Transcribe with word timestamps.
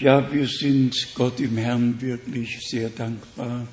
Ja, 0.00 0.32
wir 0.32 0.46
sind 0.46 0.96
Gott 1.14 1.40
im 1.40 1.58
Herrn 1.58 2.00
wirklich 2.00 2.58
sehr 2.66 2.88
dankbar, 2.88 3.68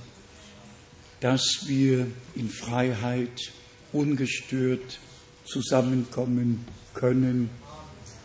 dass 1.22 1.64
wir 1.68 2.06
in 2.36 2.50
Freiheit 2.50 3.54
ungestört 3.94 5.00
zusammenkommen 5.46 6.66
können, 6.94 7.50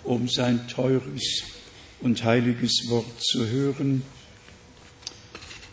um 0.02 0.28
sein 0.28 0.66
teures 0.66 1.44
und 2.00 2.24
heiliges 2.24 2.88
Wort 2.88 3.22
zu 3.22 3.46
hören. 3.46 4.02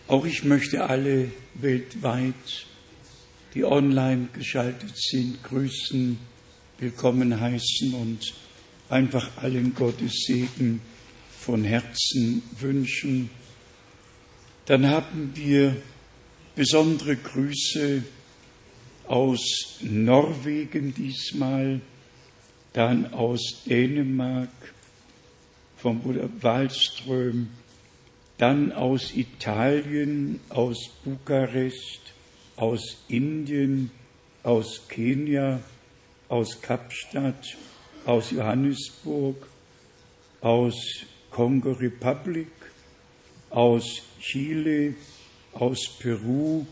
Auch 0.08 0.24
ich 0.24 0.44
möchte 0.44 0.84
alle 0.88 1.32
weltweit, 1.56 2.68
die 3.56 3.66
online 3.66 4.28
geschaltet 4.34 4.96
sind, 4.96 5.44
grüßen, 5.44 6.20
willkommen 6.78 7.40
heißen 7.40 7.96
und 7.96 8.36
einfach 8.88 9.36
allen 9.38 9.74
Gottes 9.74 10.26
Segen 10.28 10.82
von 11.40 11.64
Herzen 11.64 12.44
wünschen. 12.60 13.30
Dann 14.66 14.88
haben 14.88 15.32
wir 15.36 15.76
besondere 16.56 17.16
Grüße 17.16 18.04
aus 19.08 19.78
Norwegen 19.82 20.94
diesmal, 20.94 21.82
dann 22.74 23.14
aus 23.14 23.64
Dänemark 23.66 24.50
vom 25.78 26.02
Bruder 26.02 26.30
Wallström, 26.42 27.48
dann 28.38 28.72
aus 28.72 29.16
Italien, 29.16 30.40
aus 30.50 30.90
Bukarest, 31.04 32.14
aus 32.58 32.98
Indien, 33.08 33.92
aus 34.44 34.88
Kenia, 34.88 35.62
aus 36.28 36.62
Kapstadt, 36.62 37.58
aus 38.06 38.32
Johannesburg, 38.32 39.48
aus 40.42 40.76
Kongo 41.40 41.72
Republic, 41.72 42.52
aus 43.50 44.02
Chile, 44.20 44.94
aus 45.54 45.88
Peru, 45.98 46.66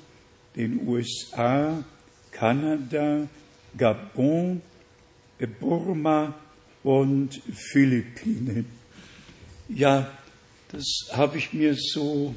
den 0.57 0.85
USA, 0.85 1.85
Kanada, 2.31 3.29
Gabon, 3.77 4.61
Burma 5.61 6.35
und 6.83 7.41
Philippinen. 7.53 8.65
Ja, 9.69 10.11
das 10.73 11.11
habe 11.13 11.37
ich 11.37 11.53
mir 11.53 11.73
so 11.73 12.35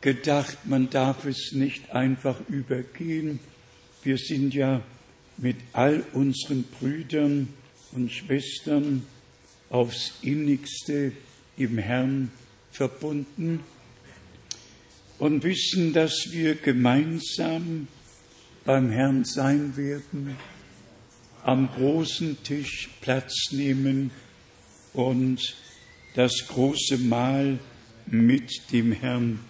gedacht, 0.00 0.56
man 0.64 0.88
darf 0.88 1.26
es 1.26 1.52
nicht 1.52 1.90
einfach 1.90 2.40
übergehen. 2.48 3.38
Wir 4.02 4.16
sind 4.16 4.54
ja 4.54 4.80
mit 5.36 5.56
all 5.74 6.02
unseren 6.14 6.62
Brüdern 6.62 7.48
und 7.92 8.10
Schwestern 8.10 9.04
aufs 9.70 10.14
innigste 10.22 11.12
im 11.56 11.78
Herrn 11.78 12.30
verbunden 12.70 13.60
und 15.18 15.42
wissen, 15.42 15.92
dass 15.92 16.30
wir 16.30 16.54
gemeinsam 16.56 17.88
beim 18.64 18.90
Herrn 18.90 19.24
sein 19.24 19.76
werden, 19.76 20.36
am 21.42 21.68
großen 21.72 22.42
Tisch 22.42 22.90
Platz 23.00 23.52
nehmen 23.52 24.10
und 24.92 25.56
das 26.14 26.46
große 26.48 26.98
Mahl 26.98 27.58
mit 28.06 28.72
dem 28.72 28.92
Herrn 28.92 29.40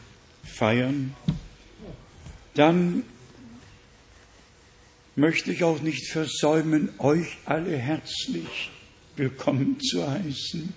feiern, 0.44 1.14
dann 2.54 3.02
möchte 5.14 5.52
ich 5.52 5.64
auch 5.64 5.80
nicht 5.80 6.08
versäumen, 6.08 6.90
euch 6.98 7.38
alle 7.46 7.76
herzlich 7.76 8.70
willkommen 9.16 9.80
zu 9.80 10.06
heißen, 10.06 10.74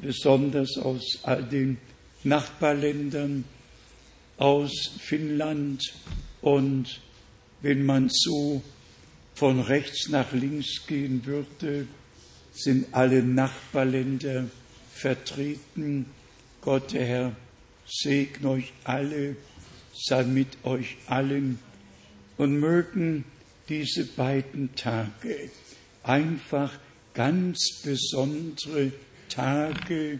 besonders 0.00 0.78
aus 0.78 1.18
all 1.24 1.42
den 1.42 1.78
Nachbarländern, 2.22 3.44
aus 4.36 4.92
Finnland 5.00 5.82
und 6.40 7.00
wenn 7.62 7.84
man 7.84 8.08
so 8.10 8.62
von 9.34 9.60
rechts 9.60 10.08
nach 10.08 10.32
links 10.32 10.86
gehen 10.86 11.26
würde, 11.26 11.88
sind 12.52 12.86
alle 12.92 13.24
Nachbarländer 13.24 14.44
vertreten. 14.92 16.06
Gott, 16.60 16.92
der 16.92 17.06
Herr, 17.06 17.36
segne 17.86 18.50
euch 18.50 18.72
alle, 18.84 19.36
sei 19.92 20.22
mit 20.22 20.64
euch 20.64 20.96
allen 21.06 21.58
und 22.36 22.58
mögen 22.58 23.24
diese 23.68 24.04
beiden 24.04 24.74
Tage 24.76 25.50
einfach 26.04 26.70
ganz 27.14 27.80
besondere 27.82 28.92
Tage 29.28 30.18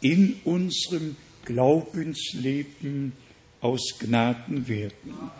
in 0.00 0.40
unserem 0.44 1.16
Glaubensleben 1.44 3.12
aus 3.60 3.94
Gnaden 3.98 4.66
werden. 4.66 5.30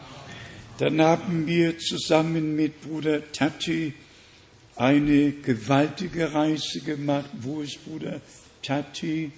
Dann 0.78 1.00
haben 1.00 1.46
wir 1.46 1.78
zusammen 1.78 2.56
mit 2.56 2.80
Bruder 2.82 3.32
Tati 3.32 3.92
eine 4.76 5.32
gewaltige 5.32 6.32
Reise 6.32 6.80
gemacht. 6.80 7.30
Wo 7.40 7.60
ist 7.60 7.84
Bruder 7.84 8.20
Tati? 8.62 9.30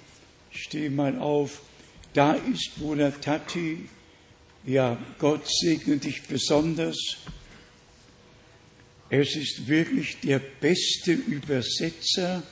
Steh 0.53 0.89
mal 0.89 1.19
auf. 1.19 1.63
Da 2.15 2.35
ist 2.35 2.77
Bruder 2.79 3.21
Tati. 3.21 3.89
Ja, 4.65 4.97
Gott 5.19 5.43
segne 5.49 5.97
dich 5.97 6.23
besonders. 6.23 6.97
Es 9.15 9.37
ist 9.37 9.69
wirklich 9.69 10.21
der 10.21 10.39
beste 10.39 11.13
Übersetzer 11.13 12.43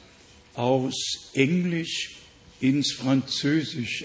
aus 0.53 1.31
Englisch 1.33 2.17
ins 2.61 2.93
Französische. 2.93 4.05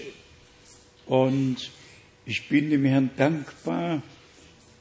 Und 1.04 1.70
ich 2.24 2.48
bin 2.48 2.70
dem 2.70 2.86
Herrn 2.86 3.10
dankbar, 3.14 4.02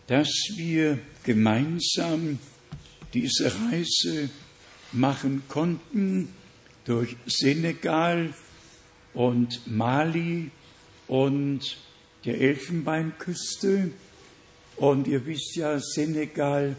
dass 0.07 0.29
wir 0.55 0.99
gemeinsam 1.25 2.39
diese 3.13 3.53
Reise 3.53 4.29
machen 4.93 5.43
konnten 5.49 6.29
durch 6.85 7.17
Senegal 7.25 8.33
und 9.13 9.67
Mali 9.67 10.49
und 11.09 11.75
der 12.23 12.39
Elfenbeinküste. 12.39 13.91
Und 14.77 15.07
ihr 15.07 15.25
wisst 15.25 15.57
ja, 15.57 15.77
Senegal 15.77 16.77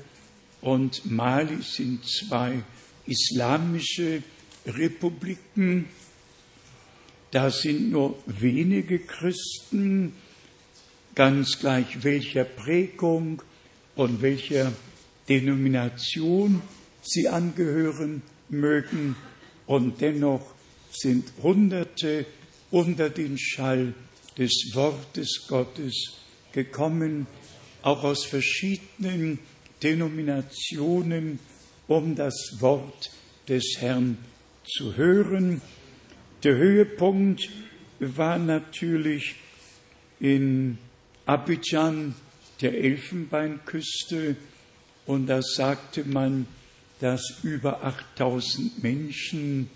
und 0.61 1.11
Mali 1.11 1.63
sind 1.63 2.05
zwei 2.05 2.63
islamische 3.07 4.23
Republiken. 4.67 5.89
Da 7.31 7.51
sind 7.51 7.91
nur 7.91 8.19
wenige 8.27 8.99
Christen, 8.99 10.15
ganz 11.15 11.59
gleich 11.59 12.03
welcher 12.05 12.45
Prägung 12.45 13.43
und 13.95 14.23
welcher 14.23 14.73
Denomination 15.29 16.63
sie 17.03 17.29
angehören 17.29 18.23
mögen. 18.49 19.17
Und 19.67 20.01
dennoch 20.01 20.55
sind 20.91 21.33
Hunderte 21.43 22.27
unter 22.71 23.11
den 23.11 23.39
Schall 23.39 23.95
des 24.39 24.71
Wortes 24.75 25.47
Gottes 25.49 26.13
gekommen, 26.53 27.27
auch 27.83 28.05
aus 28.05 28.25
verschiedenen 28.25 29.39
Denominationen, 29.83 31.39
um 31.89 32.15
das 32.15 32.57
Wort 32.61 33.11
des 33.49 33.77
Herrn 33.79 34.19
zu 34.65 34.97
hören. 34.97 35.61
Der 36.43 36.57
Höhepunkt 36.57 37.49
war 38.01 38.39
natürlich 38.39 39.37
in 40.21 40.79
Abidjan, 41.27 42.15
der 42.61 42.75
Elfenbeinküste, 42.75 44.37
und 45.07 45.27
da 45.29 45.41
sagte 45.41 46.05
man, 46.05 46.47
dass 47.01 47.41
über 47.43 47.85
8000 47.85 48.83
Menschen 48.83 49.71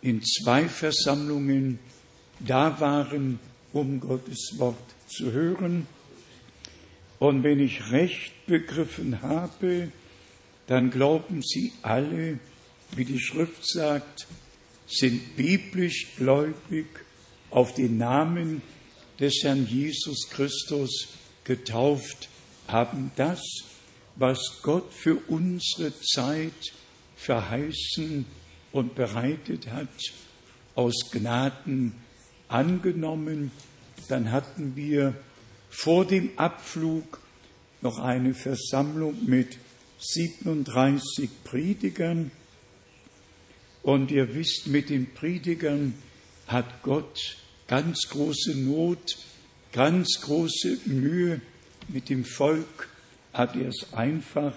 in 0.00 0.22
zwei 0.22 0.68
Versammlungen 0.68 1.78
da 2.40 2.80
waren, 2.80 3.38
um 3.72 4.00
Gottes 4.00 4.54
Wort 4.56 4.76
zu 5.08 5.32
hören. 5.32 5.86
Und 7.18 7.42
wenn 7.42 7.60
ich 7.60 7.90
recht 7.90 8.46
begriffen 8.46 9.22
habe, 9.22 9.90
dann 10.66 10.90
glauben 10.90 11.42
sie 11.42 11.72
alle, 11.82 12.38
wie 12.92 13.04
die 13.04 13.20
Schrift 13.20 13.66
sagt, 13.66 14.26
sind 14.86 15.36
biblisch 15.36 16.14
gläubig 16.16 16.86
auf 17.50 17.74
den 17.74 17.98
Namen 17.98 18.62
des 19.18 19.42
Herrn 19.42 19.66
Jesus 19.66 20.28
Christus 20.30 21.08
getauft, 21.44 22.28
haben 22.68 23.10
das, 23.16 23.40
was 24.16 24.60
Gott 24.62 24.92
für 24.92 25.16
unsere 25.28 25.92
Zeit 26.00 26.72
verheißen 27.16 28.26
und 28.72 28.94
bereitet 28.94 29.68
hat, 29.70 29.88
aus 30.74 31.10
Gnaden 31.10 31.94
angenommen. 32.48 33.50
Dann 34.08 34.30
hatten 34.30 34.76
wir 34.76 35.14
vor 35.70 36.06
dem 36.06 36.30
Abflug 36.36 37.20
noch 37.80 37.98
eine 37.98 38.34
Versammlung 38.34 39.16
mit 39.26 39.58
37 39.98 41.30
Predigern. 41.44 42.30
Und 43.82 44.10
ihr 44.10 44.34
wisst, 44.34 44.66
mit 44.66 44.90
den 44.90 45.12
Predigern, 45.14 45.94
hat 46.46 46.82
Gott 46.82 47.36
ganz 47.66 48.08
große 48.08 48.56
Not, 48.56 49.18
ganz 49.72 50.20
große 50.22 50.78
Mühe 50.86 51.40
mit 51.88 52.08
dem 52.08 52.24
Volk, 52.24 52.88
hat 53.32 53.54
er 53.54 53.68
es 53.68 53.92
einfach 53.92 54.54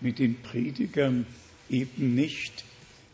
mit 0.00 0.18
den 0.18 0.40
Predigern 0.40 1.26
eben 1.68 2.14
nicht, 2.14 2.64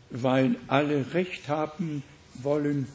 weil 0.09 0.55
alle 0.67 1.13
Recht 1.13 1.47
haben 1.49 2.03
wollen 2.35 2.87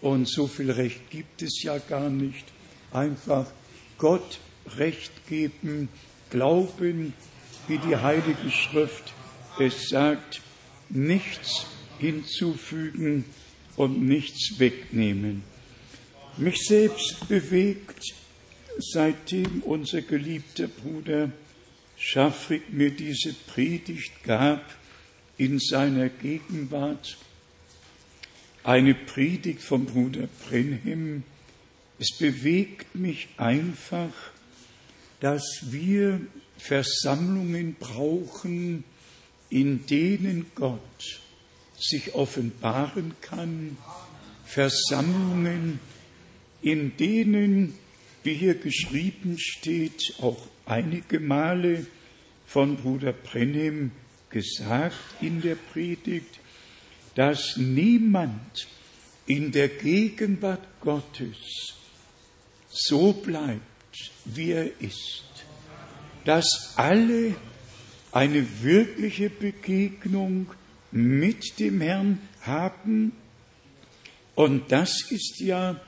und 0.00 0.28
so 0.28 0.46
viel 0.46 0.70
Recht 0.70 1.10
gibt 1.10 1.40
es 1.42 1.62
ja 1.62 1.78
gar 1.78 2.10
nicht. 2.10 2.44
Einfach 2.92 3.46
Gott 3.98 4.38
Recht 4.76 5.12
geben, 5.28 5.88
glauben, 6.30 7.12
wie 7.68 7.78
die 7.78 7.96
Heilige 7.96 8.50
Schrift 8.50 9.12
es 9.58 9.88
sagt, 9.88 10.40
nichts 10.88 11.66
hinzufügen 11.98 13.24
und 13.76 14.02
nichts 14.02 14.58
wegnehmen. 14.58 15.42
Mich 16.36 16.66
selbst 16.66 17.28
bewegt, 17.28 18.02
seitdem 18.78 19.62
unser 19.62 20.02
geliebter 20.02 20.66
Bruder 20.66 21.30
Schaffrig 21.96 22.70
mir 22.70 22.90
diese 22.90 23.32
Predigt 23.32 24.24
gab 24.24 24.62
in 25.38 25.58
seiner 25.58 26.08
Gegenwart, 26.08 27.16
eine 28.62 28.94
Predigt 28.94 29.62
vom 29.62 29.86
Bruder 29.86 30.28
Brenhem. 30.48 31.22
Es 31.98 32.16
bewegt 32.18 32.94
mich 32.94 33.28
einfach, 33.36 34.12
dass 35.20 35.66
wir 35.70 36.20
Versammlungen 36.58 37.76
brauchen, 37.78 38.84
in 39.48 39.86
denen 39.86 40.46
Gott 40.54 41.20
sich 41.78 42.14
offenbaren 42.14 43.14
kann, 43.20 43.76
Versammlungen, 44.44 45.78
in 46.62 46.96
denen, 46.96 47.74
wie 48.22 48.34
hier 48.34 48.54
geschrieben 48.54 49.38
steht, 49.38 50.14
auch 50.20 50.46
einige 50.66 51.20
Male 51.20 51.86
von 52.46 52.76
Bruder 52.76 53.12
Brennem 53.12 53.92
gesagt 54.30 54.96
in 55.20 55.40
der 55.40 55.56
Predigt, 55.56 56.40
dass 57.14 57.56
niemand 57.56 58.66
in 59.26 59.52
der 59.52 59.68
Gegenwart 59.68 60.66
Gottes 60.80 61.73
so 62.74 63.12
bleibt, 63.12 63.62
wie 64.24 64.50
er 64.50 64.80
ist, 64.80 65.24
dass 66.24 66.74
alle 66.76 67.34
eine 68.12 68.46
wirkliche 68.62 69.30
Begegnung 69.30 70.46
mit 70.90 71.58
dem 71.58 71.80
Herrn 71.80 72.18
haben. 72.42 73.12
Und 74.34 74.70
das 74.70 75.10
ist 75.10 75.40
ja 75.40 75.80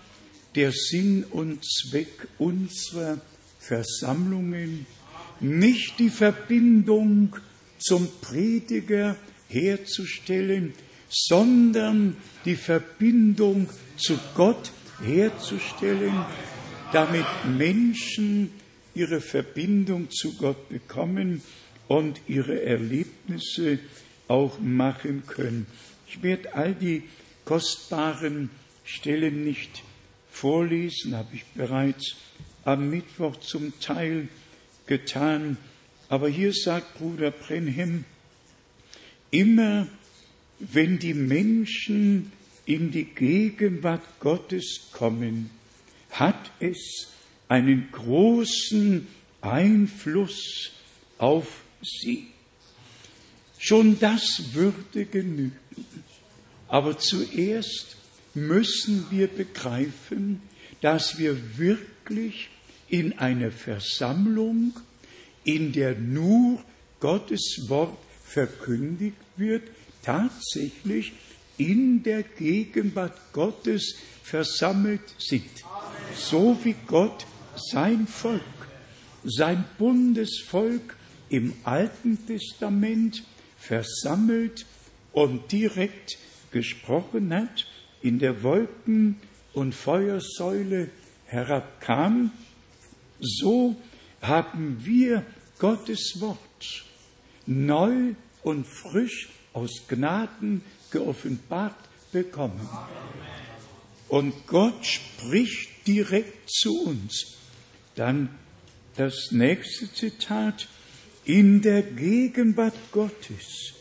der 0.54 0.72
Sinn 0.72 1.24
und 1.24 1.64
Zweck 1.64 2.28
unserer 2.38 3.20
Versammlungen, 3.58 4.86
nicht 5.40 5.98
die 5.98 6.10
Verbindung 6.10 7.36
zum 7.78 8.08
Prediger 8.20 9.16
herzustellen, 9.48 10.72
sondern 11.08 12.16
die 12.44 12.56
Verbindung 12.56 13.68
zu 13.96 14.18
Gott 14.34 14.72
herzustellen, 15.04 16.24
damit 16.92 17.26
Menschen 17.58 18.50
ihre 18.94 19.20
Verbindung 19.20 20.10
zu 20.10 20.34
Gott 20.36 20.68
bekommen 20.68 21.42
und 21.88 22.20
ihre 22.26 22.62
Erlebnisse 22.62 23.78
auch 24.28 24.58
machen 24.58 25.24
können. 25.26 25.66
Ich 26.08 26.22
werde 26.22 26.54
all 26.54 26.74
die 26.74 27.02
kostbaren 27.44 28.50
Stellen 28.84 29.44
nicht 29.44 29.82
vorlesen, 30.30 31.16
habe 31.16 31.34
ich 31.34 31.44
bereits 31.54 32.16
am 32.64 32.90
Mittwoch 32.90 33.36
zum 33.36 33.78
Teil 33.80 34.28
getan. 34.86 35.56
Aber 36.08 36.28
hier 36.28 36.52
sagt 36.52 36.98
Bruder 36.98 37.30
Brenhem, 37.30 38.04
immer 39.30 39.86
wenn 40.58 40.98
die 40.98 41.14
Menschen 41.14 42.32
in 42.64 42.90
die 42.90 43.04
Gegenwart 43.04 44.02
Gottes 44.20 44.88
kommen, 44.92 45.50
hat 46.18 46.50
es 46.60 47.08
einen 47.48 47.90
großen 47.92 49.06
Einfluss 49.40 50.72
auf 51.18 51.62
sie. 51.82 52.28
Schon 53.58 53.98
das 53.98 54.52
würde 54.52 55.04
genügen. 55.04 55.56
Aber 56.68 56.98
zuerst 56.98 57.96
müssen 58.34 59.06
wir 59.10 59.28
begreifen, 59.28 60.42
dass 60.80 61.18
wir 61.18 61.58
wirklich 61.58 62.48
in 62.88 63.18
einer 63.18 63.50
Versammlung, 63.50 64.78
in 65.44 65.72
der 65.72 65.96
nur 65.96 66.62
Gottes 67.00 67.66
Wort 67.68 67.98
verkündigt 68.24 69.16
wird, 69.36 69.62
tatsächlich 70.02 71.12
in 71.56 72.02
der 72.02 72.22
Gegenwart 72.22 73.32
Gottes 73.32 73.96
versammelt 74.22 75.02
sind. 75.18 75.65
So 76.14 76.58
wie 76.62 76.76
Gott 76.86 77.26
sein 77.56 78.06
Volk, 78.06 78.42
sein 79.24 79.64
Bundesvolk 79.78 80.96
im 81.28 81.54
Alten 81.64 82.26
Testament 82.26 83.24
versammelt 83.58 84.66
und 85.12 85.50
direkt 85.50 86.18
gesprochen 86.50 87.34
hat, 87.34 87.66
in 88.02 88.18
der 88.18 88.42
Wolken- 88.42 89.16
und 89.52 89.74
Feuersäule 89.74 90.90
herabkam, 91.26 92.30
so 93.20 93.74
haben 94.20 94.84
wir 94.84 95.24
Gottes 95.58 96.20
Wort 96.20 96.84
neu 97.46 98.14
und 98.42 98.66
frisch 98.66 99.28
aus 99.52 99.82
Gnaden 99.88 100.62
geoffenbart 100.90 101.76
bekommen. 102.12 102.68
Und 104.08 104.46
Gott 104.46 104.86
spricht 104.86 105.75
direkt 105.86 106.50
zu 106.50 106.82
uns. 106.84 107.36
Dann 107.94 108.30
das 108.96 109.30
nächste 109.30 109.92
Zitat. 109.92 110.68
In 111.24 111.60
der 111.60 111.82
Gegenwart 111.82 112.76
Gottes 112.92 113.74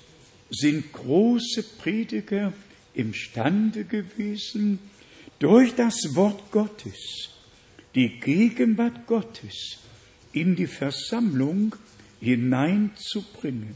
sind 0.49 0.91
große 0.93 1.63
Prediger 1.77 2.53
imstande 2.93 3.83
gewesen, 3.83 4.79
durch 5.39 5.75
das 5.75 6.15
Wort 6.15 6.51
Gottes 6.51 7.29
die 7.93 8.19
Gegenwart 8.19 9.07
Gottes 9.07 9.77
in 10.33 10.55
die 10.55 10.67
Versammlung 10.67 11.75
hineinzubringen. 12.19 13.75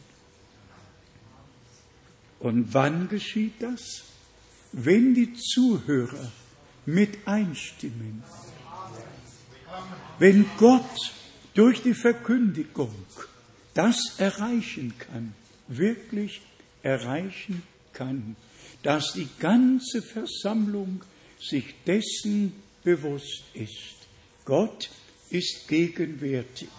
Und 2.39 2.74
wann 2.74 3.08
geschieht 3.08 3.62
das? 3.62 4.04
Wenn 4.72 5.13
die 5.13 5.34
Zuhörer 5.34 6.32
mit 6.93 7.27
einstimmen. 7.27 8.24
Wenn 10.17 10.46
Gott 10.58 11.13
durch 11.53 11.81
die 11.81 11.93
Verkündigung 11.93 12.93
das 13.74 14.15
erreichen 14.17 14.93
kann, 14.98 15.34
wirklich 15.67 16.41
erreichen 16.81 17.63
kann, 17.93 18.36
dass 18.84 19.13
die 19.13 19.27
ganze 19.39 20.01
Versammlung 20.01 21.03
sich 21.39 21.75
dessen 21.86 22.53
bewusst 22.84 23.43
ist. 23.53 24.08
Gott 24.46 24.89
ist 25.29 25.67
gegenwärtig 25.67 26.69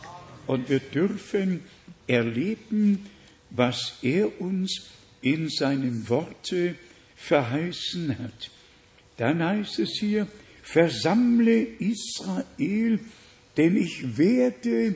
und 0.46 0.68
wir 0.68 0.80
dürfen 0.80 1.62
erleben, 2.06 3.06
was 3.50 3.94
er 4.02 4.40
uns 4.40 4.86
in 5.22 5.48
seinen 5.48 6.08
Worte 6.08 6.74
verheißen 7.16 8.18
hat. 8.18 8.50
Dann 9.20 9.44
heißt 9.44 9.80
es 9.80 9.98
hier, 10.00 10.26
versammle 10.62 11.60
Israel, 11.60 12.98
denn 13.54 13.76
ich 13.76 14.16
werde 14.16 14.94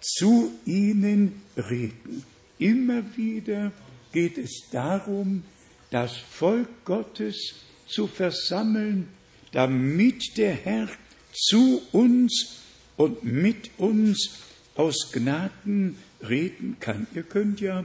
zu 0.00 0.52
ihnen 0.64 1.42
reden. 1.56 2.22
Immer 2.60 3.02
wieder 3.16 3.72
geht 4.12 4.38
es 4.38 4.68
darum, 4.70 5.42
das 5.90 6.16
Volk 6.16 6.68
Gottes 6.84 7.56
zu 7.88 8.06
versammeln, 8.06 9.08
damit 9.50 10.36
der 10.36 10.54
Herr 10.54 10.88
zu 11.32 11.82
uns 11.90 12.60
und 12.96 13.24
mit 13.24 13.70
uns 13.78 14.30
aus 14.76 15.10
Gnaden 15.10 15.98
reden 16.22 16.76
kann. 16.78 17.08
Ihr 17.16 17.24
könnt 17.24 17.60
ja 17.60 17.84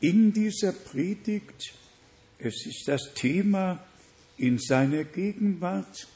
in 0.00 0.32
dieser 0.32 0.72
Predigt, 0.72 1.74
es 2.38 2.64
ist 2.64 2.84
das 2.86 3.12
Thema 3.14 3.84
in 4.38 4.58
seiner 4.58 5.04
Gegenwart, 5.04 6.06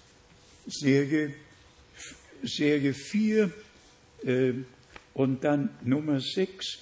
Serie, 0.67 1.35
Serie 2.43 2.95
4 2.95 3.53
äh, 4.25 4.53
und 5.15 5.45
dann 5.45 5.71
Nummer 5.83 6.21
6, 6.21 6.79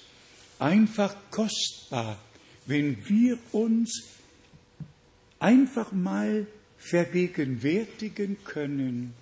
einfach 0.59 1.15
kostbar, 1.31 2.19
wenn 2.65 2.97
wir 3.07 3.37
uns 3.51 4.03
einfach 5.39 5.91
mal 5.91 6.45
vergegenwärtigen 6.77 8.37
können, 8.43 9.13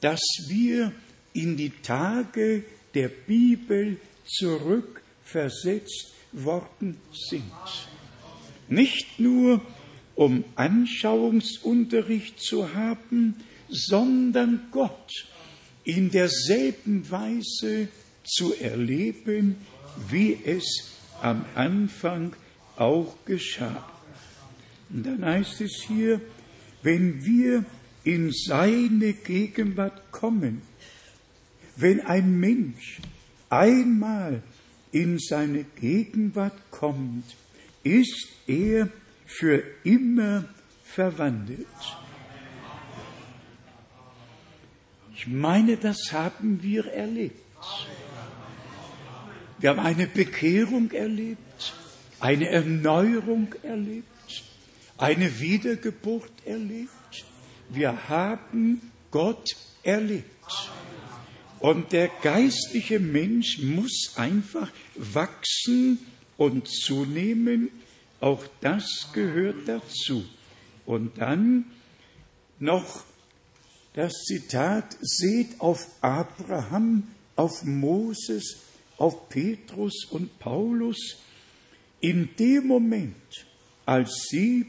dass 0.00 0.20
wir 0.48 0.92
in 1.32 1.56
die 1.56 1.70
Tage 1.70 2.64
der 2.94 3.08
Bibel 3.08 3.98
zurückversetzt 4.26 6.12
worden 6.32 6.96
sind. 7.12 7.44
Nicht 8.68 9.18
nur 9.18 9.60
um 10.14 10.44
Anschauungsunterricht 10.54 12.40
zu 12.40 12.74
haben, 12.74 13.36
sondern 13.68 14.68
Gott 14.70 15.26
in 15.84 16.10
derselben 16.10 17.10
Weise 17.10 17.88
zu 18.22 18.54
erleben, 18.54 19.56
wie 20.08 20.38
es 20.44 20.92
am 21.20 21.44
Anfang 21.54 22.34
auch 22.76 23.16
geschah. 23.24 23.88
Und 24.90 25.06
dann 25.06 25.24
heißt 25.24 25.60
es 25.60 25.84
hier, 25.86 26.20
wenn 26.82 27.24
wir 27.24 27.64
in 28.04 28.32
seine 28.32 29.14
Gegenwart 29.14 30.12
kommen, 30.12 30.62
wenn 31.76 32.00
ein 32.00 32.38
Mensch 32.38 33.00
einmal 33.48 34.42
in 34.92 35.18
seine 35.18 35.64
Gegenwart 35.64 36.70
kommt, 36.70 37.24
ist 37.82 38.28
er 38.46 38.88
für 39.38 39.62
immer 39.82 40.44
verwandelt. 40.84 41.66
Ich 45.16 45.26
meine, 45.26 45.76
das 45.76 46.12
haben 46.12 46.62
wir 46.62 46.86
erlebt. 46.86 47.40
Wir 49.58 49.70
haben 49.70 49.80
eine 49.80 50.06
Bekehrung 50.06 50.90
erlebt, 50.90 51.74
eine 52.20 52.48
Erneuerung 52.48 53.54
erlebt, 53.62 54.06
eine 54.98 55.40
Wiedergeburt 55.40 56.32
erlebt. 56.44 56.90
Wir 57.70 58.08
haben 58.08 58.92
Gott 59.10 59.56
erlebt. 59.82 60.28
Und 61.60 61.92
der 61.92 62.08
geistliche 62.22 63.00
Mensch 63.00 63.58
muss 63.62 64.12
einfach 64.16 64.70
wachsen 64.96 65.98
und 66.36 66.68
zunehmen. 66.68 67.70
Auch 68.20 68.44
das 68.60 69.08
gehört 69.12 69.66
dazu. 69.68 70.24
Und 70.86 71.18
dann 71.18 71.66
noch 72.58 73.04
das 73.94 74.12
Zitat, 74.24 74.96
seht 75.00 75.60
auf 75.60 75.86
Abraham, 76.00 77.04
auf 77.36 77.64
Moses, 77.64 78.56
auf 78.96 79.28
Petrus 79.28 80.06
und 80.10 80.38
Paulus. 80.38 81.16
In 82.00 82.30
dem 82.38 82.66
Moment, 82.66 83.46
als 83.86 84.26
sie 84.28 84.66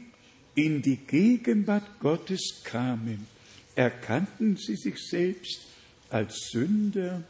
in 0.54 0.80
die 0.80 0.96
Gegenwart 0.96 2.00
Gottes 2.00 2.62
kamen, 2.64 3.26
erkannten 3.74 4.56
sie 4.56 4.76
sich 4.76 4.98
selbst 4.98 5.66
als 6.08 6.50
Sünder 6.50 7.24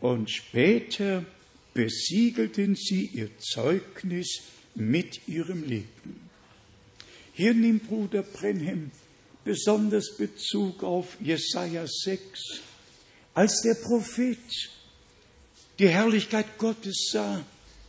und 0.00 0.30
später 0.30 1.24
besiegelten 1.72 2.74
sie 2.74 3.06
ihr 3.06 3.30
Zeugnis 3.38 4.42
mit 4.74 5.28
ihrem 5.28 5.64
Leben. 5.64 6.30
Hier 7.32 7.54
nimmt 7.54 7.88
Bruder 7.88 8.22
Brenhem 8.22 8.90
besonders 9.44 10.16
Bezug 10.16 10.82
auf 10.82 11.16
Jesaja 11.20 11.86
6, 11.86 12.60
als 13.34 13.62
der 13.62 13.74
Prophet 13.74 14.38
die 15.78 15.88
Herrlichkeit 15.88 16.58
Gottes 16.58 17.10
sah, 17.12 17.42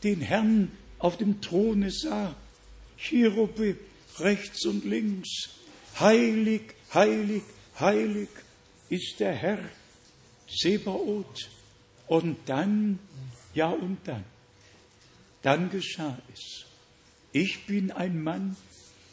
den 0.03 0.21
Herrn 0.21 0.71
auf 0.99 1.17
dem 1.17 1.41
Throne 1.41 1.91
sah, 1.91 2.35
Cherube 2.97 3.77
rechts 4.19 4.65
und 4.65 4.85
links, 4.85 5.49
heilig, 5.99 6.61
heilig, 6.93 7.43
heilig 7.79 8.29
ist 8.89 9.19
der 9.19 9.33
Herr, 9.33 9.69
Sebaoth. 10.47 11.49
Und 12.07 12.37
dann, 12.45 12.99
ja 13.53 13.69
und 13.69 13.97
dann, 14.05 14.23
dann 15.41 15.69
geschah 15.69 16.17
es. 16.33 16.65
Ich 17.33 17.65
bin 17.65 17.91
ein 17.91 18.23
Mann 18.23 18.55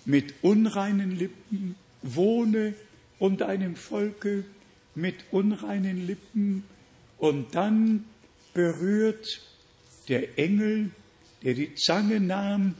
mit 0.04 0.34
unreinen 0.42 1.16
Lippen, 1.16 1.76
wohne 2.02 2.74
unter 3.18 3.48
einem 3.48 3.76
Volke 3.76 4.44
mit 4.94 5.16
unreinen 5.30 6.06
Lippen 6.06 6.64
und 7.18 7.54
dann 7.54 8.04
berührt 8.54 9.40
der 10.08 10.38
Engel, 10.38 10.90
der 11.42 11.54
die 11.54 11.74
Zange 11.74 12.18
nahm 12.18 12.74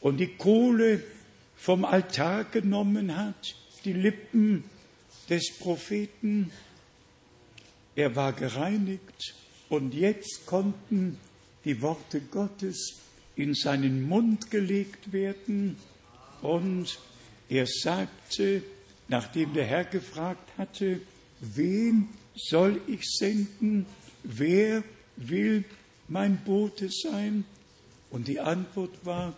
und 0.00 0.18
die 0.18 0.36
Kohle 0.36 1.02
vom 1.56 1.84
Altar 1.84 2.44
genommen 2.44 3.16
hat, 3.16 3.54
die 3.84 3.92
Lippen 3.92 4.64
des 5.30 5.52
Propheten. 5.58 6.50
Er 7.94 8.14
war 8.16 8.32
gereinigt 8.32 9.34
und 9.68 9.94
jetzt 9.94 10.44
konnten 10.44 11.18
die 11.64 11.80
Worte 11.80 12.20
Gottes 12.20 12.98
in 13.36 13.54
seinen 13.54 14.06
Mund 14.08 14.50
gelegt 14.50 15.12
werden 15.12 15.76
und 16.42 16.98
er 17.48 17.66
sagte, 17.66 18.62
nachdem 19.08 19.54
der 19.54 19.66
Herr 19.66 19.84
gefragt 19.84 20.50
hatte, 20.58 21.00
wen 21.40 22.08
soll 22.34 22.80
ich 22.86 23.02
senden? 23.04 23.86
Wer 24.22 24.82
will 25.16 25.64
mein 26.08 26.38
Bote 26.44 26.88
sein? 26.90 27.44
Und 28.10 28.28
die 28.28 28.40
Antwort 28.40 29.04
war, 29.04 29.34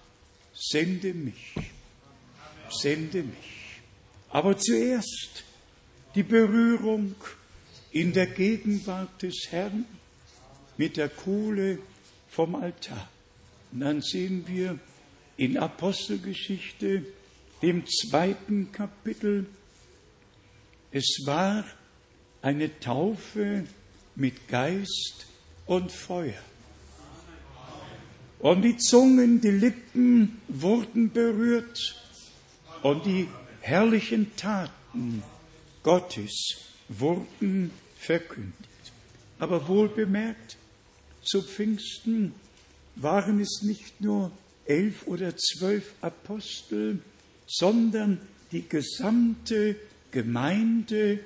sende 0.52 1.14
mich, 1.14 1.54
sende 2.70 3.22
mich. 3.22 3.80
Aber 4.30 4.58
zuerst 4.58 5.44
die 6.14 6.22
Berührung 6.22 7.14
in 7.90 8.12
der 8.12 8.26
Gegenwart 8.26 9.22
des 9.22 9.46
Herrn 9.50 9.84
mit 10.76 10.96
der 10.96 11.08
Kohle 11.08 11.78
vom 12.28 12.56
Altar. 12.56 13.08
Und 13.74 13.80
dann 13.80 14.02
sehen 14.02 14.44
wir 14.46 14.78
in 15.36 15.58
Apostelgeschichte 15.58 17.04
dem 17.60 17.84
zweiten 17.88 18.70
Kapitel. 18.70 19.46
Es 20.92 21.22
war 21.24 21.64
eine 22.40 22.78
Taufe 22.78 23.64
mit 24.14 24.46
Geist 24.46 25.26
und 25.66 25.90
Feuer. 25.90 26.40
Und 28.38 28.62
die 28.62 28.76
Zungen, 28.76 29.40
die 29.40 29.50
Lippen 29.50 30.40
wurden 30.46 31.10
berührt 31.10 32.00
und 32.84 33.04
die 33.04 33.26
herrlichen 33.60 34.36
Taten 34.36 35.24
Gottes 35.82 36.58
wurden 36.88 37.72
verkündigt. 37.98 38.92
Aber 39.40 39.66
wohl 39.66 39.88
bemerkt, 39.88 40.58
zu 41.22 41.42
Pfingsten 41.42 42.34
waren 42.96 43.40
es 43.40 43.62
nicht 43.62 44.00
nur 44.00 44.30
elf 44.66 45.06
oder 45.06 45.36
zwölf 45.36 45.94
Apostel, 46.00 47.00
sondern 47.46 48.20
die 48.52 48.68
gesamte 48.68 49.76
Gemeinde, 50.10 51.18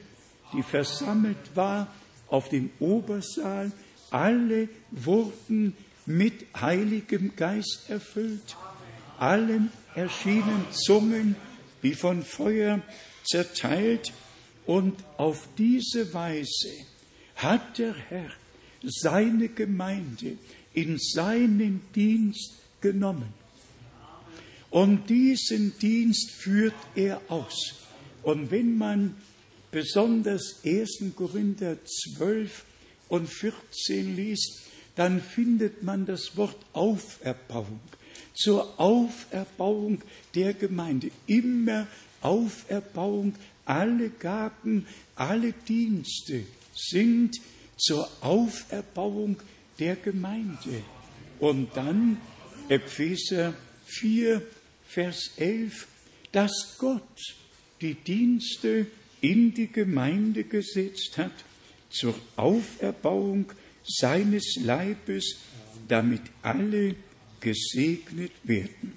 die 0.53 0.63
versammelt 0.63 1.55
war 1.55 1.89
auf 2.29 2.49
dem 2.49 2.71
Obersaal, 2.81 3.71
alle 4.11 4.69
wurden 4.91 5.77
mit 6.07 6.47
Heiligem 6.59 7.37
Geist 7.37 7.85
erfüllt. 7.89 8.57
Allen 9.19 9.71
erschienen 9.95 10.65
Zungen 10.71 11.37
wie 11.83 11.95
von 11.95 12.23
Feuer 12.23 12.81
zerteilt 13.25 14.13
und 14.65 14.97
auf 15.17 15.49
diese 15.59 16.13
Weise 16.15 16.73
hat 17.37 17.79
der 17.79 17.95
Herr 17.95 18.31
seine 18.83 19.49
Gemeinde 19.49 20.39
in 20.79 20.97
seinen 20.97 21.81
Dienst 21.93 22.53
genommen. 22.81 23.35
Und 24.71 25.11
diesen 25.11 25.77
Dienst 25.79 26.31
führt 26.31 26.77
er 26.95 27.21
aus. 27.29 27.75
Und 28.23 28.53
wenn 28.53 28.79
man 28.79 29.17
besonders 29.73 30.61
1. 30.65 31.17
Korinther 31.17 31.79
12 31.85 32.65
und 33.09 33.29
14 33.29 34.15
liest, 34.15 34.61
dann 34.95 35.21
findet 35.21 35.83
man 35.83 36.07
das 36.07 36.37
Wort 36.37 36.59
Auferbauung. 36.73 37.81
Zur 38.35 38.79
Auferbauung 38.79 40.01
der 40.37 40.55
Gemeinde. 40.55 41.11
Immer 41.27 41.89
Auferbauung. 42.21 43.35
Alle 43.65 44.11
Gaben, 44.11 44.87
alle 45.17 45.53
Dienste 45.53 46.45
sind 46.73 47.37
zur 47.77 48.09
Auferbauung 48.21 49.37
der 49.79 49.97
Gemeinde. 49.97 50.83
Und 51.39 51.77
dann 51.77 52.19
Epheser 52.69 53.55
4, 53.87 54.43
Vers 54.87 55.33
11, 55.37 55.87
dass 56.33 56.77
Gott 56.79 57.37
die 57.81 57.95
Dienste 57.95 58.87
in 59.21 59.55
die 59.55 59.71
Gemeinde 59.71 60.45
gesetzt 60.45 61.17
hat 61.17 61.33
zur 61.91 62.15
Auferbauung 62.37 63.53
seines 63.85 64.57
Leibes, 64.63 65.37
damit 65.87 66.23
alle 66.43 66.95
gesegnet 67.41 68.33
werden. 68.45 68.93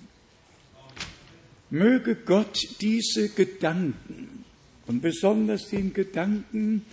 Möge 1.70 2.16
Gott 2.16 2.58
diese 2.82 3.30
Gedanken 3.30 4.44
und 4.88 5.02
besonders 5.02 5.70
den 5.70 5.94
Gedanken, 5.94 6.86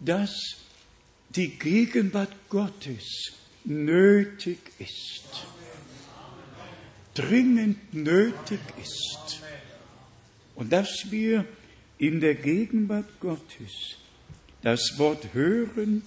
dass 0.00 0.56
die 1.38 1.50
Gegenwart 1.56 2.34
Gottes 2.48 3.32
nötig 3.64 4.58
ist, 4.80 5.46
dringend 7.14 7.94
nötig 7.94 8.58
ist 8.82 9.40
und 10.56 10.72
dass 10.72 11.06
wir 11.10 11.44
in 11.98 12.20
der 12.20 12.34
Gegenwart 12.34 13.20
Gottes 13.20 13.98
das 14.62 14.98
Wort 14.98 15.32
hören 15.32 16.02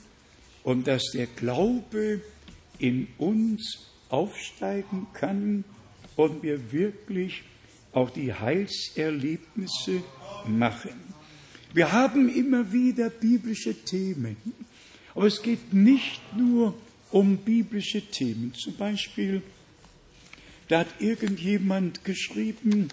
und 0.64 0.86
dass 0.86 1.04
der 1.14 1.28
Glaube 1.28 2.20
in 2.78 3.08
uns 3.18 3.88
aufsteigen 4.10 5.08
kann 5.14 5.64
und 6.18 6.44
wir 6.44 6.74
wirklich 6.74 7.44
auch 7.94 8.10
die 8.10 8.34
Heilserlebnisse 8.34 10.04
machen. 10.46 11.00
Wir 11.74 11.94
haben 11.94 12.28
immer 12.28 12.74
wieder 12.74 13.10
biblische 13.10 13.74
Themen, 13.74 14.36
aber 15.15 15.27
es 15.27 15.41
geht 15.41 15.74
nicht 15.74 16.22
nur 16.36 16.74
um 17.12 17.38
biblische 17.38 18.01
Themen. 18.01 18.53
Zum 18.53 18.75
Beispiel, 18.75 19.41
da 20.68 20.80
hat 20.80 20.88
irgendjemand 21.00 22.06
geschrieben, 22.06 22.89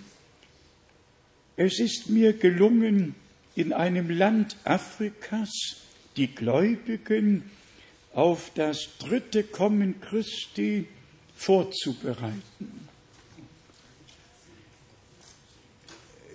es 1.56 1.78
ist 1.80 2.08
mir 2.08 2.32
gelungen, 2.32 3.14
in 3.54 3.72
einem 3.72 4.10
Land 4.10 4.56
Afrikas 4.64 5.50
die 6.16 6.28
Gläubigen 6.28 7.50
auf 8.12 8.52
das 8.54 8.88
dritte 8.98 9.42
Kommen 9.42 10.00
Christi 10.00 10.87
vorzubereiten. 11.34 12.88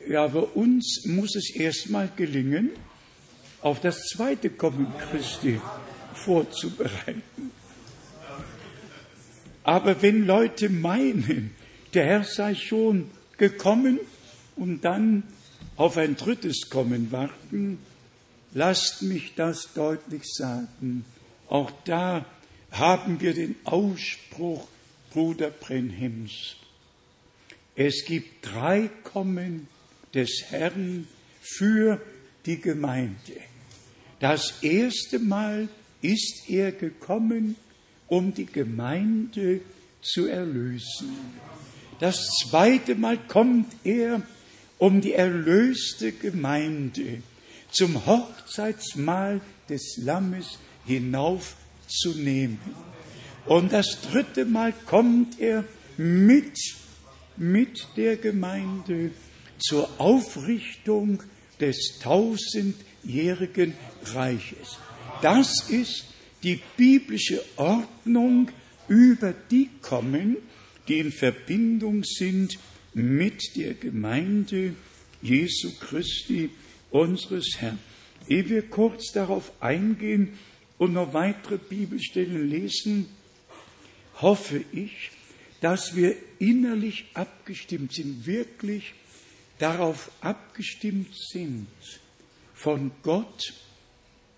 Ja, 0.08 0.26
aber 0.26 0.56
uns 0.56 1.04
muss 1.06 1.36
es 1.36 1.56
erstmal 1.56 2.10
gelingen, 2.16 2.72
auf 3.64 3.80
das 3.80 4.08
zweite 4.10 4.50
Kommen 4.50 4.94
Christi 5.10 5.60
vorzubereiten. 6.14 7.52
Aber 9.64 10.02
wenn 10.02 10.28
Leute 10.28 10.70
meinen, 10.70 11.56
der 11.94 12.06
Herr 12.06 12.24
sei 12.26 12.56
schon 12.56 13.10
gekommen 13.38 14.00
und 14.56 14.84
dann 14.84 15.24
auf 15.78 15.98
ein 15.98 16.18
drittes 16.18 16.70
Kommen 16.70 17.12
warten, 17.12 17.80
lasst 18.54 19.02
mich 19.02 19.34
das 19.36 19.74
deutlich 19.74 20.24
sagen. 20.26 21.06
Auch 21.48 21.72
da 21.86 22.26
haben 22.72 23.22
wir 23.22 23.34
den 23.34 23.56
Ausspruch 23.64 24.68
Bruder 25.12 25.52
Brenhems. 25.52 26.58
Es 27.76 28.04
gibt 28.06 28.46
drei 28.46 28.90
Kommen 29.04 29.68
des 30.14 30.46
Herrn 30.50 31.08
für 31.42 32.02
die 32.46 32.60
Gemeinde. 32.60 33.53
Das 34.24 34.54
erste 34.62 35.20
Mal 35.20 35.68
ist 36.02 36.44
er 36.48 36.72
gekommen, 36.72 37.58
um 38.08 38.34
die 38.34 38.46
Gemeinde 38.46 39.60
zu 40.02 40.28
erlösen. 40.28 41.10
Das 42.00 42.30
zweite 42.40 42.96
Mal 42.96 43.18
kommt 43.18 43.76
er, 43.84 44.22
um 44.78 45.02
die 45.02 45.12
erlöste 45.12 46.14
Gemeinde 46.14 47.22
zum 47.70 48.06
Hochzeitsmahl 48.06 49.42
des 49.68 49.98
Lammes 49.98 50.58
hinaufzunehmen. 50.86 52.60
Und 53.46 53.74
das 53.74 54.00
dritte 54.10 54.46
Mal 54.46 54.72
kommt 54.86 55.38
er 55.38 55.66
mit, 55.98 56.58
mit 57.36 57.90
der 57.98 58.16
Gemeinde 58.16 59.12
zur 59.60 59.90
Aufrichtung 60.00 61.22
des 61.60 62.00
tausendjährigen 63.04 63.74
Reiches. 64.06 64.78
Das 65.22 65.70
ist 65.70 66.06
die 66.44 66.60
biblische 66.78 67.42
Ordnung 67.56 68.50
über 68.88 69.34
die 69.34 69.70
kommen, 69.82 70.38
die 70.88 71.00
in 71.00 71.12
Verbindung 71.12 72.04
sind 72.04 72.58
mit 72.94 73.56
der 73.56 73.74
Gemeinde 73.76 74.76
Jesu 75.22 75.72
Christi, 75.80 76.50
unseres 76.92 77.56
Herrn. 77.58 77.80
Ehe 78.28 78.48
wir 78.50 78.70
kurz 78.70 79.12
darauf 79.14 79.52
eingehen 79.62 80.34
und 80.78 80.94
noch 80.94 81.14
weitere 81.14 81.58
Bibelstellen 81.58 82.50
lesen, 82.50 83.08
hoffe 84.22 84.64
ich, 84.72 85.12
dass 85.62 85.96
wir 85.96 86.16
innerlich 86.40 87.06
abgestimmt 87.14 87.94
sind, 87.94 88.26
wirklich 88.26 88.94
darauf 89.60 90.12
abgestimmt 90.22 91.16
sind, 91.16 91.68
von 92.64 92.92
Gott 93.04 93.54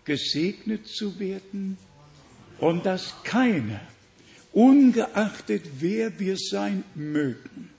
gesegnet 0.04 0.88
zu 0.88 1.20
werden 1.20 1.78
und 2.58 2.84
dass 2.84 3.14
keiner, 3.24 3.82
ungeachtet 4.52 5.64
wer 5.80 6.20
wir 6.20 6.36
sein 6.36 6.84
mögen, 6.96 7.70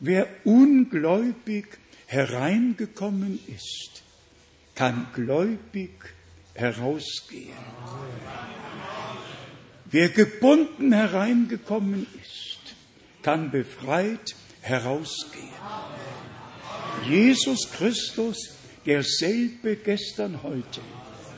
wer 0.00 0.26
ungläubig 0.44 1.66
hereingekommen 2.06 3.38
ist, 3.46 4.02
kann 4.74 5.08
gläubig 5.14 5.92
herausgehen. 6.54 7.52
Wer 9.90 10.08
gebunden 10.08 10.92
hereingekommen 10.94 12.06
ist, 12.22 12.76
kann 13.20 13.50
befreit 13.50 14.34
herausgehen. 14.62 15.52
Jesus 17.06 17.70
Christus, 17.72 18.61
derselbe 18.86 19.76
gestern, 19.76 20.42
heute 20.42 20.80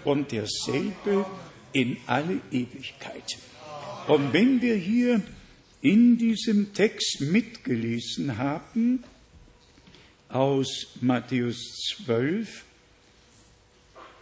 und 0.05 0.33
derselbe 0.33 1.27
in 1.73 1.97
alle 2.07 2.41
Ewigkeit. 2.51 3.39
Und 4.07 4.33
wenn 4.33 4.61
wir 4.61 4.77
hier 4.77 5.23
in 5.81 6.17
diesem 6.19 6.73
Text 6.73 7.21
mitgelesen 7.21 8.39
haben, 8.39 9.05
aus 10.29 10.89
Matthäus 11.01 11.95
12, 12.05 12.65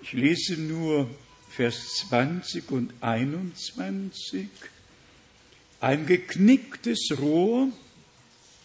ich 0.03 0.13
lese 0.13 0.61
nur 0.61 1.09
Vers 1.49 2.07
20 2.09 2.71
und 2.71 2.93
21, 3.01 4.49
ein 5.81 6.07
geknicktes 6.07 7.09
Rohr 7.19 7.69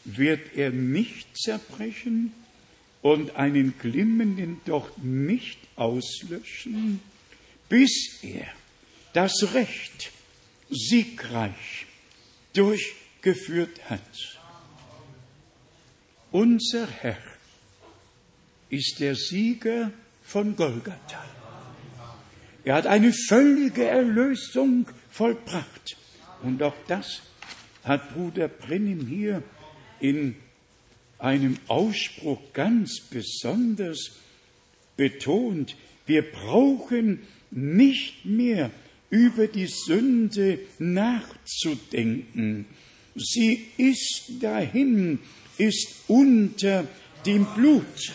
wird 0.06 0.56
er 0.56 0.72
nicht 0.72 1.38
zerbrechen, 1.38 2.34
und 3.12 3.38
einen 3.38 3.74
glimmenden 3.80 4.60
Docht 4.66 5.02
nicht 5.02 5.60
auslöschen, 5.78 7.00
bis 7.70 8.20
er 8.22 8.48
das 9.14 9.54
Recht 9.54 10.12
siegreich 10.70 11.86
durchgeführt 12.52 13.90
hat. 13.90 14.02
Unser 16.32 16.86
Herr 16.86 17.24
ist 18.70 19.00
der 19.00 19.16
Sieger 19.16 19.94
von 20.24 20.58
Golgatha. 20.58 21.24
Er 22.66 22.76
hat 22.76 22.88
eine 22.88 23.14
völlige 23.14 23.86
Erlösung 23.86 24.86
vollbracht. 25.12 25.96
Und 26.44 26.62
auch 26.62 26.76
das 26.90 27.22
hat 27.86 28.14
Bruder 28.14 28.50
Brennim 28.50 29.08
hier 29.08 29.44
in 30.02 30.36
einem 31.20 31.58
Ausspruch 31.68 32.40
ganz 32.54 33.00
besonders 33.00 34.12
betont. 34.96 35.76
Wir 36.06 36.24
brauchen 36.24 37.22
nicht 37.52 38.26
mehr 38.26 38.72
über 39.10 39.48
die 39.48 39.68
Sünde 39.68 40.60
nachzudenken. 40.80 42.66
Sie 43.16 43.68
ist 43.78 44.32
dahin, 44.42 45.20
ist 45.58 45.88
unter 46.08 46.88
dem 47.26 47.46
Blut. 47.56 48.14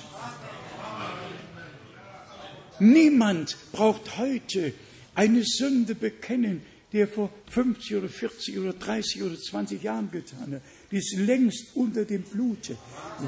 Niemand 2.79 3.57
braucht 3.73 4.19
heute 4.19 4.73
eine 5.15 5.43
Sünde 5.45 5.95
bekennen, 5.95 6.63
die 6.93 6.99
er 6.99 7.09
vor 7.09 7.31
50 7.51 7.97
oder 7.97 8.09
40 8.09 8.59
oder 8.59 8.73
30 8.73 9.23
oder 9.23 9.39
20 9.39 9.83
Jahren 9.83 10.11
getan 10.11 10.55
hat 10.55 10.63
ist 10.93 11.17
längst 11.17 11.75
unter 11.75 12.05
dem 12.05 12.23
Blute. 12.23 12.77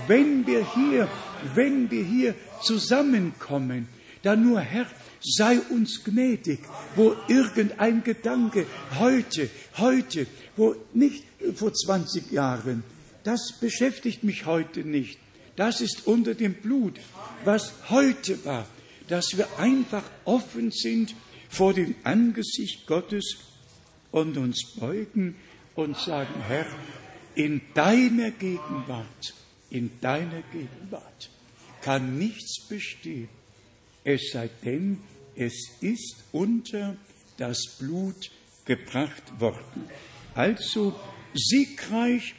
Wenn 0.06 0.46
wir 0.46 0.66
hier, 0.74 1.08
wenn 1.54 1.90
wir 1.90 2.04
hier 2.04 2.34
zusammenkommen, 2.62 3.88
dann 4.22 4.42
nur 4.42 4.60
Herr, 4.60 4.86
sei 5.20 5.60
uns 5.70 6.02
gnädig, 6.04 6.60
wo 6.96 7.14
irgendein 7.28 8.02
Gedanke 8.02 8.66
heute, 8.98 9.50
heute, 9.76 10.26
wo 10.56 10.74
nicht 10.92 11.24
vor 11.54 11.72
20 11.72 12.32
Jahren, 12.32 12.84
das 13.22 13.54
beschäftigt 13.60 14.24
mich 14.24 14.46
heute 14.46 14.80
nicht. 14.80 15.18
Das 15.56 15.80
ist 15.80 16.06
unter 16.06 16.34
dem 16.34 16.54
Blut, 16.54 16.98
was 17.44 17.72
heute 17.88 18.44
war, 18.44 18.66
dass 19.08 19.36
wir 19.36 19.58
einfach 19.58 20.04
offen 20.24 20.70
sind 20.70 21.14
vor 21.48 21.72
dem 21.72 21.94
Angesicht 22.02 22.86
Gottes 22.86 23.36
und 24.10 24.36
uns 24.36 24.74
beugen 24.76 25.36
und 25.74 25.96
sagen, 25.96 26.34
Herr, 26.48 26.66
in 27.34 27.60
deiner 27.74 28.30
Gegenwart 28.30 29.34
in 29.74 29.90
deiner 30.00 30.42
Gegenwart 30.52 31.30
kann 31.82 32.16
nichts 32.16 32.66
bestehen, 32.68 33.28
es 34.04 34.30
sei 34.32 34.48
denn, 34.64 35.00
es 35.34 35.70
ist 35.80 36.16
unter 36.30 36.96
das 37.36 37.76
Blut 37.80 38.30
gebracht 38.64 39.40
worden. 39.40 39.88
Also 40.34 40.94
siegreich 41.34 42.34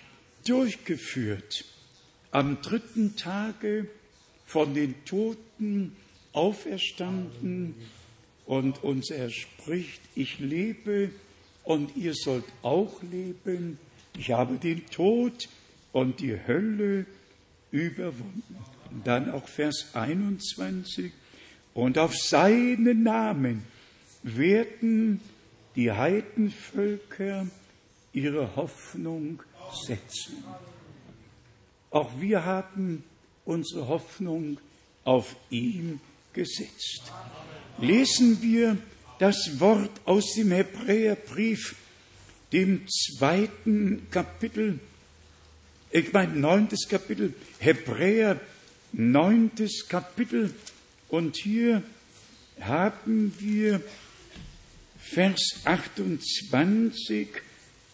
durchgeführt, 0.46 1.66
am 2.32 2.62
dritten 2.62 3.18
Tage 3.18 3.90
von 4.46 4.74
den 4.74 4.96
Toten 5.04 5.96
auferstanden 6.32 7.76
und 8.46 8.82
uns 8.82 9.10
erspricht, 9.10 10.02
ich 10.16 10.40
lebe 10.40 11.10
und 11.66 11.98
ihr 11.98 12.14
sollt 12.14 12.46
auch 12.62 13.02
leben. 13.04 13.78
Ich 14.18 14.32
habe 14.32 14.56
den 14.56 14.86
Tod 14.88 15.50
und 15.92 16.20
die 16.20 16.38
Hölle 16.48 17.06
überwunden. 17.72 18.58
Und 18.92 19.06
dann 19.06 19.32
auch 19.32 19.48
Vers 19.48 19.90
21. 19.94 21.12
Und 21.74 21.98
auf 21.98 22.16
seinen 22.16 23.04
Namen 23.04 23.64
werden 24.24 25.20
die 25.76 25.92
Heidenvölker 25.92 27.48
ihre 28.14 28.56
Hoffnung 28.56 29.44
setzen. 29.86 30.44
Auch 31.92 32.12
wir 32.20 32.46
haben 32.46 33.04
unsere 33.44 33.88
Hoffnung 33.88 34.58
auf 35.04 35.36
ihn 35.50 36.00
gesetzt. 36.34 37.12
Lesen 37.78 38.42
wir 38.42 38.78
das 39.20 39.60
Wort 39.60 39.92
aus 40.06 40.34
dem 40.36 40.52
Hebräerbrief, 40.52 41.76
dem 42.56 42.88
zweiten 42.88 44.10
Kapitel, 44.10 44.80
ich 45.92 46.14
meine 46.14 46.40
neuntes 46.40 46.88
Kapitel, 46.88 47.34
Hebräer 47.60 48.40
neuntes 48.94 49.90
Kapitel, 49.90 50.54
und 51.10 51.36
hier 51.36 51.84
haben 52.62 53.34
wir 53.40 53.82
Vers 54.98 55.60
28, 55.66 57.28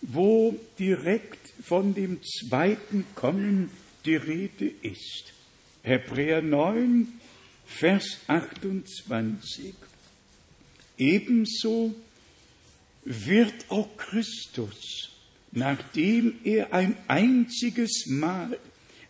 wo 0.04 0.56
direkt 0.78 1.54
von 1.64 1.96
dem 1.96 2.20
zweiten 2.22 3.04
Kommen 3.16 3.72
die 4.06 4.16
Rede 4.16 4.72
ist. 4.84 5.34
Hebräer 5.82 6.44
9, 6.44 7.08
Vers 7.66 8.20
28. 8.28 9.74
Ebenso 11.00 11.96
wird 13.04 13.54
auch 13.70 13.98
Christus, 13.98 15.12
nachdem 15.52 16.36
er 16.44 16.74
ein 16.74 16.96
einziges 17.08 18.06
Mal 18.08 18.58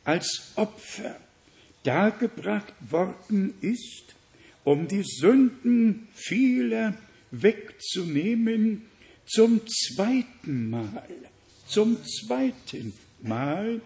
als 0.04 0.54
Opfer 0.56 1.18
dargebracht 1.84 2.74
worden 2.90 3.54
ist, 3.62 4.16
um 4.64 4.88
die 4.88 5.04
Sünden 5.04 6.08
vieler 6.14 6.96
wegzunehmen, 7.32 8.86
zum 9.26 9.62
zweiten 9.68 10.70
Mal, 10.70 11.08
zum 11.68 11.98
zweiten 12.04 12.94
Mal 13.22 13.82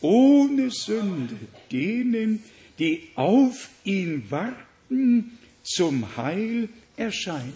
ohne 0.00 0.70
Sünde 0.70 1.36
denen, 1.70 2.42
die 2.78 3.08
auf 3.14 3.70
ihn 3.84 4.30
warten, 4.30 5.38
zum 5.62 6.16
Heil 6.16 6.68
erscheinen. 6.96 7.54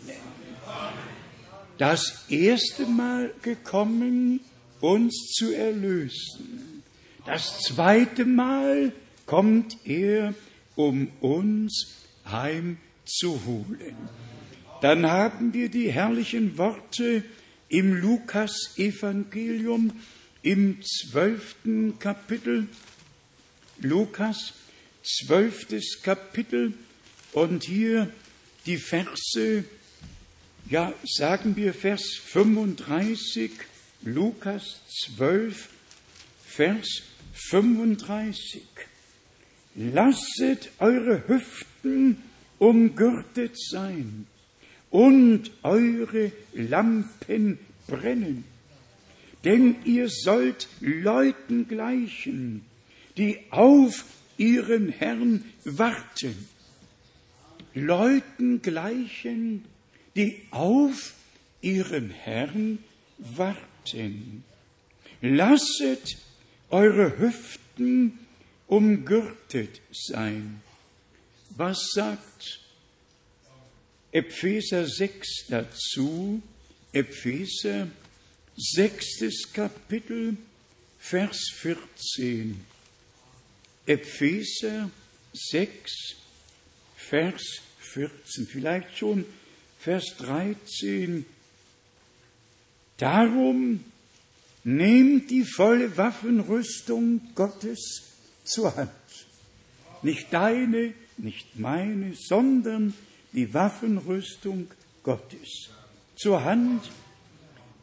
Das 1.79 2.25
erste 2.29 2.87
Mal 2.87 3.33
gekommen, 3.43 4.41
uns 4.81 5.33
zu 5.33 5.53
erlösen. 5.55 6.83
Das 7.25 7.61
zweite 7.61 8.25
Mal 8.25 8.93
kommt 9.27 9.77
er, 9.85 10.35
um 10.75 11.09
uns 11.21 11.95
heimzuholen. 12.25 13.97
Dann 14.81 15.07
haben 15.07 15.55
wir 15.55 15.69
die 15.69 15.91
herrlichen 15.91 16.59
Worte 16.59 17.23
im 17.69 17.95
Lukas-Evangelium 17.95 19.93
im 20.43 20.81
zwölften 20.83 21.99
Kapitel. 21.99 22.69
Lukas, 23.81 24.55
zwölftes 25.03 26.01
Kapitel 26.03 26.75
und 27.33 27.64
hier 27.64 28.11
die 28.67 28.79
Verse, 28.79 29.64
ja, 30.70 30.92
sagen 31.04 31.57
wir 31.57 31.72
Vers 31.72 32.02
35, 32.26 33.52
Lukas 34.02 34.83
12, 35.16 35.68
Vers 36.44 37.02
35. 37.33 38.62
Lasset 39.76 40.70
eure 40.78 41.26
Hüften 41.26 42.22
umgürtet 42.59 43.59
sein 43.59 44.26
und 44.90 45.50
eure 45.62 46.33
Lampen 46.52 47.59
brennen. 47.87 48.44
Denn 49.44 49.76
ihr 49.85 50.09
sollt 50.09 50.68
Leuten 50.81 51.68
gleichen, 51.68 52.64
die 53.16 53.38
auf 53.50 54.04
ihren 54.37 54.88
Herrn 54.88 55.44
warten. 55.64 56.48
Leuten 57.74 58.61
gleichen, 58.61 59.64
die 60.16 60.47
auf 60.51 61.14
ihren 61.61 62.11
Herrn 62.11 62.79
warten. 63.18 64.44
Lasset 65.21 66.16
eure 66.71 67.18
Hüften 67.18 68.18
umgürtet 68.66 69.81
sein. 69.92 70.62
Was 71.51 71.90
sagt 71.92 72.61
Epheser 74.12 74.87
6 74.87 75.47
dazu? 75.49 76.42
Epheser 76.92 77.88
6. 78.57 79.53
Kapitel, 79.53 80.37
Vers 80.99 81.51
14. 81.55 82.64
Epheser 83.87 84.90
6, 85.33 86.16
Vers 86.97 87.42
14, 87.79 88.47
vielleicht 88.47 88.99
schon 88.99 89.25
Vers 89.79 90.17
13. 90.19 91.25
Darum 92.97 93.85
nehmt 94.64 95.31
die 95.31 95.45
volle 95.45 95.97
Waffenrüstung 95.97 97.21
Gottes 97.37 98.03
zur 98.43 98.75
Hand. 98.75 98.91
Nicht 100.03 100.33
deine, 100.33 100.95
nicht 101.17 101.61
meine, 101.61 102.14
sondern 102.14 102.93
die 103.33 103.55
Waffenrüstung 103.55 104.67
Gottes 105.05 105.71
zur 106.17 106.43
Hand, 106.43 106.91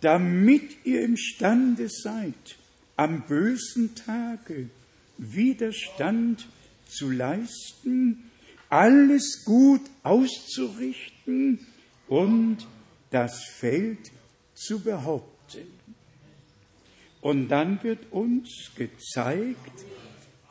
damit 0.02 0.86
ihr 0.86 1.02
imstande 1.02 1.88
seid, 1.88 2.58
am 2.98 3.26
bösen 3.26 3.96
Tage 3.96 4.70
Widerstand 5.18 6.46
zu 6.90 7.10
leisten, 7.10 8.30
alles 8.70 9.46
gut 9.46 9.82
auszurichten 10.04 11.66
und 12.08 12.68
das 13.10 13.44
Feld 13.46 14.12
zu 14.54 14.80
behaupten. 14.80 15.68
Und 17.22 17.50
dann 17.50 17.82
wird 17.84 18.12
uns 18.12 18.72
gezeigt, 18.76 19.86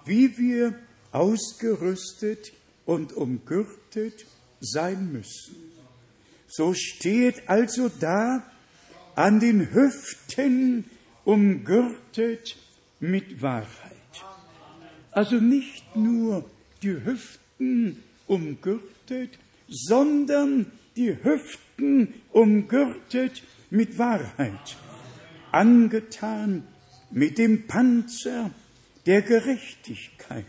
wie 0.04 0.36
wir 0.38 0.78
ausgerüstet 1.12 2.52
und 2.84 3.12
umgürtet 3.12 4.26
sein 4.60 5.12
müssen. 5.12 5.54
So 6.48 6.74
steht 6.74 7.48
also 7.48 7.88
da 7.88 8.42
an 9.14 9.40
den 9.40 9.72
Hüften 9.72 10.84
umgürtet 11.24 12.56
mit 13.00 13.40
Wahrheit. 13.40 13.92
Also 15.12 15.36
nicht 15.36 15.94
nur 15.94 16.44
die 16.82 17.04
Hüften 17.04 18.02
umgürtet, 18.26 19.38
sondern 19.68 20.72
die 20.96 21.16
Hüften 21.22 22.14
umgürtet 22.30 23.42
mit 23.70 23.98
Wahrheit, 23.98 24.76
angetan 25.52 26.66
mit 27.10 27.38
dem 27.38 27.66
Panzer 27.66 28.50
der 29.06 29.22
Gerechtigkeit, 29.22 30.44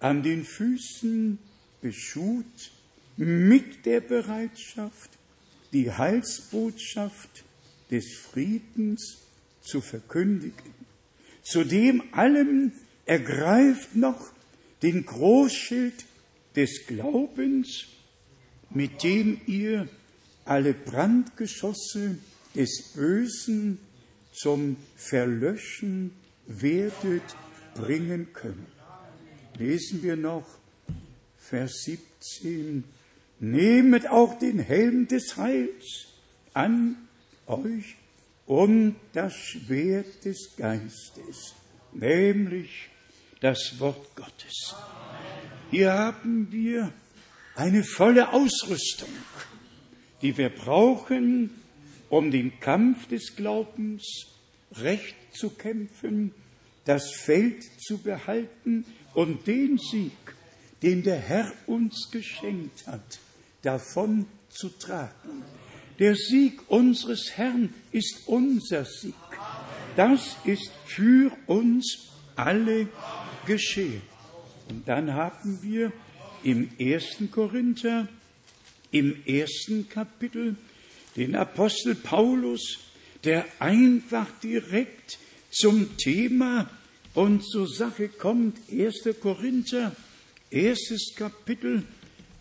an 0.00 0.22
den 0.22 0.44
Füßen 0.44 1.38
beschut 1.80 2.70
mit 3.16 3.84
der 3.84 4.00
Bereitschaft, 4.00 5.10
die 5.72 5.90
Heilsbotschaft 5.90 7.44
des 7.90 8.16
Friedens 8.16 9.18
zu 9.60 9.80
verkündigen. 9.80 10.74
Zudem 11.42 12.02
allem 12.12 12.72
ergreift 13.06 13.96
noch 13.96 14.32
den 14.82 15.04
Großschild 15.04 16.04
des 16.54 16.86
Glaubens, 16.86 17.86
mit 18.70 19.02
dem 19.02 19.40
ihr 19.46 19.88
alle 20.44 20.74
Brandgeschosse 20.74 22.18
des 22.54 22.92
Bösen 22.94 23.78
zum 24.32 24.76
Verlöschen 24.96 26.12
werdet 26.46 27.22
bringen 27.74 28.32
können. 28.32 28.66
Lesen 29.58 30.02
wir 30.02 30.16
noch 30.16 30.46
Vers 31.38 31.82
17. 31.84 32.84
Nehmet 33.40 34.08
auch 34.08 34.38
den 34.38 34.58
Helm 34.58 35.06
des 35.06 35.36
Heils 35.36 36.08
an 36.54 36.96
euch 37.46 37.96
und 38.46 38.96
das 39.12 39.34
Schwert 39.34 40.24
des 40.24 40.56
Geistes, 40.56 41.54
nämlich 41.92 42.88
das 43.40 43.78
Wort 43.78 44.16
Gottes. 44.16 44.74
Hier 45.70 45.92
haben 45.92 46.48
wir 46.50 46.92
eine 47.58 47.82
volle 47.82 48.32
Ausrüstung, 48.32 49.08
die 50.22 50.38
wir 50.38 50.48
brauchen, 50.48 51.50
um 52.08 52.30
den 52.30 52.60
Kampf 52.60 53.08
des 53.08 53.34
Glaubens 53.34 54.28
recht 54.76 55.16
zu 55.32 55.50
kämpfen, 55.50 56.32
das 56.84 57.10
Feld 57.10 57.64
zu 57.82 57.98
behalten 57.98 58.84
und 59.12 59.48
den 59.48 59.76
Sieg, 59.76 60.12
den 60.82 61.02
der 61.02 61.18
Herr 61.18 61.52
uns 61.66 62.08
geschenkt 62.12 62.86
hat, 62.86 63.18
davon 63.62 64.26
zu 64.50 64.68
tragen. 64.68 65.42
Der 65.98 66.14
Sieg 66.14 66.60
unseres 66.70 67.32
Herrn 67.34 67.74
ist 67.90 68.22
unser 68.26 68.84
Sieg. 68.84 69.14
Das 69.96 70.36
ist 70.44 70.70
für 70.86 71.32
uns 71.48 72.06
alle 72.36 72.88
geschehen. 73.46 74.02
Und 74.68 74.86
dann 74.86 75.12
haben 75.12 75.60
wir 75.60 75.92
im 76.42 76.70
ersten 76.78 77.30
Korinther, 77.30 78.08
im 78.90 79.16
ersten 79.26 79.88
Kapitel, 79.88 80.56
den 81.16 81.34
Apostel 81.34 81.94
Paulus, 81.94 82.78
der 83.24 83.44
einfach 83.58 84.26
direkt 84.40 85.18
zum 85.50 85.96
Thema 85.96 86.70
und 87.14 87.44
zur 87.44 87.68
Sache 87.68 88.08
kommt. 88.08 88.58
1. 88.70 89.08
Korinther, 89.20 89.94
erstes 90.50 91.12
Kapitel. 91.16 91.82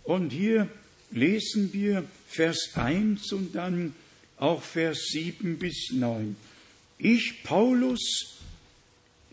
Und 0.03 0.31
hier 0.31 0.69
lesen 1.11 1.73
wir 1.73 2.03
Vers 2.27 2.71
1 2.75 3.31
und 3.33 3.55
dann 3.55 3.93
auch 4.37 4.61
Vers 4.61 5.07
7 5.11 5.57
bis 5.57 5.89
9. 5.91 6.35
Ich, 6.99 7.43
Paulus, 7.43 8.37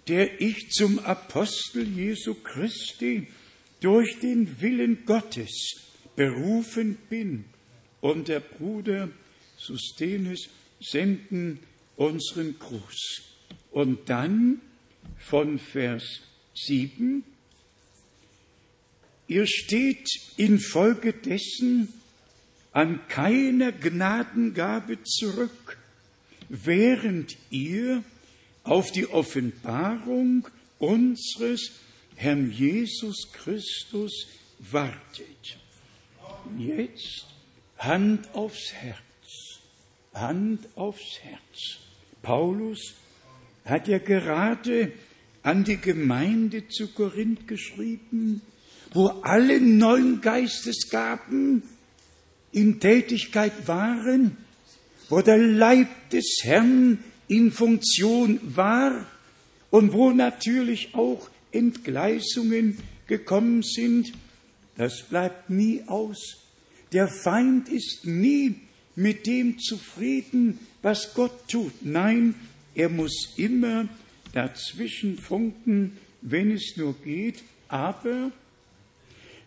der 0.09 0.40
ich 0.40 0.70
zum 0.70 0.98
Apostel 1.00 1.87
Jesu 1.88 2.35
Christi 2.35 3.27
durch 3.85 4.18
den 4.18 4.62
Willen 4.62 5.05
Gottes 5.05 5.77
berufen 6.16 6.97
bin, 7.11 7.44
und 8.01 8.29
der 8.29 8.40
Bruder 8.40 9.11
Sustenes 9.59 10.49
senden 10.81 11.59
unseren 11.97 12.59
Gruß. 12.59 13.23
Und 13.70 14.09
dann 14.09 14.62
von 15.18 15.59
Vers 15.59 16.20
7, 16.55 17.25
ihr 19.27 19.47
steht 19.47 20.09
infolgedessen 20.38 21.88
an 22.73 23.07
keiner 23.09 23.70
Gnadengabe 23.73 25.03
zurück, 25.03 25.77
während 26.49 27.37
ihr 27.51 28.03
auf 28.62 28.92
die 28.92 29.07
Offenbarung 29.07 30.49
unseres 30.79 31.70
Herrn 32.16 32.50
Jesus 32.50 33.33
Christus 33.33 34.27
wartet. 34.59 35.59
Jetzt 36.59 37.27
Hand 37.79 38.33
aufs 38.35 38.72
Herz, 38.72 39.61
Hand 40.12 40.68
aufs 40.77 41.18
Herz. 41.22 41.79
Paulus 42.22 42.94
hat 43.64 43.88
ja 43.88 43.98
gerade 43.98 44.92
an 45.42 45.64
die 45.64 45.77
Gemeinde 45.77 46.68
zu 46.68 46.88
Korinth 46.88 47.46
geschrieben, 47.46 48.40
wo 48.92 49.09
alle 49.22 49.61
neuen 49.61 50.20
Geistesgaben 50.20 51.62
in 52.53 52.81
Tätigkeit 52.81 53.66
waren, 53.66 54.37
wo 55.09 55.20
der 55.20 55.38
Leib 55.38 55.88
des 56.11 56.40
Herrn 56.42 57.03
in 57.29 57.50
Funktion 57.50 58.40
war 58.42 59.07
und 59.70 59.92
wo 59.92 60.11
natürlich 60.11 60.94
auch 60.94 61.29
Entgleisungen 61.55 62.79
gekommen 63.07 63.62
sind, 63.62 64.12
das 64.77 65.03
bleibt 65.03 65.51
nie 65.51 65.83
aus. 65.87 66.38
Der 66.93 67.09
Feind 67.09 67.69
ist 67.69 68.05
nie 68.05 68.57
mit 68.97 69.27
dem 69.27 69.59
zufrieden, 69.59 70.59
was 70.83 71.14
Gott 71.14 71.49
tut. 71.49 71.73
Nein, 71.83 72.35
er 72.75 72.88
muss 72.88 73.35
immer 73.37 73.88
dazwischen 74.33 75.19
funken, 75.19 75.97
wenn 76.23 76.51
es 76.51 76.77
nur 76.77 76.95
geht, 77.03 77.43
aber 77.69 78.33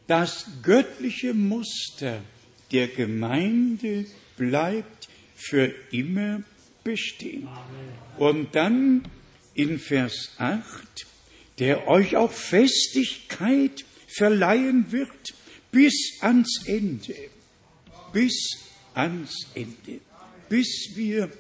das 0.08 0.48
göttliche 0.64 1.34
Muster 1.34 2.22
der 2.72 2.88
Gemeinde 2.88 4.06
bleibt 4.38 5.10
für 5.36 5.74
immer 5.92 6.42
bestehen. 6.84 7.48
Und 8.18 8.56
dann 8.56 9.04
in 9.54 9.80
Vers 9.80 10.32
8, 10.38 11.08
der 11.60 11.88
euch 11.88 12.16
auch 12.16 12.32
Festigkeit 12.32 13.86
verleihen 14.08 14.92
wird 14.92 15.34
bis 15.72 16.18
ans 16.22 16.64
Ende, 16.66 17.16
bis 18.14 18.60
ans 18.94 19.48
Ende, 19.54 20.02
bis 20.50 20.92
wir 20.96 21.32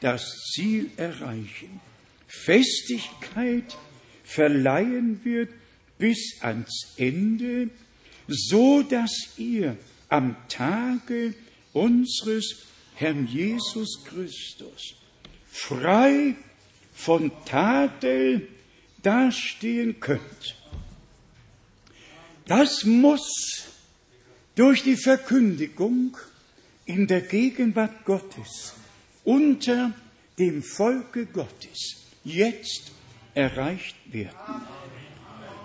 das 0.00 0.24
Ziel 0.52 0.90
erreichen. 0.96 1.80
Festigkeit 2.26 3.76
verleihen 4.24 5.24
wird 5.24 5.50
bis 5.98 6.38
ans 6.40 6.94
Ende, 6.96 7.70
so 8.28 8.82
dass 8.82 9.34
ihr 9.36 9.76
am 10.08 10.36
Tage 10.48 11.34
unseres 11.72 12.66
Herrn 12.94 13.26
Jesus 13.26 14.04
Christus 14.04 14.94
frei 15.46 16.34
von 16.94 17.30
Tadel 17.44 18.48
dastehen 19.02 20.00
könnt. 20.00 20.56
Das 22.46 22.84
muss 22.84 23.64
durch 24.54 24.82
die 24.82 24.96
Verkündigung 24.96 26.16
in 26.84 27.06
der 27.06 27.22
Gegenwart 27.22 28.04
Gottes 28.04 28.74
unter 29.24 29.92
dem 30.38 30.62
Volke 30.62 31.26
Gottes 31.26 32.06
jetzt 32.24 32.92
erreicht 33.34 33.96
werden. 34.12 34.62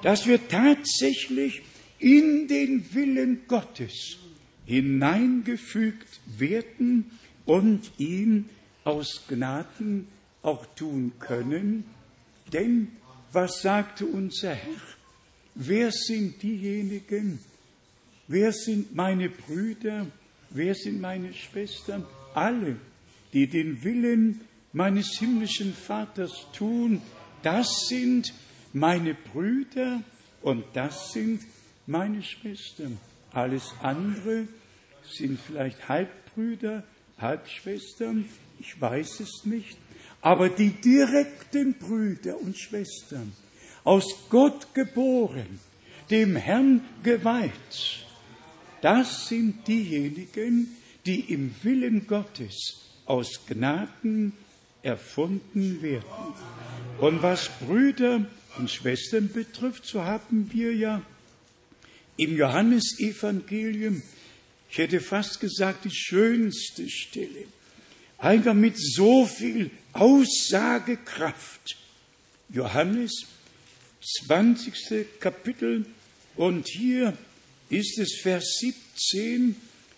Dass 0.03 0.27
wir 0.27 0.47
tatsächlich 0.47 1.63
in 1.99 2.47
den 2.47 2.93
Willen 2.93 3.47
Gottes 3.47 4.17
hineingefügt 4.65 6.19
werden 6.37 7.11
und 7.45 7.91
ihn 7.97 8.49
aus 8.83 9.23
Gnaden 9.27 10.07
auch 10.43 10.65
tun 10.75 11.13
können. 11.19 11.85
Denn 12.53 12.89
was 13.31 13.61
sagte 13.61 14.05
unser 14.05 14.53
Herr? 14.53 14.81
Wer 15.55 15.91
sind 15.91 16.41
diejenigen? 16.41 17.39
Wer 18.27 18.51
sind 18.51 18.95
meine 18.95 19.29
Brüder? 19.29 20.07
Wer 20.49 20.75
sind 20.75 21.01
meine 21.01 21.33
Schwestern? 21.33 22.05
Alle, 22.33 22.77
die 23.33 23.47
den 23.47 23.83
Willen 23.83 24.41
meines 24.73 25.17
himmlischen 25.17 25.73
Vaters 25.73 26.45
tun, 26.53 27.01
das 27.41 27.87
sind 27.87 28.33
meine 28.73 29.13
Brüder 29.13 30.01
und 30.41 30.63
das 30.73 31.13
sind 31.13 31.41
meine 31.85 32.21
Schwestern. 32.21 32.99
Alles 33.31 33.73
andere 33.81 34.47
sind 35.03 35.39
vielleicht 35.39 35.87
Halbbrüder, 35.89 36.83
Halbschwestern, 37.17 38.25
ich 38.59 38.79
weiß 38.79 39.21
es 39.21 39.45
nicht. 39.45 39.77
Aber 40.27 40.49
die 40.49 40.71
direkten 40.71 41.75
Brüder 41.75 42.37
und 42.41 42.57
Schwestern, 42.57 43.31
aus 43.85 44.27
Gott 44.29 44.73
geboren, 44.73 45.61
dem 46.09 46.35
Herrn 46.35 46.81
geweiht, 47.01 48.03
das 48.81 49.29
sind 49.29 49.65
diejenigen, 49.69 50.75
die 51.05 51.21
im 51.33 51.55
Willen 51.63 52.07
Gottes 52.07 52.91
aus 53.05 53.39
Gnaden 53.47 54.33
erfunden 54.83 55.81
werden. 55.81 56.03
Und 56.99 57.23
was 57.23 57.49
Brüder 57.65 58.25
und 58.57 58.69
Schwestern 58.69 59.31
betrifft, 59.31 59.85
so 59.85 60.03
haben 60.03 60.49
wir 60.51 60.75
ja 60.75 61.01
im 62.17 62.35
Johannesevangelium, 62.35 64.01
ich 64.69 64.77
hätte 64.77 64.99
fast 64.99 65.39
gesagt, 65.39 65.85
die 65.85 65.95
schönste 65.95 66.89
Stelle, 66.89 67.45
einfach 68.17 68.53
mit 68.53 68.77
so 68.77 69.25
viel 69.25 69.71
Aussagekraft. 69.93 71.77
Johannes, 72.49 73.25
20. 74.25 75.19
Kapitel, 75.19 75.85
und 76.35 76.67
hier 76.67 77.17
ist 77.69 77.97
es 77.99 78.19
Vers 78.21 78.57
17, 78.59 79.55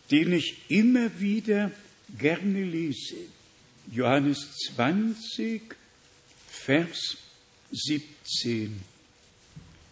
den 0.10 0.34
ich 0.34 0.56
immer 0.70 1.20
wieder 1.20 1.72
gerne 2.18 2.64
lese. 2.64 3.16
Johannes 3.92 4.52
20, 4.76 5.76
Vers 6.48 7.18
17. 7.72 8.80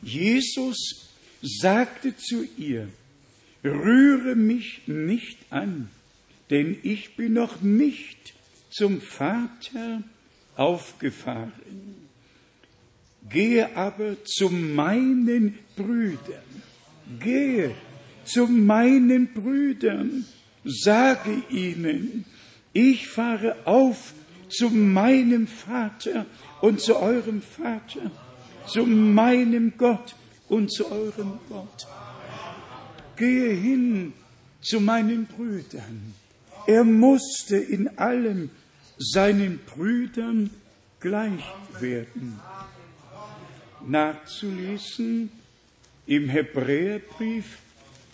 Jesus 0.01 1.09
sagte 1.41 2.15
zu 2.15 2.47
ihr, 2.57 2.87
rühre 3.63 4.35
mich 4.35 4.81
nicht 4.87 5.37
an, 5.49 5.89
denn 6.49 6.77
ich 6.83 7.15
bin 7.15 7.33
noch 7.33 7.61
nicht 7.61 8.33
zum 8.69 9.01
Vater 9.01 10.03
aufgefahren. 10.55 12.07
Gehe 13.29 13.75
aber 13.75 14.23
zu 14.23 14.49
meinen 14.49 15.57
Brüdern, 15.75 16.63
gehe 17.19 17.75
zu 18.23 18.47
meinen 18.47 19.33
Brüdern, 19.33 20.25
sage 20.63 21.43
ihnen, 21.49 22.25
ich 22.73 23.07
fahre 23.07 23.55
auf 23.65 24.13
zu 24.49 24.69
meinem 24.69 25.47
Vater 25.47 26.25
und 26.61 26.79
zu 26.79 26.95
eurem 26.95 27.41
Vater, 27.41 28.11
zu 28.67 28.85
meinem 28.85 29.73
Gott 29.77 30.15
und 30.47 30.71
zu 30.71 30.89
eurem 30.89 31.39
Gott. 31.49 31.87
Gehe 33.17 33.53
hin 33.53 34.13
zu 34.61 34.79
meinen 34.79 35.25
Brüdern. 35.25 36.13
Er 36.67 36.83
musste 36.83 37.55
in 37.55 37.97
allem 37.97 38.49
seinen 38.97 39.59
Brüdern 39.59 40.49
gleich 40.99 41.43
werden. 41.79 42.39
Nachzulesen 43.87 45.31
im 46.05 46.27
Hebräerbrief, 46.29 47.59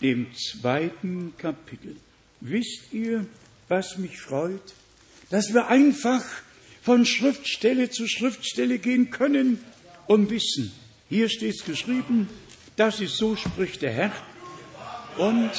dem 0.00 0.28
zweiten 0.34 1.34
Kapitel. 1.36 1.96
Wisst 2.40 2.92
ihr, 2.92 3.26
was 3.68 3.98
mich 3.98 4.20
freut? 4.20 4.74
Dass 5.30 5.52
wir 5.52 5.68
einfach 5.68 6.22
von 6.82 7.06
Schriftstelle 7.06 7.90
zu 7.90 8.06
Schriftstelle 8.06 8.78
gehen 8.78 9.10
können 9.10 9.58
und 10.06 10.30
wissen, 10.30 10.70
hier 11.08 11.28
steht 11.28 11.54
es 11.54 11.64
geschrieben, 11.64 12.28
das 12.76 13.00
ist 13.00 13.16
so 13.16 13.34
spricht 13.34 13.82
der 13.82 13.92
Herr. 13.92 14.12
Und 15.16 15.50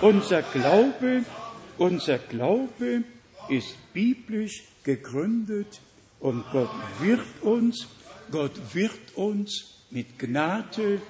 unser 0.00 0.42
Glaube, 0.42 1.24
unser 1.78 2.18
Glaube 2.18 3.04
ist 3.48 3.76
biblisch 3.92 4.64
gegründet 4.82 5.80
und 6.20 6.44
Gott 6.52 6.70
wird 7.00 7.20
uns, 7.42 7.86
Gott 8.30 8.74
wird 8.74 9.14
uns 9.14 9.82
mit 9.90 10.18
Gnade 10.18 11.00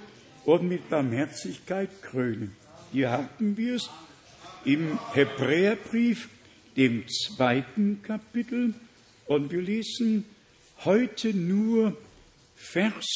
und 0.45 0.69
mit 0.69 0.89
Barmherzigkeit 0.89 2.03
krönen. 2.03 2.57
Hier 2.93 3.11
haben 3.11 3.57
wir 3.57 3.77
es 3.77 3.89
im 4.65 4.99
Hebräerbrief, 5.13 6.29
dem 6.77 7.05
zweiten 7.09 8.03
Kapitel, 8.03 8.75
und 9.27 9.51
wir 9.51 9.63
lesen 9.63 10.25
heute 10.85 11.35
nur 11.35 11.97
Vers, 12.55 13.07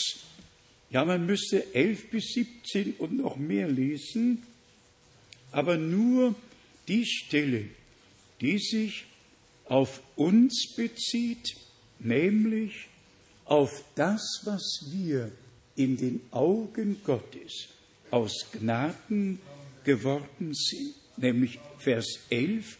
ja, 0.91 1.05
man 1.05 1.25
müsste 1.25 1.75
elf 1.75 2.11
bis 2.11 2.33
siebzehn 2.33 2.95
und 2.99 3.17
noch 3.17 3.37
mehr 3.37 3.69
lesen, 3.69 4.43
aber 5.53 5.77
nur 5.77 6.35
die 6.91 7.07
Stelle, 7.07 7.67
die 8.41 8.59
sich 8.59 9.05
auf 9.67 10.03
uns 10.17 10.75
bezieht, 10.77 11.57
nämlich 12.01 12.89
auf 13.45 13.85
das, 13.95 14.41
was 14.45 14.87
wir 14.91 15.31
in 15.77 15.97
den 15.97 16.21
Augen 16.33 17.01
Gottes 17.05 17.69
aus 18.11 18.47
Gnaden 18.51 19.39
geworden 19.85 20.53
sind, 20.53 20.95
nämlich 21.17 21.61
Vers 21.79 22.19
11, 22.29 22.77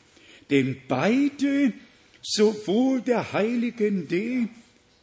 denn 0.51 0.77
beide, 0.89 1.73
sowohl 2.21 3.03
der 3.03 3.33
Heiligen 3.33 4.09
D 4.09 4.49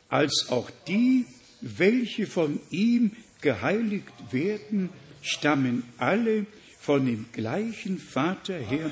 als 0.10 0.48
auch 0.50 0.70
die, 0.86 1.26
welche 1.62 2.28
von 2.28 2.60
ihm 2.72 3.12
geheiligt 3.40 4.34
werden, 4.34 4.90
stammen 5.22 5.84
alle 5.98 6.46
von 6.88 7.06
dem 7.06 7.26
gleichen 7.34 7.98
Vater 7.98 8.58
her. 8.58 8.90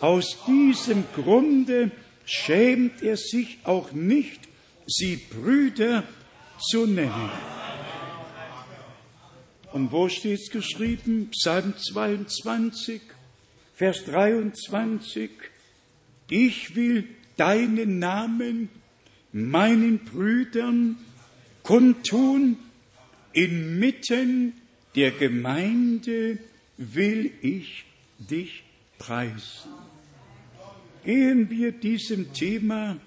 Aus 0.00 0.36
diesem 0.46 1.04
Grunde 1.14 1.90
schämt 2.26 3.02
er 3.02 3.16
sich 3.16 3.60
auch 3.64 3.92
nicht, 3.92 4.40
sie 4.86 5.16
Brüder 5.16 6.04
zu 6.60 6.86
nennen. 6.86 7.30
Und 9.72 9.92
wo 9.92 10.10
steht 10.10 10.40
es 10.40 10.50
geschrieben? 10.50 11.30
Psalm 11.30 11.72
22, 11.74 13.00
Vers 13.74 14.04
23. 14.04 15.30
Ich 16.28 16.76
will 16.76 17.08
deinen 17.38 17.98
Namen 17.98 18.68
meinen 19.32 20.00
Brüdern 20.00 20.98
kundtun, 21.62 22.58
inmitten 23.32 24.52
der 24.94 25.12
Gemeinde 25.12 26.40
will 26.78 27.30
ich 27.42 27.84
dich 28.18 28.62
preisen. 28.98 29.70
Gehen 31.04 31.50
wir 31.50 31.72
diesem 31.72 32.32
Thema 32.32 32.98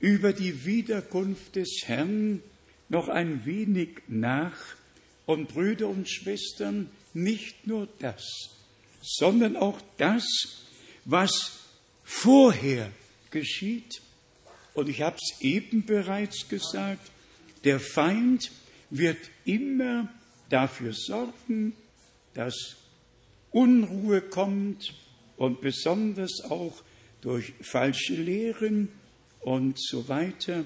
über 0.00 0.32
die 0.32 0.64
Wiederkunft 0.64 1.56
des 1.56 1.82
Herrn 1.84 2.42
noch 2.88 3.08
ein 3.08 3.44
wenig 3.44 4.02
nach 4.08 4.56
und 5.26 5.48
Brüder 5.48 5.88
und 5.88 6.08
Schwestern, 6.08 6.90
nicht 7.12 7.66
nur 7.66 7.88
das, 7.98 8.24
sondern 9.02 9.56
auch 9.56 9.80
das, 9.98 10.24
was 11.04 11.58
vorher 12.02 12.90
geschieht. 13.30 14.00
Und 14.74 14.88
ich 14.88 15.02
habe 15.02 15.16
es 15.16 15.40
eben 15.40 15.84
bereits 15.84 16.48
gesagt, 16.48 17.10
der 17.64 17.80
Feind 17.80 18.50
wird 18.90 19.18
immer 19.44 20.08
dafür 20.48 20.92
sorgen, 20.92 21.74
dass 22.34 22.76
Unruhe 23.52 24.20
kommt 24.20 24.94
und 25.36 25.60
besonders 25.60 26.42
auch 26.44 26.82
durch 27.20 27.52
falsche 27.60 28.14
Lehren 28.14 28.88
und 29.40 29.80
so 29.80 30.08
weiter. 30.08 30.64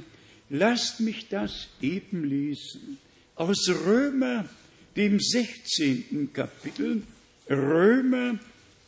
Lasst 0.51 1.01
mich 1.01 1.29
das 1.29 1.69
eben 1.81 2.25
lesen 2.25 2.99
aus 3.35 3.69
Römer, 3.69 4.49
dem 4.97 5.19
16. 5.19 6.31
Kapitel, 6.33 7.03
Römer 7.49 8.39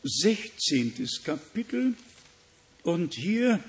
16. 0.03 1.09
Kapitel 1.25 1.95
und 2.83 3.15
hier 3.15 3.61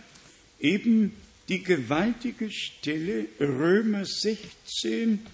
eben 0.59 1.13
die 1.49 1.63
gewaltige 1.63 2.51
Stelle 2.51 3.27
Römer 3.39 4.05
16, 4.05 5.25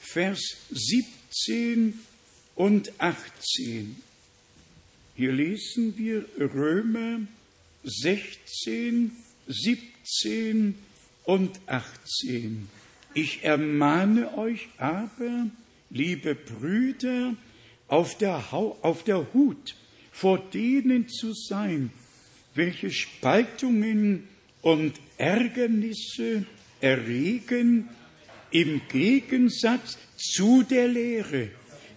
Vers 0.00 0.56
17 0.70 1.98
und 2.56 2.92
18. 2.98 3.96
Hier 5.18 5.32
lesen 5.32 5.98
wir 5.98 6.26
Römer 6.38 7.18
16, 7.82 9.10
17 9.48 10.76
und 11.24 11.58
18. 11.66 12.68
Ich 13.14 13.42
ermahne 13.42 14.38
euch 14.38 14.68
aber, 14.78 15.50
liebe 15.90 16.36
Brüder, 16.36 17.34
auf 17.88 18.16
der, 18.16 18.52
auf 18.52 19.02
der 19.02 19.34
Hut 19.34 19.74
vor 20.12 20.38
denen 20.38 21.08
zu 21.08 21.32
sein, 21.32 21.90
welche 22.54 22.92
Spaltungen 22.92 24.28
und 24.62 25.00
Ärgernisse 25.16 26.46
erregen 26.80 27.88
im 28.52 28.82
Gegensatz 28.88 29.98
zu 30.16 30.62
der 30.62 30.86
Lehre, 30.86 31.50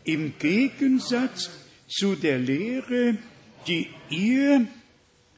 im 0.06 0.34
Gegensatz 0.40 1.52
zu 1.92 2.16
der 2.16 2.40
Lehre, 2.40 3.18
die 3.68 3.88
ihr 4.10 4.66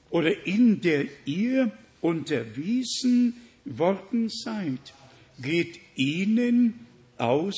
oder 0.10 0.46
in 0.46 0.80
der 0.82 1.06
ihr 1.26 1.72
unterwiesen 2.02 3.36
worden 3.66 4.30
seid, 4.30 4.94
geht 5.42 5.80
ihnen 5.96 6.86
aus 7.17 7.56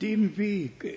dem 0.00 0.36
Wege. 0.36 0.94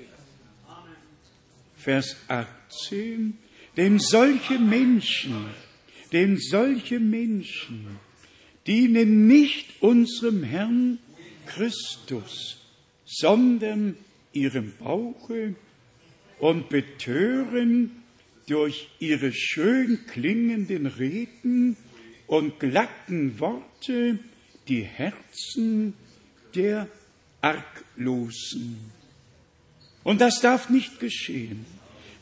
Vers 1.75 2.15
18, 2.27 3.37
denn 3.77 3.99
solche 3.99 4.59
Menschen, 4.59 5.45
denn 6.11 6.37
solche 6.37 6.99
Menschen 6.99 7.97
dienen 8.67 9.27
nicht 9.27 9.81
unserem 9.81 10.43
Herrn 10.43 10.99
Christus, 11.47 12.57
sondern 13.05 13.95
ihrem 14.33 14.73
Bauche 14.77 15.55
und 16.39 16.69
betören 16.69 18.03
durch 18.47 18.89
ihre 18.99 19.31
schön 19.31 20.05
klingenden 20.07 20.87
Reden 20.87 21.77
und 22.27 22.59
glatten 22.59 23.39
Worte 23.39 24.19
die 24.67 24.81
Herzen 24.81 25.93
der 26.55 26.87
Arglosen. 27.41 28.77
Und 30.03 30.21
das 30.21 30.39
darf 30.41 30.69
nicht 30.69 30.99
geschehen. 30.99 31.65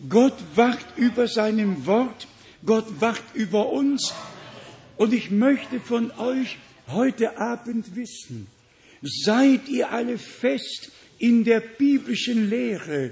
Gott 0.09 0.37
wacht 0.55 0.97
über 0.97 1.27
seinem 1.27 1.85
Wort, 1.85 2.27
Gott 2.65 2.99
wacht 2.99 3.23
über 3.33 3.71
uns. 3.71 4.13
Und 4.97 5.13
ich 5.13 5.31
möchte 5.31 5.79
von 5.79 6.11
euch 6.11 6.57
heute 6.87 7.37
Abend 7.37 7.95
wissen, 7.95 8.47
seid 9.01 9.67
ihr 9.69 9.91
alle 9.91 10.17
fest 10.17 10.91
in 11.19 11.43
der 11.43 11.59
biblischen 11.59 12.49
Lehre 12.49 13.11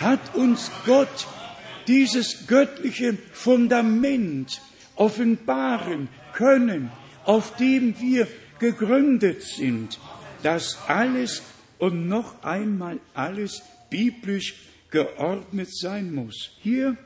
hat 0.00 0.34
uns 0.34 0.70
Gott 0.84 1.26
dieses 1.86 2.46
göttliche 2.46 3.16
Fundament 3.32 4.60
offenbaren 4.96 6.08
können, 6.32 6.90
auf 7.24 7.56
dem 7.56 7.98
wir 8.00 8.26
gegründet 8.58 9.42
sind, 9.42 9.98
dass 10.42 10.78
alles 10.88 11.42
und 11.78 12.08
noch 12.08 12.42
einmal 12.42 12.98
alles 13.14 13.62
biblisch 13.90 14.54
geordnet 14.90 15.68
sein 15.76 16.14
muss. 16.14 16.50
Hier 16.62 16.96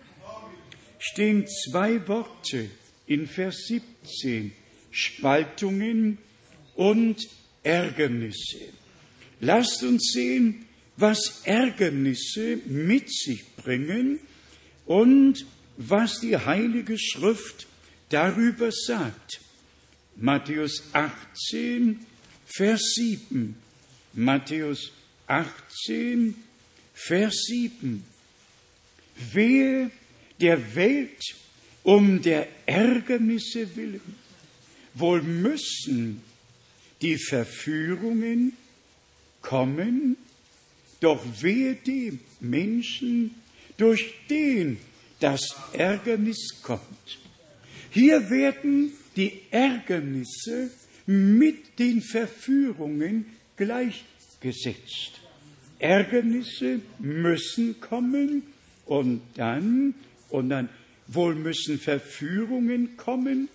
stehen 0.99 1.47
zwei 1.47 2.07
Worte 2.09 2.71
in 3.07 3.27
Vers 3.27 3.67
17, 3.67 4.53
Spaltungen 4.91 6.19
und 6.75 7.27
Ärgernisse. 7.63 8.59
Lasst 9.41 9.83
uns 9.83 10.13
sehen, 10.13 10.67
was 11.01 11.43
Ärgernisse 11.45 12.59
mit 12.67 13.13
sich 13.13 13.57
bringen 13.57 14.21
und 14.87 15.47
was 15.77 16.21
die 16.21 16.37
Heilige 16.37 16.99
Schrift 16.99 17.67
darüber 18.11 18.71
sagt. 18.71 19.41
Matthäus 20.17 20.83
18, 20.93 22.05
Vers 22.45 22.93
7. 22.95 23.57
Matthäus 24.13 24.93
18, 25.27 26.35
Vers 26.93 27.45
7. 27.47 28.05
Wehe 29.33 29.91
der 30.41 30.75
Welt 30.75 31.23
um 31.83 32.21
der 32.21 32.49
Ärgernisse 32.67 33.77
willen. 33.77 34.17
Wohl 34.95 35.23
müssen 35.23 36.23
die 37.01 37.17
Verführungen 37.17 38.53
kommen, 39.41 40.17
doch 41.01 41.25
wehe 41.41 41.75
dem 41.75 42.21
Menschen, 42.41 43.35
durch 43.77 44.13
den 44.29 44.79
das 45.21 45.57
Ärgernis 45.73 46.61
kommt. 46.63 47.19
Hier 47.91 48.31
werden 48.31 48.93
die 49.17 49.33
Ärgernisse 49.51 50.71
mit 51.07 51.79
den 51.79 52.03
Verführungen 52.03 53.27
gleichgesetzt. 53.57 55.21
Ärgernisse 55.79 56.81
müssen 56.99 57.81
kommen 57.81 58.43
und 58.87 59.23
dann, 59.35 59.95
und 60.29 60.51
dann 60.51 60.69
wohl 61.07 61.35
müssen 61.35 61.79
Verführungen 61.79 62.97
kommen, 62.97 63.49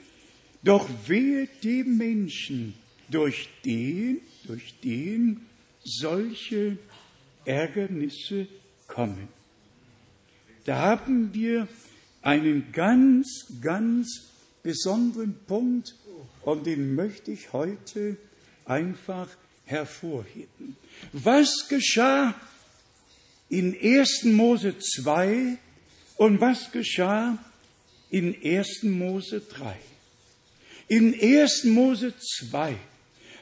doch 0.63 0.89
wehe 1.07 1.47
dem 1.63 1.97
Menschen, 1.97 2.73
durch 3.09 3.47
den, 3.63 4.21
durch 4.47 4.73
den 4.83 5.41
solche 5.83 6.77
Ärgernisse 7.45 8.47
kommen. 8.87 9.27
Da 10.65 10.77
haben 10.77 11.33
wir 11.33 11.67
einen 12.21 12.71
ganz, 12.71 13.45
ganz 13.61 14.31
besonderen 14.63 15.35
Punkt 15.45 15.95
und 16.41 16.65
den 16.65 16.95
möchte 16.95 17.31
ich 17.31 17.53
heute 17.53 18.17
einfach 18.65 19.29
hervorheben. 19.65 20.75
Was 21.13 21.67
geschah 21.69 22.33
in 23.49 23.75
1. 23.79 24.23
Mose 24.25 24.77
2 24.79 25.57
und 26.17 26.41
was 26.41 26.71
geschah 26.71 27.37
in 28.09 28.35
1. 28.43 28.83
Mose 28.83 29.41
3? 29.41 29.75
In 30.87 31.13
1. 31.13 31.65
Mose 31.65 32.13
2 32.17 32.75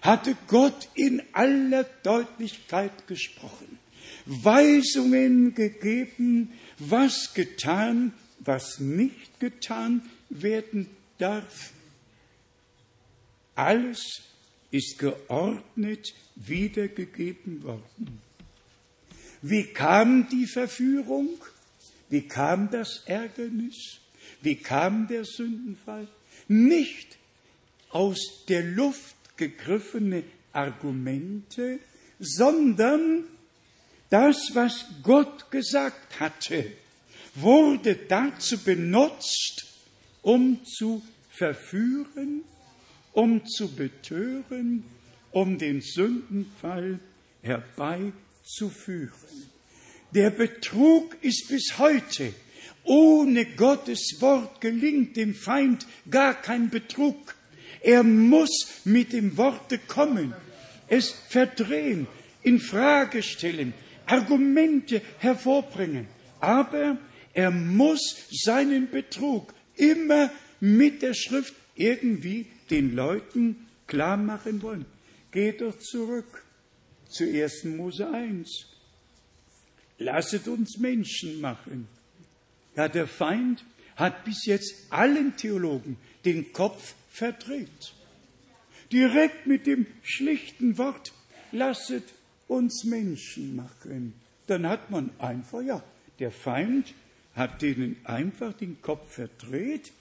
hatte 0.02 0.36
Gott 0.48 0.90
in 0.96 1.22
aller 1.32 1.86
Deutlichkeit 2.04 3.08
gesprochen, 3.08 3.80
Weisungen 4.26 5.54
gegeben, 5.54 6.54
was 6.80 7.34
getan, 7.34 8.14
was 8.40 8.80
nicht 8.80 9.40
getan 9.40 10.02
werden 10.30 10.88
darf. 11.18 11.72
Alles 13.56 14.22
ist 14.72 14.98
geordnet 14.98 16.14
wiedergegeben 16.36 17.64
worden. 17.64 18.22
Wie 19.42 19.66
kam 19.66 20.28
die 20.30 20.48
Verführung? 20.48 21.30
Wie 22.10 22.22
kam 22.22 22.72
das 22.72 23.04
Ärgernis? 23.06 24.00
Wie 24.42 24.56
kam 24.56 25.08
der 25.08 25.26
Sündenfall? 25.26 26.08
Nicht 26.48 27.18
aus 27.90 28.46
der 28.48 28.64
Luft 28.64 29.16
gegriffene 29.38 30.24
Argumente, 30.54 31.80
sondern 32.20 33.26
das, 34.14 34.52
was 34.54 34.86
Gott 35.02 35.50
gesagt 35.50 36.20
hatte, 36.20 36.72
wurde 37.34 37.96
dazu 37.96 38.60
benutzt, 38.60 39.66
um 40.22 40.64
zu 40.64 41.02
verführen, 41.32 42.44
um 43.14 43.44
zu 43.48 43.74
betören, 43.74 44.84
um 45.32 45.58
den 45.58 45.82
Sündenfall 45.82 47.00
herbeizuführen. 47.42 49.10
Der 50.12 50.30
Betrug 50.30 51.18
ist 51.22 51.48
bis 51.50 51.80
heute 51.80 52.36
ohne 52.84 53.46
Gottes 53.46 54.18
Wort 54.20 54.62
gelingt 54.62 55.18
dem 55.18 55.34
Feind 55.34 55.88
gar 56.12 56.40
kein 56.40 56.70
Betrug. 56.70 57.34
Er 57.82 58.04
muss 58.04 58.82
mit 58.84 59.12
dem 59.12 59.38
Worte 59.38 59.80
kommen, 59.80 60.36
es 60.88 61.10
verdrehen, 61.30 62.06
in 62.44 62.60
Frage 62.60 63.24
stellen, 63.24 63.74
Argumente 64.06 65.02
hervorbringen. 65.20 66.08
Aber 66.40 66.98
er 67.34 67.52
muss 67.52 68.28
seinen 68.32 68.90
Betrug 68.90 69.54
immer 69.76 70.32
mit 70.60 71.02
der 71.02 71.14
Schrift 71.14 71.54
irgendwie 71.76 72.48
den 72.70 72.96
Leuten 72.96 73.68
klar 73.88 74.18
machen 74.18 74.62
wollen. 74.62 74.86
Geht 75.32 75.62
doch 75.62 75.78
zurück 75.80 76.44
zu 77.10 77.24
1. 77.26 77.66
Mose 77.66 78.10
1. 78.10 78.68
Lasset 79.98 80.48
uns 80.48 80.78
Menschen 80.78 81.42
machen. 81.42 81.88
Ja, 82.76 82.88
der 82.88 83.08
Feind 83.08 83.64
hat 83.96 84.26
bis 84.26 84.46
jetzt 84.46 84.74
allen 84.90 85.36
Theologen 85.38 85.98
den 86.26 86.52
Kopf 86.52 86.96
verdreht. 87.10 87.94
Direkt 88.92 89.48
mit 89.48 89.66
dem 89.66 89.86
schlichten 90.04 90.78
Wort, 90.78 91.14
lasset 91.52 92.04
uns 92.54 92.84
Menschen 92.84 93.56
machen. 93.56 94.14
Dann 94.48 94.68
hat 94.68 94.92
man 94.92 95.10
einfach, 95.20 95.62
ja, 95.62 95.84
der 96.20 96.32
Feind 96.32 96.94
hat 97.36 97.62
denen 97.62 97.98
einfach 98.04 98.54
den 98.54 98.82
Kopf 98.82 99.14
verdreht 99.14 99.92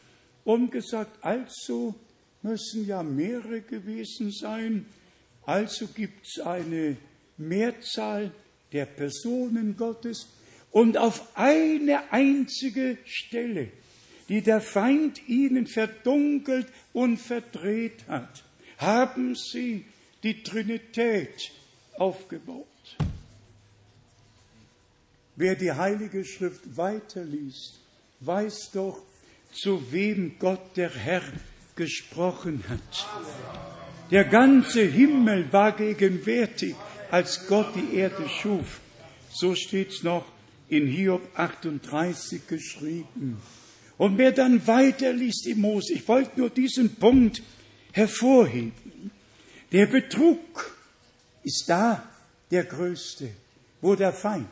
und 0.45 0.71
gesagt, 0.71 1.25
also 1.25 1.95
müssen 2.43 2.87
ja 2.87 3.03
mehrere 3.03 3.61
gewesen 3.61 4.31
sein, 4.31 4.87
also 5.45 5.87
gibt 5.89 6.27
es 6.27 6.41
eine 6.41 6.97
Mehrzahl 7.37 8.33
der 8.73 8.87
Personen 8.87 9.77
Gottes 9.77 10.29
und 10.71 10.97
auf 10.97 11.37
eine 11.37 12.13
einzige 12.13 12.99
Stelle 13.05 13.71
die 14.33 14.41
der 14.41 14.63
Feind 14.63 15.29
ihnen 15.29 15.67
verdunkelt 15.67 16.67
und 16.95 17.19
verdreht 17.19 18.07
hat, 18.09 18.45
haben 18.79 19.35
sie 19.35 19.85
die 20.23 20.43
Trinität 20.43 21.53
aufgebaut. 22.03 22.67
Wer 25.37 25.55
die 25.55 25.71
Heilige 25.71 26.25
Schrift 26.25 26.77
weiterliest, 26.77 27.79
weiß 28.21 28.73
doch, 28.73 29.01
zu 29.53 29.93
wem 29.93 30.37
Gott 30.41 30.77
der 30.77 30.91
Herr 30.91 31.23
gesprochen 31.77 32.65
hat. 32.69 33.07
Der 34.11 34.25
ganze 34.25 34.83
Himmel 34.83 35.53
war 35.53 35.73
gegenwärtig, 35.77 36.75
als 37.11 37.47
Gott 37.47 37.73
die 37.77 37.97
Erde 37.97 38.29
schuf. 38.29 38.81
So 39.31 39.55
steht's 39.55 40.03
noch 40.03 40.25
in 40.69 40.89
Hiob 40.89 41.23
38 41.37 42.49
geschrieben. 42.49 43.41
Und 43.97 44.19
wer 44.19 44.33
dann 44.33 44.67
weiterliest 44.67 45.47
im 45.47 45.61
Mose, 45.61 45.93
ich 45.93 46.09
wollte 46.09 46.41
nur 46.41 46.51
diesen 46.51 46.97
Punkt 46.97 47.43
hervorheben. 47.93 49.13
Der 49.71 49.87
Betrug 49.87 50.82
ist 51.43 51.65
da 51.69 52.09
der 52.51 52.65
größte, 52.65 53.31
wo 53.81 53.95
der 53.95 54.13
Feind 54.13 54.47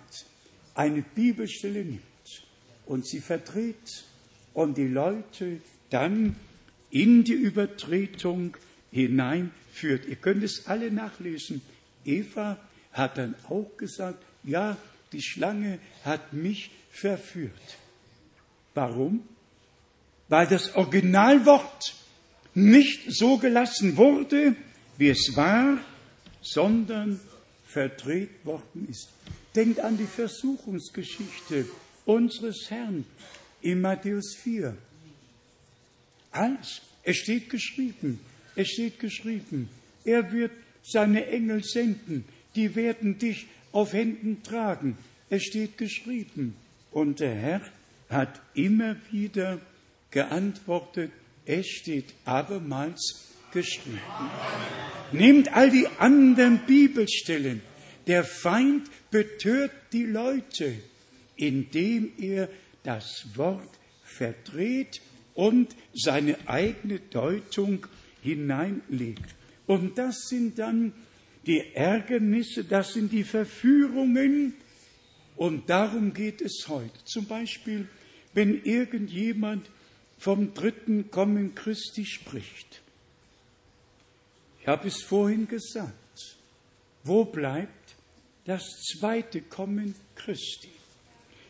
eine 0.75 1.03
Bibelstelle 1.03 1.85
nimmt 1.85 2.03
und 2.87 3.07
sie 3.07 3.21
verdreht 3.21 4.05
und 4.55 4.77
die 4.77 4.89
Leute 4.89 5.61
dann 5.91 6.37
in 6.91 7.25
die 7.25 7.33
Übertretung 7.33 8.57
hineinführt. 8.91 10.07
Ihr 10.07 10.17
könnt 10.17 10.43
es 10.43 10.67
alle 10.67 10.91
nachlesen. 10.91 11.63
Eva 12.05 12.59
hat 12.93 13.19
dann 13.19 13.35
auch 13.49 13.77
gesagt, 13.77 14.23
ja, 14.43 14.77
die 15.13 15.23
Schlange 15.23 15.79
hat 16.05 16.33
mich 16.33 16.71
verführt. 16.91 17.79
Warum? 18.75 19.23
weil 20.31 20.47
das 20.47 20.75
Originalwort 20.77 21.95
nicht 22.55 23.13
so 23.13 23.37
gelassen 23.37 23.97
wurde, 23.97 24.55
wie 24.97 25.11
es 25.11 25.33
war, 25.35 25.79
sondern 26.43 27.21
verdreht 27.67 28.45
worden 28.45 28.89
ist. 28.89 29.09
Denkt 29.55 29.81
an 29.81 29.97
die 29.97 30.07
Versuchungsgeschichte 30.07 31.67
unseres 32.05 32.71
Herrn 32.71 33.05
in 33.61 33.81
Matthäus 33.81 34.35
4. 34.37 34.77
Alles. 36.33 36.83
Es 37.03 37.17
steht 37.17 37.51
geschrieben. 37.51 38.21
Es 38.57 38.69
steht 38.69 38.99
geschrieben. 38.99 39.69
Er 40.05 40.33
wird 40.33 40.53
seine 40.83 41.27
Engel 41.27 41.63
senden. 41.65 42.25
Die 42.55 42.75
werden 42.75 43.19
dich 43.19 43.47
auf 43.73 43.93
Händen 43.93 44.43
tragen. 44.43 44.99
Es 45.29 45.45
steht 45.45 45.79
geschrieben. 45.79 46.57
Und 46.91 47.21
der 47.21 47.35
Herr 47.35 47.63
hat 48.09 48.41
immer 48.55 48.97
wieder 49.11 49.61
geantwortet, 50.11 51.13
es 51.47 51.67
steht 51.67 52.13
abermals 52.25 53.30
geschrieben. 53.53 54.01
Nehmt 55.13 55.53
all 55.53 55.71
die 55.71 55.87
anderen 55.99 56.61
Bibelstellen. 56.67 57.63
Der 58.07 58.25
Feind 58.25 58.89
betört 59.11 59.73
die 59.93 60.07
Leute, 60.07 60.75
indem 61.37 62.13
er 62.19 62.49
das 62.83 63.27
Wort 63.35 63.79
verdreht 64.05 65.01
und 65.35 65.75
seine 65.95 66.37
eigene 66.49 67.01
Deutung 67.01 67.87
hineinlegt. 68.23 69.35
Und 69.67 69.99
das 69.99 70.29
sind 70.29 70.59
dann 70.59 70.93
die 71.47 71.75
Ärgernisse, 71.75 72.65
das 72.65 72.93
sind 72.93 73.13
die 73.13 73.25
Verführungen. 73.25 74.55
Und 75.37 75.71
darum 75.71 76.13
geht 76.13 76.43
es 76.43 76.67
heute. 76.69 77.05
Zum 77.05 77.27
Beispiel, 77.27 77.89
wenn 78.35 78.63
irgendjemand 78.63 79.71
vom 80.19 80.53
dritten 80.53 81.11
Kommen 81.11 81.55
Christi 81.55 82.05
spricht. 82.05 82.80
Ich 84.61 84.67
habe 84.67 84.89
es 84.89 85.03
vorhin 85.03 85.49
gesagt. 85.49 85.95
Wo 87.03 87.25
bleibt 87.25 87.95
das 88.45 88.63
zweite 88.93 89.41
Kommen 89.41 89.95
Christi? 90.15 90.69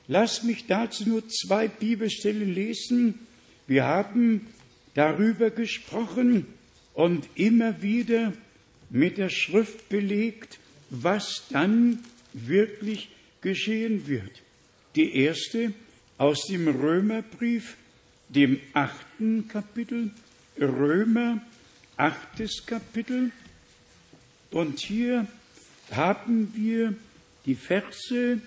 Lass 0.07 0.43
mich 0.43 0.67
dazu 0.67 1.09
nur 1.09 1.29
zwei 1.29 1.69
Bibelstellen 1.69 2.53
lesen. 2.53 3.27
Wir 3.67 3.85
haben 3.85 4.47
darüber 4.95 5.51
gesprochen 5.51 6.47
und 6.95 7.29
immer 7.35 7.83
wieder 7.83 8.33
mit 8.91 9.19
der 9.19 9.29
Schrift 9.29 9.89
belegt, 9.89 10.59
was 10.91 11.45
dann 11.51 12.01
wirklich 12.33 13.09
geschehen 13.41 14.07
wird. 14.07 14.43
Die 14.97 15.17
erste 15.17 15.73
aus 16.19 16.47
dem 16.49 16.69
Römerbrief, 16.69 17.77
dem 18.29 18.61
achten 18.73 19.49
Kapitel, 19.49 20.11
Römer, 20.61 21.41
achtes 22.01 22.65
Kapitel. 22.65 23.31
Und 24.51 24.81
hier 24.81 25.27
haben 25.93 26.53
wir 26.55 26.95
die 27.45 27.55
Verse 27.55 28.41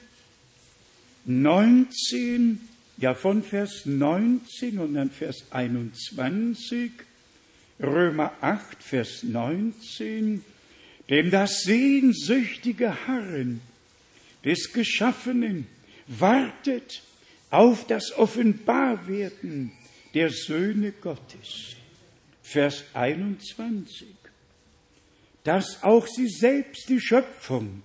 19, 1.25 2.59
ja 2.97 3.13
von 3.13 3.43
Vers 3.43 3.85
19 3.85 4.79
und 4.79 4.95
dann 4.95 5.11
Vers 5.11 5.45
21 5.51 6.91
Römer 7.79 8.33
8, 8.41 8.83
Vers 8.83 9.23
19, 9.23 10.43
denn 11.09 11.31
das 11.31 11.61
sehnsüchtige 11.61 13.07
Harren 13.07 13.61
des 14.43 14.73
Geschaffenen 14.73 15.67
wartet 16.07 17.03
auf 17.49 17.85
das 17.87 18.17
Offenbarwerden 18.17 19.71
der 20.13 20.29
Söhne 20.29 20.91
Gottes. 20.91 21.75
Vers 22.43 22.83
21, 22.93 24.07
dass 25.43 25.81
auch 25.81 26.05
sie 26.05 26.27
selbst 26.27 26.87
die 26.89 27.01
Schöpfung 27.01 27.83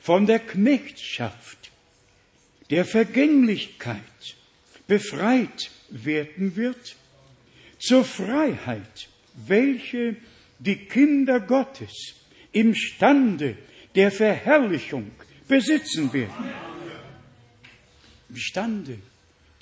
von 0.00 0.26
der 0.26 0.40
Knechtschaft, 0.40 1.70
der 2.70 2.84
Vergänglichkeit 2.84 4.00
befreit 4.88 5.70
werden 5.90 6.56
wird 6.56 6.96
zur 7.78 8.04
Freiheit 8.04 9.08
welche 9.46 10.16
die 10.58 10.76
Kinder 10.86 11.40
Gottes 11.40 12.14
imstande 12.52 13.56
der 13.94 14.10
Verherrlichung 14.10 15.10
besitzen 15.48 16.12
werden. 16.12 16.50
Imstande 18.28 18.98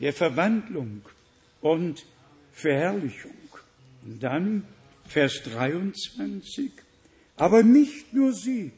der 0.01 0.13
Verwandlung 0.13 1.03
und 1.61 2.05
Verherrlichung. 2.53 3.33
Und 4.09 4.23
dann 4.23 4.65
Vers 5.07 5.43
23. 5.45 6.73
Aber 7.37 7.63
nicht 7.63 8.15
nur 8.15 8.33
sie, 8.33 8.73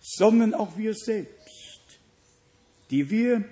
sondern 0.00 0.54
auch 0.54 0.78
wir 0.78 0.94
selbst, 0.94 1.80
die 2.90 3.10
wir 3.10 3.44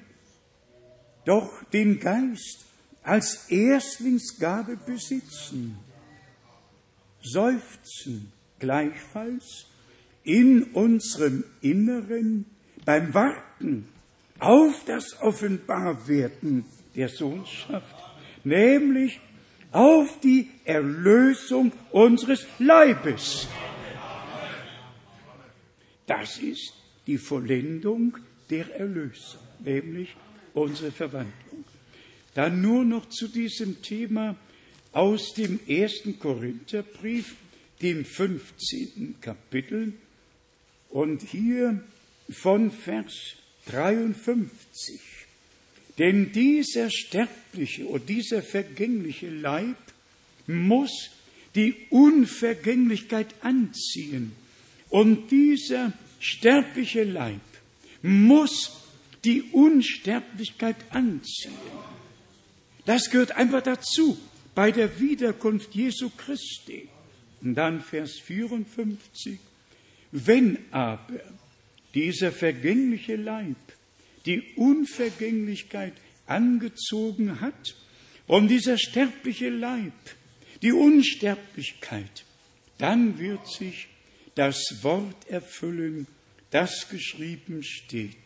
doch 1.26 1.62
den 1.72 2.00
Geist 2.00 2.64
als 3.02 3.50
Erstlingsgabe 3.50 4.76
besitzen 4.76 5.76
seufzen 7.22 8.32
gleichfalls 8.58 9.66
in 10.24 10.62
unserem 10.72 11.44
Inneren 11.60 12.46
beim 12.86 13.12
Warten 13.12 13.88
auf 14.38 14.84
das 14.86 15.20
Offenbarwerden 15.20 16.64
der 16.96 17.10
Sohnschaft, 17.10 17.94
nämlich 18.42 19.20
auf 19.72 20.20
die 20.20 20.48
Erlösung 20.64 21.72
unseres 21.90 22.46
Leibes. 22.58 23.48
Das 26.06 26.38
ist 26.38 26.74
die 27.06 27.18
Vollendung 27.18 28.16
der 28.48 28.74
Erlösung, 28.74 29.40
nämlich 29.60 30.16
unsere 30.54 30.90
Verwandlung. 30.90 31.64
Dann 32.34 32.60
nur 32.60 32.84
noch 32.84 33.08
zu 33.08 33.28
diesem 33.28 33.80
Thema 33.82 34.36
aus 34.92 35.34
dem 35.34 35.60
ersten 35.66 36.18
Korintherbrief, 36.18 37.36
dem 37.80 38.04
15. 38.04 39.16
Kapitel, 39.20 39.92
und 40.90 41.22
hier 41.22 41.82
von 42.28 42.70
Vers 42.70 43.36
53. 43.66 45.19
Denn 46.00 46.32
dieser 46.32 46.90
sterbliche 46.90 47.86
oder 47.86 48.02
dieser 48.02 48.42
vergängliche 48.42 49.28
Leib 49.28 49.76
muss 50.46 51.10
die 51.54 51.74
Unvergänglichkeit 51.90 53.34
anziehen. 53.42 54.32
Und 54.88 55.30
dieser 55.30 55.92
sterbliche 56.18 57.04
Leib 57.04 57.42
muss 58.00 58.72
die 59.26 59.42
Unsterblichkeit 59.52 60.76
anziehen. 60.88 61.52
Das 62.86 63.10
gehört 63.10 63.32
einfach 63.32 63.62
dazu 63.62 64.18
bei 64.54 64.72
der 64.72 65.00
Wiederkunft 65.00 65.74
Jesu 65.74 66.08
Christi. 66.16 66.88
Und 67.42 67.56
dann 67.56 67.82
Vers 67.82 68.12
54. 68.24 69.38
Wenn 70.12 70.56
aber 70.70 71.20
dieser 71.92 72.32
vergängliche 72.32 73.16
Leib 73.16 73.56
die 74.26 74.42
Unvergänglichkeit 74.56 75.94
angezogen 76.26 77.40
hat 77.40 77.76
und 78.26 78.48
dieser 78.48 78.78
sterbliche 78.78 79.48
Leib 79.48 79.92
die 80.62 80.72
Unsterblichkeit, 80.72 82.24
dann 82.78 83.18
wird 83.18 83.46
sich 83.48 83.88
das 84.34 84.58
Wort 84.82 85.28
erfüllen, 85.28 86.06
das 86.50 86.88
geschrieben 86.88 87.62
steht. 87.62 88.16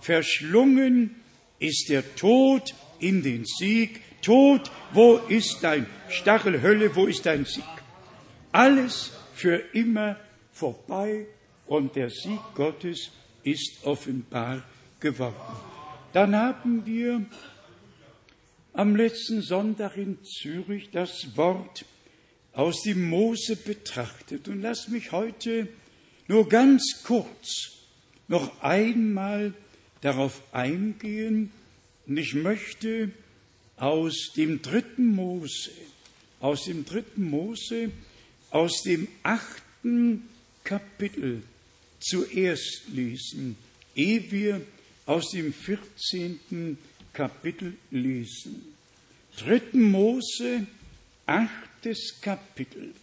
Verschlungen 0.00 1.16
ist 1.58 1.88
der 1.88 2.14
Tod 2.16 2.74
in 2.98 3.22
den 3.22 3.44
Sieg 3.44 4.00
Tod, 4.22 4.70
wo 4.92 5.16
ist 5.16 5.58
dein 5.62 5.86
Stachel, 6.10 6.60
Hölle, 6.60 6.94
wo 6.94 7.06
ist 7.06 7.24
dein 7.24 7.46
Sieg? 7.46 7.64
Alles 8.52 9.12
für 9.34 9.56
immer 9.72 10.16
vorbei 10.52 11.26
und 11.66 11.96
der 11.96 12.10
Sieg 12.10 12.40
Gottes 12.54 13.10
ist 13.44 13.78
offenbar 13.84 14.62
geworden. 15.00 15.34
Dann 16.12 16.34
haben 16.36 16.86
wir 16.86 17.24
am 18.72 18.96
letzten 18.96 19.42
Sonntag 19.42 19.96
in 19.96 20.18
Zürich 20.24 20.90
das 20.90 21.36
Wort 21.36 21.84
aus 22.52 22.82
dem 22.82 23.08
Mose 23.08 23.56
betrachtet. 23.56 24.48
Und 24.48 24.62
lass 24.62 24.88
mich 24.88 25.12
heute 25.12 25.68
nur 26.28 26.48
ganz 26.48 27.02
kurz 27.04 27.72
noch 28.28 28.62
einmal 28.62 29.54
darauf 30.00 30.42
eingehen. 30.52 31.52
Und 32.06 32.16
ich 32.16 32.34
möchte 32.34 33.10
aus 33.76 34.32
dem 34.36 34.62
dritten 34.62 35.14
Mose, 35.14 35.70
aus 36.40 36.64
dem 36.64 36.84
dritten 36.84 37.24
Mose, 37.24 37.90
aus 38.50 38.82
dem 38.82 39.08
achten 39.22 40.28
Kapitel 40.64 41.42
zuerst 42.00 42.88
lesen, 42.92 43.56
ehe 43.94 44.30
wir 44.30 44.60
aus 45.10 45.30
dem 45.30 45.52
vierzehnten 45.52 46.78
Kapitel 47.12 47.76
lesen. 47.90 48.62
Dritten 49.36 49.90
Mose, 49.90 50.68
achtes 51.26 52.20
Kapitel. 52.20 52.94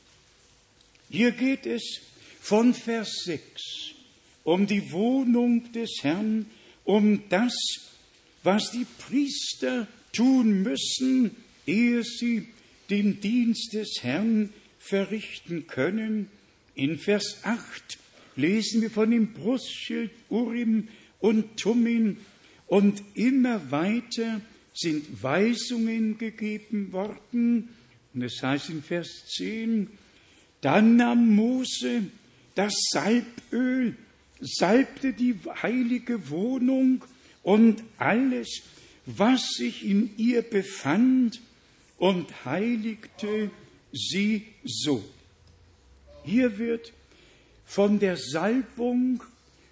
Hier 1.10 1.32
geht 1.32 1.66
es 1.66 2.00
von 2.40 2.74
Vers 2.74 3.24
6 3.26 3.92
um 4.46 4.68
die 4.68 4.94
Wohnung 4.94 5.70
des 5.74 5.98
Herrn, 6.02 6.46
um 6.86 7.28
das, 7.28 7.54
was 8.42 8.72
die 8.72 8.86
Priester 8.86 9.86
tun 10.14 10.64
müssen, 10.64 11.36
ehe 11.66 12.04
sie 12.04 12.48
den 12.90 13.20
Dienst 13.20 13.74
des 13.74 14.00
Herrn 14.02 14.54
verrichten 14.80 15.68
können. 15.68 16.30
In 16.74 17.00
Vers 17.00 17.40
8 17.44 17.98
lesen 18.38 18.82
wir 18.82 18.92
von 18.92 19.12
dem 19.12 19.34
Brustschild 19.34 20.12
Urim 20.30 20.88
und 21.20 21.58
Tummin 21.58 22.18
und 22.68 23.02
immer 23.14 23.72
weiter 23.72 24.42
sind 24.74 25.24
Weisungen 25.24 26.18
gegeben 26.18 26.92
worden. 26.92 27.70
Und 28.14 28.22
es 28.22 28.42
heißt 28.42 28.70
in 28.70 28.84
Vers 28.84 29.26
10, 29.36 29.88
dann 30.62 30.96
nahm 30.98 31.36
Mose 31.36 32.04
das 32.56 32.74
Salböl, 32.92 33.96
salbte 34.40 35.14
die 35.14 35.36
heilige 35.62 36.30
Wohnung 36.30 37.04
und 37.44 37.84
alles, 37.98 38.62
was 39.06 39.54
sich 39.54 39.86
in 39.86 40.12
ihr 40.18 40.42
befand, 40.42 41.42
und 41.98 42.46
heiligte 42.46 43.50
sie 43.92 44.46
so. 44.64 45.04
Hier 46.24 46.58
wird 46.60 46.94
von 47.66 48.00
der 48.00 48.18
Salbung, 48.18 49.24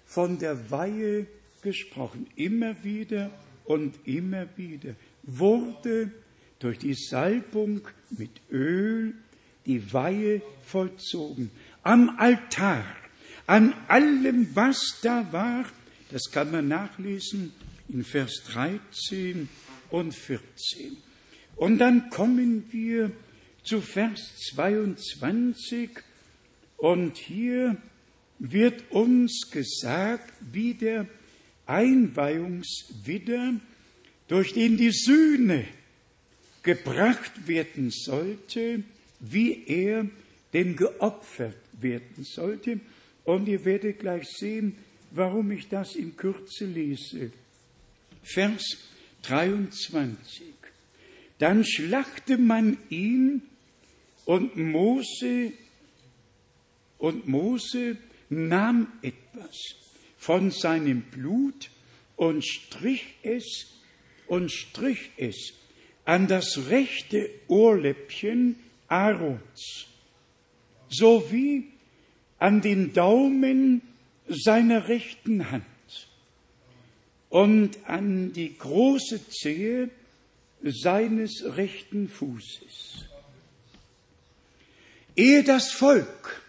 von 0.06 0.38
der 0.38 0.70
Weihe 0.70 1.26
gesprochen. 1.66 2.28
Immer 2.36 2.84
wieder 2.84 3.32
und 3.64 3.98
immer 4.06 4.46
wieder 4.56 4.94
wurde 5.24 6.12
durch 6.60 6.78
die 6.78 6.94
Salbung 6.94 7.80
mit 8.10 8.30
Öl 8.52 9.14
die 9.66 9.92
Weihe 9.92 10.42
vollzogen. 10.64 11.50
Am 11.82 12.10
Altar, 12.18 12.84
an 13.48 13.74
allem, 13.88 14.48
was 14.54 15.00
da 15.02 15.26
war, 15.32 15.64
das 16.12 16.30
kann 16.30 16.52
man 16.52 16.68
nachlesen 16.68 17.52
in 17.88 18.04
Vers 18.04 18.44
13 18.52 19.48
und 19.90 20.14
14. 20.14 20.96
Und 21.56 21.78
dann 21.78 22.10
kommen 22.10 22.66
wir 22.70 23.10
zu 23.64 23.80
Vers 23.80 24.20
22 24.54 25.90
und 26.76 27.16
hier 27.16 27.76
wird 28.38 28.84
uns 28.92 29.50
gesagt, 29.50 30.32
wie 30.52 30.74
der 30.74 31.08
Einweihungswidder, 31.66 33.54
durch 34.28 34.52
den 34.54 34.76
die 34.76 34.90
Sühne 34.90 35.64
gebracht 36.62 37.46
werden 37.46 37.90
sollte, 37.90 38.82
wie 39.20 39.64
er 39.66 40.08
denn 40.52 40.76
geopfert 40.76 41.56
werden 41.80 42.24
sollte. 42.24 42.80
Und 43.24 43.48
ihr 43.48 43.64
werdet 43.64 44.00
gleich 44.00 44.26
sehen, 44.28 44.76
warum 45.10 45.50
ich 45.50 45.68
das 45.68 45.94
in 45.96 46.16
Kürze 46.16 46.66
lese. 46.66 47.30
Vers 48.22 48.76
23. 49.22 50.54
Dann 51.38 51.64
schlachte 51.64 52.38
man 52.38 52.78
ihn 52.88 53.42
und 54.24 54.56
Mose 54.56 55.52
und 56.98 57.28
Mose 57.28 57.96
nahm 58.28 58.88
etwas 59.02 59.85
von 60.26 60.50
seinem 60.50 61.02
Blut 61.02 61.70
und 62.16 62.44
strich 62.44 63.14
es 63.22 63.78
und 64.26 64.50
strich 64.50 65.12
es 65.16 65.52
an 66.04 66.26
das 66.26 66.66
rechte 66.68 67.30
Ohrläppchen 67.46 68.56
Aarons 68.88 69.86
sowie 70.88 71.68
an 72.40 72.60
den 72.60 72.92
Daumen 72.92 73.82
seiner 74.26 74.88
rechten 74.88 75.52
Hand 75.52 75.64
und 77.28 77.78
an 77.88 78.32
die 78.32 78.58
große 78.58 79.28
Zehe 79.30 79.90
seines 80.60 81.44
rechten 81.56 82.08
Fußes. 82.08 83.04
Ehe 85.14 85.44
das 85.44 85.70
Volk 85.70 86.42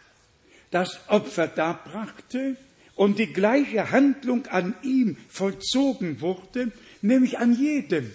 das 0.71 0.99
Opfer 1.09 1.47
darbrachte 1.47 2.57
und 2.97 3.19
die 3.19 3.31
gleiche 3.31 3.91
Handlung 3.91 4.47
an 4.47 4.73
ihm 4.81 5.17
vollzogen 5.29 6.19
wurde, 6.19 6.71
nämlich 7.01 7.37
an 7.37 7.53
jedem, 7.53 8.11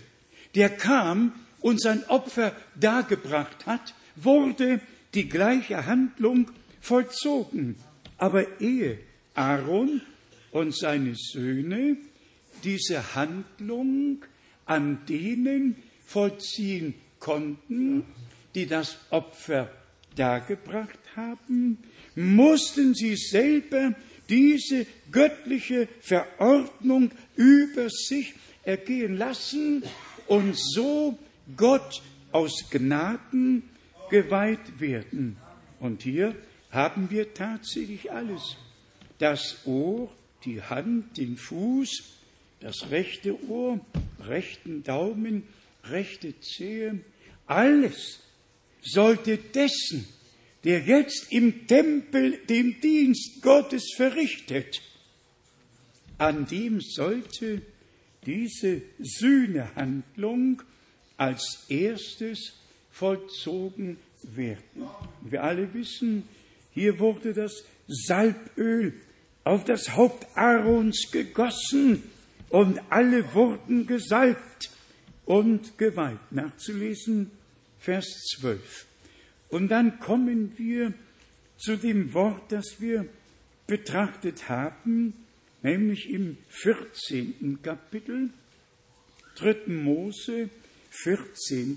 der 0.57 0.69
kam 0.69 1.33
und 1.61 1.81
sein 1.81 2.05
Opfer 2.09 2.53
dargebracht 2.79 3.65
hat, 3.65 3.95
wurde 4.17 4.81
die 5.15 5.29
gleiche 5.29 5.87
Handlung 5.87 6.51
vollzogen. 6.81 7.77
Aber 8.19 8.61
ehe 8.61 8.99
Aaron 9.35 10.03
und 10.51 10.77
seine 10.77 11.15
Söhne 11.15 11.97
diese 12.65 13.15
Handlung 13.15 14.25
an 14.67 14.99
denen 15.09 15.77
vollziehen 16.05 16.95
konnten, 17.21 18.05
die 18.55 18.67
das 18.67 18.99
Opfer 19.11 19.71
dargebracht 20.17 20.99
haben, 21.17 21.79
mussten 22.15 22.95
sie 22.95 23.17
selber 23.17 23.95
diese 24.29 24.87
göttliche 25.11 25.89
Verordnung 26.01 27.11
über 27.37 27.89
sich 27.91 28.35
ergehen 28.65 29.17
lassen 29.17 29.83
und 30.27 30.57
so 30.57 31.19
Gott 31.57 32.03
aus 32.31 32.71
Gnaden 32.71 33.63
geweiht 34.11 34.81
werden. 34.81 35.37
Und 35.81 36.03
hier 36.03 36.35
haben 36.71 37.11
wir 37.11 37.35
tatsächlich 37.35 38.13
alles. 38.13 38.57
Das 39.19 39.67
Ohr, 39.67 40.11
die 40.45 40.63
Hand, 40.63 41.17
den 41.19 41.37
Fuß, 41.37 42.05
das 42.61 42.91
rechte 42.91 43.37
Ohr, 43.49 43.81
rechten 44.21 44.83
Daumen, 44.83 45.43
rechte 45.85 46.39
Zehe, 46.41 47.01
alles 47.47 48.21
sollte 48.83 49.37
dessen, 49.37 50.07
der 50.65 50.81
jetzt 50.81 51.27
im 51.31 51.67
Tempel 51.67 52.39
den 52.49 52.81
Dienst 52.81 53.43
Gottes 53.43 53.95
verrichtet, 53.97 54.81
an 56.19 56.47
dem 56.47 56.81
sollte 56.81 57.63
diese 58.27 58.83
Sühnehandlung 59.01 60.63
als 61.17 61.67
erstes 61.69 62.55
vollzogen 62.91 63.97
werden. 64.23 64.87
Wir 65.23 65.43
alle 65.43 65.73
wissen, 65.75 66.29
hier 66.73 66.99
wurde 67.01 67.33
das 67.33 67.65
Salböl 67.89 68.95
auf 69.45 69.65
das 69.65 69.97
Haupt 69.97 70.27
Aarons 70.37 71.11
gegossen 71.11 72.05
und 72.49 72.81
alle 72.91 73.35
wurden 73.35 73.87
gesalbt 73.87 74.71
und 75.25 75.77
geweiht. 75.79 76.21
Nachzulesen, 76.31 77.31
Vers 77.79 78.07
12. 78.37 78.87
Und 79.53 79.69
dann 79.69 80.01
kommen 80.01 80.55
wir 80.57 80.95
zu 81.59 81.77
dem 81.77 82.15
Wort, 82.15 82.51
das 82.51 82.81
wir 82.81 83.07
betrachtet 83.67 84.49
haben, 84.49 85.13
nämlich 85.63 86.09
im 86.09 86.39
14. 86.49 87.59
Kapitel, 87.63 88.31
3. 89.37 89.67
Mose, 89.67 90.49
14. 90.91 91.77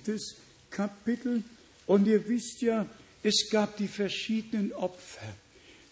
Kapitel. 0.69 1.43
Und 1.85 2.07
ihr 2.07 2.25
wisst 2.29 2.61
ja, 2.61 2.85
es 3.23 3.49
gab 3.51 3.75
die 3.75 3.89
verschiedenen 3.89 4.71
Opfer. 4.71 5.35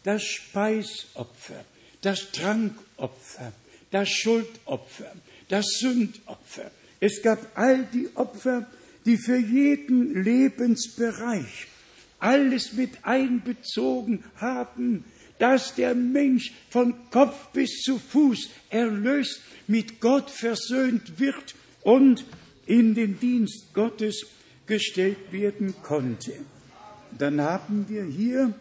Das 0.04 0.24
Speisopfer, 0.24 1.66
das 2.02 2.32
Trankopfer, 2.32 3.52
das 3.92 4.10
Schuldopfer, 4.10 5.12
das 5.50 5.66
Sündopfer. 5.80 6.72
Es 7.02 7.22
gab 7.22 7.58
all 7.58 7.84
die 7.92 8.08
Opfer, 8.16 8.72
die 9.06 9.18
für 9.18 9.38
jeden 9.38 10.24
Lebensbereich 10.24 11.68
alles 12.24 12.74
mit 12.74 13.04
einbezogen 13.04 14.24
haben, 14.38 15.04
dass 15.40 15.76
der 15.76 15.94
Mensch 15.94 16.54
von 16.70 16.96
Kopf 17.12 17.52
bis 17.52 17.82
zu 17.82 18.00
Fuß 18.00 18.50
erlöst, 18.70 19.42
mit 19.68 20.00
Gott 20.00 20.30
versöhnt 20.30 21.20
wird 21.20 21.56
und 21.82 22.24
in 22.66 22.96
den 22.96 23.20
Dienst 23.20 23.74
Gottes 23.74 24.26
gestellt 24.66 25.32
werden 25.32 25.76
konnte. 25.84 26.34
Dann 27.18 27.42
haben 27.42 27.86
wir 27.90 28.06
hier 28.06 28.54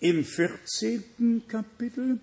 im 0.00 0.24
14. 0.24 1.42
Kapitel 1.46 2.18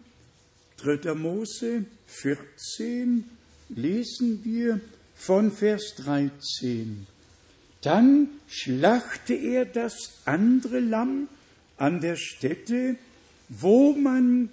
3. 0.78 1.14
Mose 1.14 1.86
14 2.08 3.24
lesen 3.70 4.44
wir 4.44 4.82
von 5.16 5.52
Vers 5.52 5.96
13. 5.98 7.08
Dann 7.82 8.30
schlachte 8.48 9.34
er 9.34 9.66
das 9.66 10.22
andere 10.26 10.80
Lamm 10.80 11.28
an 11.78 12.00
der 12.00 12.16
Stätte, 12.16 12.96
wo 13.50 13.94
man 13.94 14.50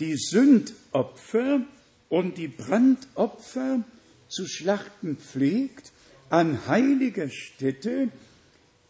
die 0.00 0.16
Sündopfer 0.16 1.62
und 2.08 2.38
die 2.38 2.48
Brandopfer 2.48 3.84
zu 4.28 4.46
schlachten 4.46 5.16
pflegt, 5.16 5.92
an 6.28 6.66
heiliger 6.66 7.28
Stätte, 7.28 8.08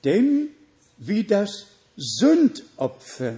denn 0.04 0.48
wie 0.98 1.24
das 1.24 1.66
Sündopfer, 1.96 3.36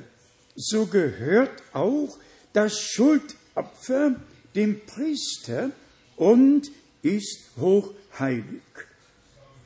so 0.55 0.87
gehört 0.87 1.63
auch 1.73 2.17
das 2.53 2.79
Schuldopfer 2.79 4.15
dem 4.55 4.81
Priester 4.87 5.71
und 6.17 6.71
ist 7.03 7.41
hochheilig. 7.57 8.63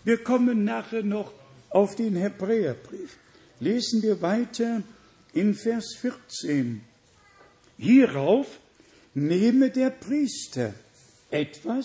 Wir 0.08 0.24
kommen 0.24 0.64
nachher 0.64 1.02
noch 1.02 1.34
auf 1.68 1.94
den 1.94 2.16
Hebräerbrief. 2.16 3.18
Lesen 3.60 4.02
wir 4.02 4.22
weiter 4.22 4.82
in 5.34 5.52
Vers 5.54 5.96
14. 6.00 6.80
Hierauf 7.76 8.46
nehme 9.12 9.68
der 9.68 9.90
Priester 9.90 10.72
etwas 11.30 11.84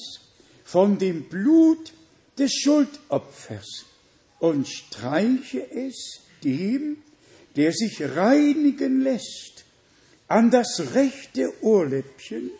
von 0.63 0.97
dem 0.99 1.23
Blut 1.23 1.91
des 2.39 2.53
Schuldopfers 2.53 3.87
und 4.39 4.69
streiche 4.69 5.69
es 5.69 6.21
dem, 6.45 6.99
der 7.57 7.73
sich 7.73 8.01
reinigen 8.01 9.01
lässt, 9.01 9.65
an 10.29 10.49
das 10.49 10.93
rechte 10.95 11.51
Ohrläppchen 11.61 12.51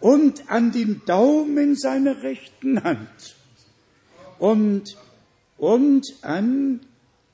und 0.00 0.50
an 0.50 0.70
den 0.70 1.00
Daumen 1.06 1.76
seiner 1.76 2.22
rechten 2.22 2.84
Hand 2.84 3.35
und, 4.38 4.96
und 5.58 6.06
an 6.22 6.80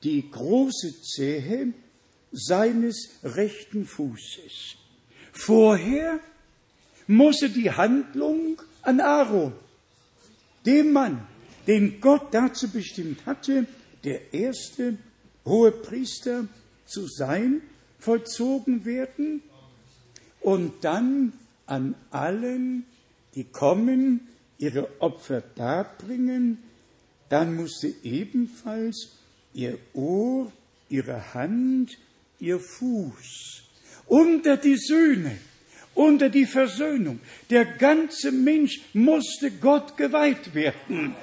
die 0.03 0.29
große 0.29 1.01
Zehe 1.01 1.73
seines 2.31 3.09
rechten 3.23 3.85
Fußes. 3.85 4.75
Vorher 5.31 6.19
musste 7.07 7.49
die 7.49 7.71
Handlung 7.71 8.61
an 8.81 8.99
Aaron, 8.99 9.53
dem 10.65 10.93
Mann, 10.93 11.27
den 11.67 12.01
Gott 12.01 12.27
dazu 12.33 12.69
bestimmt 12.69 13.25
hatte, 13.25 13.65
der 14.03 14.33
erste 14.33 14.97
hohe 15.45 15.71
Priester 15.71 16.47
zu 16.85 17.07
sein, 17.07 17.61
vollzogen 17.99 18.83
werden 18.85 19.41
und 20.41 20.83
dann 20.83 21.33
an 21.65 21.95
allen, 22.11 22.85
die 23.35 23.45
kommen, 23.45 24.27
ihre 24.57 25.01
Opfer 25.01 25.41
darbringen, 25.55 26.57
dann 27.29 27.55
musste 27.55 27.87
ebenfalls 28.03 29.09
ihr 29.53 29.77
Ohr, 29.93 30.51
ihre 30.89 31.33
Hand, 31.33 31.97
ihr 32.39 32.59
Fuß 32.59 33.63
unter 34.07 34.57
die 34.57 34.77
Söhne, 34.77 35.37
unter 35.95 36.29
die 36.29 36.45
Versöhnung. 36.45 37.19
Der 37.49 37.65
ganze 37.65 38.31
Mensch 38.31 38.81
musste 38.93 39.51
Gott 39.51 39.97
geweiht 39.97 40.53
werden. 40.53 41.15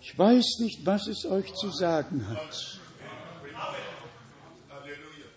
Ich 0.00 0.18
weiß 0.18 0.58
nicht, 0.60 0.84
was 0.84 1.06
es 1.06 1.24
euch 1.26 1.52
zu 1.54 1.70
sagen 1.70 2.28
hat. 2.28 2.80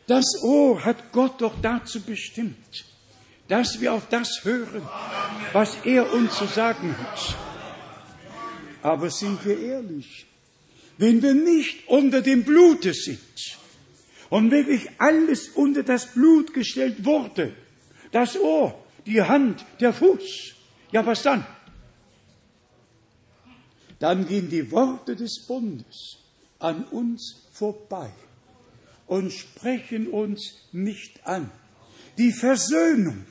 Das 0.08 0.26
Ohr 0.42 0.86
hat 0.86 1.12
Gott 1.12 1.42
doch 1.42 1.56
dazu 1.62 2.02
bestimmt, 2.02 2.86
dass 3.48 3.82
wir 3.82 3.94
auf 3.94 4.08
das 4.10 4.44
hören, 4.44 4.88
was 5.52 5.76
er 5.84 6.14
uns 6.14 6.38
zu 6.38 6.46
sagen 6.46 6.96
hat. 6.98 7.47
Aber 8.82 9.10
sind 9.10 9.44
wir 9.46 9.60
ehrlich, 9.60 10.26
wenn 10.98 11.22
wir 11.22 11.34
nicht 11.34 11.88
unter 11.88 12.22
dem 12.22 12.44
Blute 12.44 12.94
sind 12.94 13.58
und 14.30 14.52
wirklich 14.52 14.90
alles 14.98 15.50
unter 15.50 15.84
das 15.84 16.14
Blut 16.14 16.54
gestellt 16.54 17.06
wurde, 17.06 17.54
das 18.12 18.40
Ohr, 18.40 18.84
die 19.06 19.22
Hand, 19.22 19.66
der 19.80 19.94
Fuß, 19.94 20.54
ja 20.92 21.06
was 21.06 21.24
dann? 21.24 21.46
Dann 24.00 24.28
gehen 24.28 24.50
die 24.50 24.72
Worte 24.72 25.16
des 25.16 25.46
Bundes 25.48 26.18
an 26.60 26.84
uns 26.86 27.48
vorbei 27.52 28.12
und 29.08 29.32
sprechen 29.32 30.08
uns 30.08 30.54
nicht 30.72 31.26
an. 31.26 31.50
Die 32.18 32.32
Versöhnung 32.32 33.26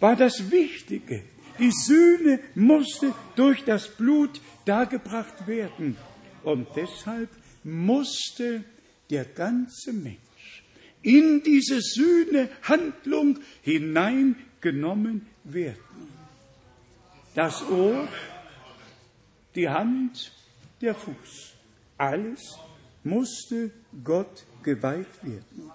war 0.00 0.16
das 0.16 0.50
Wichtige. 0.50 1.24
Die 1.58 1.70
Sühne 1.70 2.40
musste 2.54 3.14
durch 3.36 3.64
das 3.64 3.88
Blut 3.88 4.40
dargebracht 4.64 5.46
werden. 5.46 5.96
Und 6.42 6.66
deshalb 6.74 7.30
musste 7.62 8.64
der 9.10 9.24
ganze 9.24 9.92
Mensch 9.92 10.18
in 11.02 11.42
diese 11.42 11.80
Sühnehandlung 11.80 13.38
hineingenommen 13.62 15.26
werden. 15.44 15.78
Das 17.34 17.62
Ohr, 17.68 18.08
die 19.54 19.68
Hand, 19.68 20.32
der 20.80 20.94
Fuß, 20.94 21.54
alles 21.98 22.58
musste 23.02 23.70
Gott 24.02 24.44
geweiht 24.62 25.22
werden. 25.22 25.70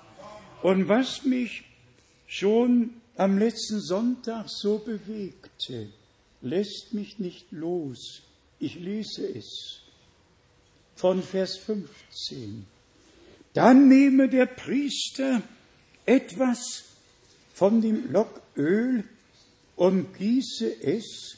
Und 0.62 0.90
was 0.90 1.24
mich 1.24 1.64
schon 2.28 2.99
am 3.20 3.38
letzten 3.38 3.82
Sonntag 3.82 4.46
so 4.48 4.78
bewegte, 4.78 5.90
lässt 6.42 6.94
mich 6.94 7.20
nicht 7.20 7.52
los. 7.52 8.22
Ich 8.60 8.76
lese 8.76 9.28
es 9.28 9.82
von 10.96 11.22
Vers 11.22 11.58
15. 11.58 12.66
Dann 13.54 13.90
nehme 13.90 14.30
der 14.30 14.46
Priester 14.46 15.42
etwas 16.06 16.86
von 17.54 17.82
dem 17.82 18.10
Locköl 18.10 19.04
und 19.76 20.18
gieße 20.18 20.82
es 20.82 21.36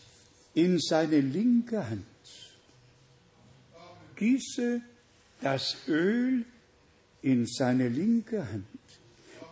in 0.53 0.77
seine 0.77 1.19
linke 1.19 1.89
Hand. 1.89 2.05
Gieße 4.17 4.81
das 5.41 5.77
Öl 5.87 6.45
in 7.23 7.47
seine 7.47 7.89
linke 7.89 8.47
Hand, 8.51 8.67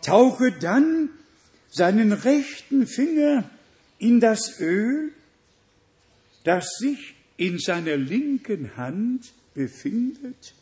tauche 0.00 0.52
dann 0.52 1.10
seinen 1.70 2.12
rechten 2.12 2.86
Finger 2.86 3.48
in 3.98 4.20
das 4.20 4.60
Öl, 4.60 5.12
das 6.44 6.66
sich 6.78 7.14
in 7.36 7.58
seiner 7.58 7.96
linken 7.96 8.76
Hand 8.76 9.32
befindet 9.54 10.54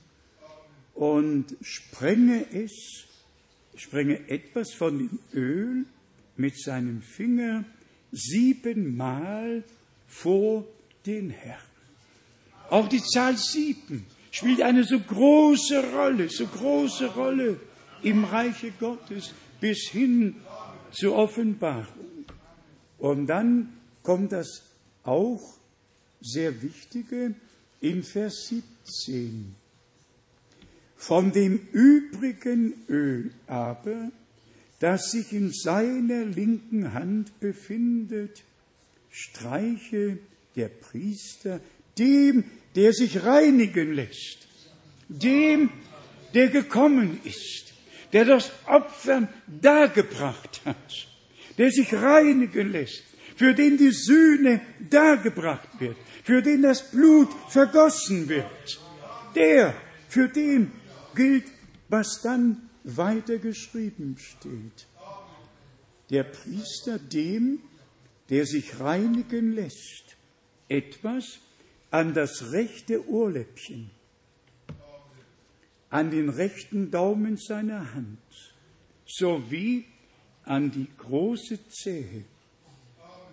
und 0.95 1.57
sprenge 1.63 2.45
es, 2.53 3.05
sprenge 3.77 4.29
etwas 4.29 4.73
von 4.73 4.99
dem 4.99 5.19
Öl 5.33 5.85
mit 6.37 6.61
seinem 6.61 7.03
Finger 7.03 7.65
siebenmal 8.13 9.65
vor 10.07 10.65
den 11.07 11.31
Herrn. 11.31 11.61
Auch 12.71 12.89
die 12.89 13.03
Zahl 13.03 13.37
sieben 13.37 14.05
spielt 14.31 14.63
eine 14.63 14.85
so 14.85 14.99
große 14.99 15.93
Rolle, 15.93 16.29
so 16.29 16.47
große 16.47 17.07
Rolle 17.07 17.61
im 18.03 18.25
Reiche 18.25 18.73
Gottes 18.79 19.33
bis 19.61 19.89
hin 19.91 20.37
zur 20.93 21.17
Offenbarung. 21.17 22.25
Und 22.99 23.27
dann 23.27 23.73
kommt 24.03 24.33
das 24.33 24.63
auch 25.05 25.59
sehr 26.21 26.63
Wichtige 26.63 27.35
in 27.81 28.03
Vers 28.03 28.49
17. 28.49 29.55
Von 30.97 31.33
dem 31.33 31.69
übrigen 31.73 32.75
Öl 32.89 33.31
aber, 33.47 34.11
das 34.81 35.13
sich 35.13 35.33
in 35.33 35.53
seiner 35.53 36.25
linken 36.25 36.93
Hand 36.93 37.39
befindet, 37.41 38.43
streiche 39.11 40.19
der 40.57 40.69
Priester 40.69 41.61
dem 41.99 42.45
der 42.75 42.93
sich 42.93 43.25
reinigen 43.25 43.93
lässt, 43.93 44.47
dem, 45.09 45.71
der 46.35 46.49
gekommen 46.49 47.19
ist, 47.25 47.68
der 48.13 48.25
das 48.25 48.51
Opfer 48.67 49.29
dargebracht 49.47 50.61
hat, 50.65 51.09
der 51.57 51.71
sich 51.71 51.93
reinigen 51.95 52.73
lässt, 52.73 53.05
für 53.37 53.55
den 53.55 53.77
die 53.77 53.93
Sühne 53.93 54.61
dargebracht 54.91 55.69
wird, 55.79 55.97
für 56.25 56.43
den 56.43 56.63
das 56.63 56.91
Blut 56.91 57.29
vergossen 57.49 58.29
wird, 58.29 58.81
der, 59.35 59.75
für 60.09 60.29
den 60.29 60.73
gilt, 61.15 61.45
was 61.89 62.21
dann 62.23 62.69
weiter 62.85 63.39
geschrieben 63.39 64.17
steht. 64.19 64.87
Der 66.11 66.25
Priester 66.25 66.99
dem, 66.99 67.61
der 68.31 68.47
sich 68.47 68.81
reinigen 68.81 69.55
lässt, 69.55 70.17
etwas 70.69 71.39
an 71.91 72.15
das 72.15 72.53
rechte 72.53 73.09
Ohrläppchen, 73.09 73.91
an 75.91 76.11
den 76.11 76.29
rechten 76.29 76.91
Daumen 76.91 77.37
seiner 77.37 77.95
Hand, 77.95 78.19
sowie 79.07 79.87
an 80.45 80.71
die 80.71 80.89
große 80.99 81.59
Zehe 81.69 82.25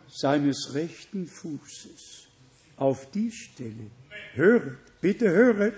seines 0.08 0.74
rechten 0.74 1.28
Fußes. 1.28 2.28
Auf 2.78 3.10
die 3.12 3.32
Stelle, 3.32 3.89
höret, 4.34 4.78
bitte 5.01 5.30
höret, 5.30 5.76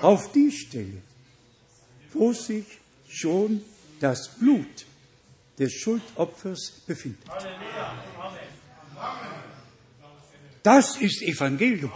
auf 0.00 0.32
die 0.32 0.50
Stelle, 0.50 1.02
wo 2.12 2.32
sich 2.32 2.66
schon 3.08 3.62
das 4.00 4.36
Blut 4.36 4.86
des 5.58 5.72
Schuldopfers 5.74 6.82
befindet. 6.86 7.22
Das 10.62 10.96
ist 11.00 11.22
Evangelium. 11.22 11.92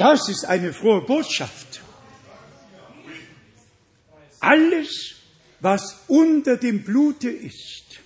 Das 0.00 0.30
ist 0.30 0.46
eine 0.46 0.72
frohe 0.72 1.02
Botschaft. 1.02 1.82
Alles 4.40 5.16
was 5.60 6.04
unter 6.08 6.56
dem 6.56 6.82
Blute 6.82 7.28
ist 7.28 8.00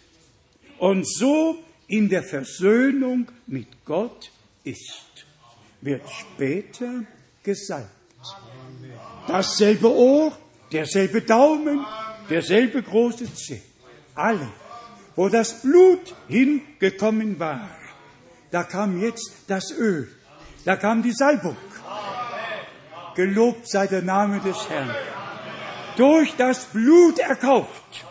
und 0.79 1.09
so 1.09 1.63
in 1.87 2.09
der 2.09 2.25
Versöhnung 2.25 3.31
mit 3.47 3.85
Gott 3.85 4.33
ist, 4.65 5.25
wird 5.83 6.03
später 6.11 7.05
gesalbt. 7.45 7.91
Dasselbe 9.29 9.89
Ohr, 9.89 10.37
derselbe 10.73 11.23
Daumen, 11.23 11.87
derselbe 12.29 12.83
große 12.83 13.33
Zeh. 13.35 13.63
Alle, 14.17 14.49
wo 15.15 15.29
das 15.29 15.63
Blut 15.63 16.13
hingekommen 16.27 17.39
war, 17.39 17.71
da 18.51 18.65
kam 18.65 19.01
jetzt 19.01 19.33
das 19.47 19.71
Öl, 19.71 20.09
da 20.65 20.75
kam 20.75 21.01
die 21.01 21.13
Salbung. 21.13 21.57
Gelobt 23.15 23.69
sei 23.69 23.87
der 23.87 24.03
Name 24.03 24.41
des 24.41 24.69
Herrn. 24.69 24.95
Durch 25.97 26.35
das 26.37 26.67
Blut 26.67 27.19
erkauft, 27.19 28.05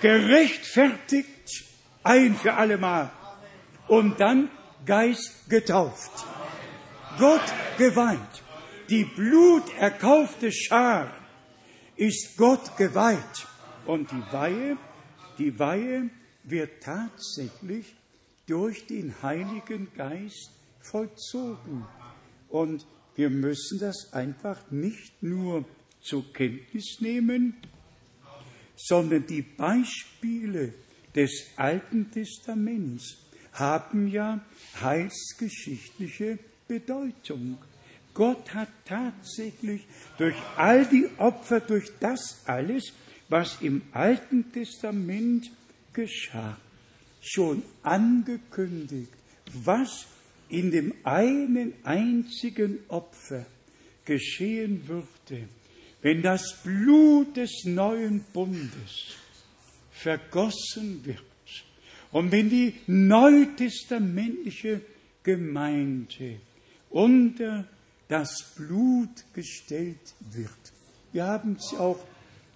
gerechtfertigt 0.00 1.64
ein 2.02 2.34
für 2.34 2.54
allemal 2.54 3.10
und 3.86 4.20
dann 4.20 4.50
Geist 4.84 5.48
getauft. 5.48 6.10
Gott 7.18 7.44
geweint. 7.78 8.42
Die 8.88 9.04
bluterkaufte 9.04 10.50
Schar 10.50 11.12
ist 11.96 12.36
Gott 12.36 12.76
geweiht. 12.76 13.46
Und 13.86 14.10
die 14.10 14.32
Weihe, 14.32 14.76
die 15.38 15.58
Weihe 15.58 16.10
wird 16.44 16.82
tatsächlich 16.82 17.94
durch 18.46 18.86
den 18.86 19.14
Heiligen 19.22 19.92
Geist 19.94 20.50
vollzogen. 20.80 21.86
Und 22.48 22.86
wir 23.16 23.30
müssen 23.30 23.78
das 23.78 24.12
einfach 24.12 24.70
nicht 24.70 25.22
nur 25.22 25.64
zur 26.00 26.32
Kenntnis 26.32 26.98
nehmen, 27.00 27.54
sondern 28.76 29.26
die 29.26 29.42
Beispiele 29.42 30.74
des 31.14 31.46
Alten 31.56 32.10
Testaments 32.10 33.18
haben 33.52 34.08
ja 34.08 34.40
heilsgeschichtliche 34.80 36.38
Bedeutung. 36.66 37.58
Gott 38.14 38.52
hat 38.54 38.68
tatsächlich 38.84 39.86
durch 40.18 40.34
all 40.56 40.86
die 40.86 41.08
Opfer, 41.18 41.60
durch 41.60 41.90
das 42.00 42.42
alles, 42.46 42.92
was 43.28 43.60
im 43.60 43.82
Alten 43.92 44.52
Testament 44.52 45.50
geschah, 45.92 46.58
schon 47.20 47.62
angekündigt, 47.82 49.12
was 49.52 50.06
in 50.52 50.70
dem 50.70 50.94
einen 51.02 51.72
einzigen 51.82 52.78
Opfer 52.88 53.46
geschehen 54.04 54.86
würde, 54.86 55.48
wenn 56.02 56.20
das 56.20 56.58
Blut 56.62 57.38
des 57.38 57.64
neuen 57.64 58.22
Bundes 58.34 59.16
vergossen 59.92 61.00
wird 61.04 61.18
und 62.10 62.30
wenn 62.32 62.50
die 62.50 62.74
neutestamentliche 62.86 64.82
Gemeinde 65.22 66.38
unter 66.90 67.66
das 68.08 68.52
Blut 68.54 69.24
gestellt 69.32 70.14
wird. 70.32 70.50
Wir 71.12 71.24
haben 71.24 71.56
es 71.58 71.72
auch 71.78 72.04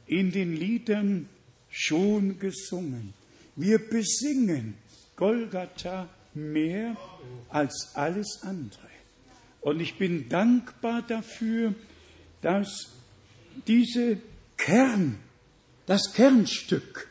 in 0.07 0.31
den 0.33 0.55
Liedern 0.55 1.31
schon 1.71 2.39
gesungen. 2.39 3.15
Wir 3.55 3.79
besingen 3.79 4.75
Golgatha 5.17 6.11
mehr 6.37 6.97
als 7.49 7.93
alles 7.95 8.41
andere. 8.43 8.89
Und 9.61 9.81
ich 9.81 9.99
bin 9.99 10.29
dankbar 10.29 11.03
dafür, 11.03 11.75
dass 12.43 12.93
diese 13.67 14.19
Kern, 14.57 15.19
das 15.87 16.13
Kernstück 16.13 17.09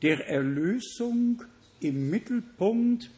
der 0.00 0.26
Erlösung 0.28 1.42
im 1.80 2.08
Mittelpunkt 2.10 3.10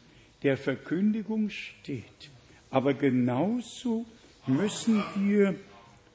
der 0.43 0.57
Verkündigung 0.57 1.49
steht. 1.49 2.29
Aber 2.69 2.93
genauso 2.93 4.05
müssen 4.47 5.03
wir 5.15 5.55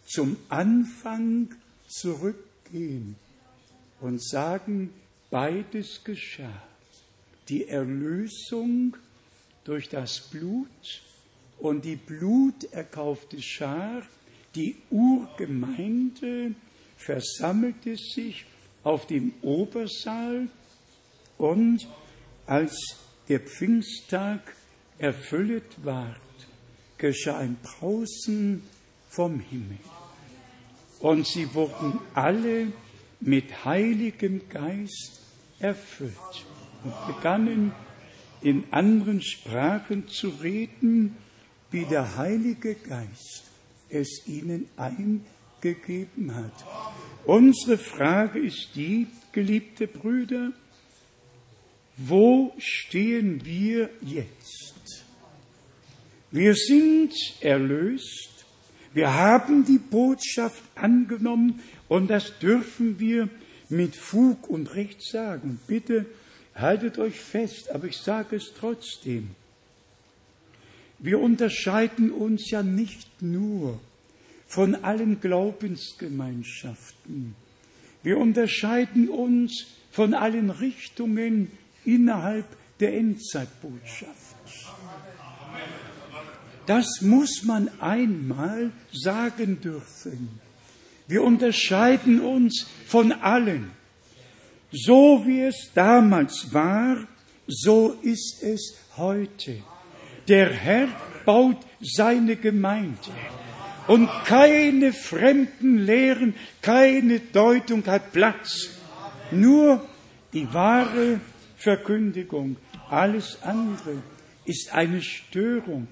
zum 0.04 0.36
Anfang 0.48 1.54
zurückgehen 1.86 3.16
und 4.00 4.22
sagen, 4.22 4.92
beides 5.30 6.02
geschah. 6.04 6.62
Die 7.48 7.66
Erlösung 7.66 8.96
durch 9.64 9.88
das 9.88 10.20
Blut 10.30 10.68
und 11.58 11.84
die 11.84 11.96
bluterkaufte 11.96 13.40
Schar, 13.42 14.02
die 14.54 14.76
Urgemeinde, 14.90 16.54
versammelte 16.96 17.96
sich 17.96 18.44
auf 18.82 19.06
dem 19.06 19.32
Obersaal 19.42 20.48
und 21.38 21.86
als 22.46 22.76
der 23.28 23.40
Pfingsttag 23.40 24.54
erfüllt 24.98 25.84
ward, 25.84 26.16
geschah 26.98 27.38
ein 27.38 27.56
Brausen 27.62 28.62
vom 29.08 29.40
Himmel. 29.40 29.78
Und 30.98 31.26
sie 31.26 31.54
wurden 31.54 31.98
alle 32.14 32.72
mit 33.20 33.64
Heiligem 33.64 34.48
Geist 34.48 35.20
erfüllt 35.58 36.44
und 36.84 37.06
begannen 37.06 37.72
in 38.42 38.64
anderen 38.70 39.22
Sprachen 39.22 40.08
zu 40.08 40.28
reden, 40.28 41.16
wie 41.70 41.84
der 41.84 42.16
Heilige 42.16 42.74
Geist 42.74 43.44
es 43.88 44.26
ihnen 44.26 44.68
eingegeben 44.76 46.34
hat. 46.34 46.64
Unsere 47.26 47.78
Frage 47.78 48.38
ist 48.40 48.70
die, 48.74 49.06
geliebte 49.32 49.86
Brüder, 49.86 50.52
wo 51.96 52.54
stehen 52.58 53.44
wir 53.44 53.90
jetzt? 54.00 55.04
Wir 56.30 56.54
sind 56.54 57.14
erlöst, 57.40 58.46
wir 58.92 59.14
haben 59.14 59.64
die 59.64 59.78
Botschaft 59.78 60.62
angenommen 60.74 61.60
und 61.88 62.08
das 62.08 62.38
dürfen 62.38 62.98
wir 62.98 63.28
mit 63.68 63.94
Fug 63.94 64.48
und 64.48 64.74
Recht 64.74 65.02
sagen. 65.02 65.60
Bitte 65.66 66.06
haltet 66.54 66.98
euch 66.98 67.20
fest, 67.20 67.70
aber 67.70 67.86
ich 67.86 67.98
sage 67.98 68.36
es 68.36 68.52
trotzdem. 68.58 69.30
Wir 70.98 71.18
unterscheiden 71.18 72.10
uns 72.10 72.50
ja 72.50 72.62
nicht 72.62 73.22
nur 73.22 73.80
von 74.46 74.74
allen 74.74 75.20
Glaubensgemeinschaften. 75.20 77.34
Wir 78.02 78.18
unterscheiden 78.18 79.08
uns 79.08 79.66
von 79.90 80.12
allen 80.14 80.50
Richtungen 80.50 81.50
innerhalb 81.84 82.46
der 82.80 82.96
Endzeitbotschaft. 82.96 84.36
Das 86.66 87.00
muss 87.00 87.42
man 87.44 87.70
einmal 87.80 88.70
sagen 88.92 89.60
dürfen. 89.60 90.40
Wir 91.08 91.22
unterscheiden 91.22 92.20
uns 92.20 92.66
von 92.86 93.12
allen. 93.12 93.70
So 94.72 95.22
wie 95.26 95.42
es 95.42 95.70
damals 95.74 96.52
war, 96.52 96.96
so 97.46 97.96
ist 98.02 98.42
es 98.42 98.76
heute. 98.96 99.56
Der 100.28 100.52
Herr 100.52 100.88
baut 101.24 101.56
seine 101.80 102.36
Gemeinde. 102.36 103.10
Und 103.88 104.08
keine 104.24 104.92
fremden 104.92 105.78
Lehren, 105.78 106.34
keine 106.62 107.18
Deutung 107.18 107.84
hat 107.86 108.12
Platz. 108.12 108.68
Nur 109.32 109.84
die 110.32 110.52
wahre 110.54 111.20
Verkündigung. 111.56 112.56
Alles 112.88 113.42
andere 113.42 114.02
ist 114.44 114.72
eine 114.72 115.02
Störung, 115.02 115.88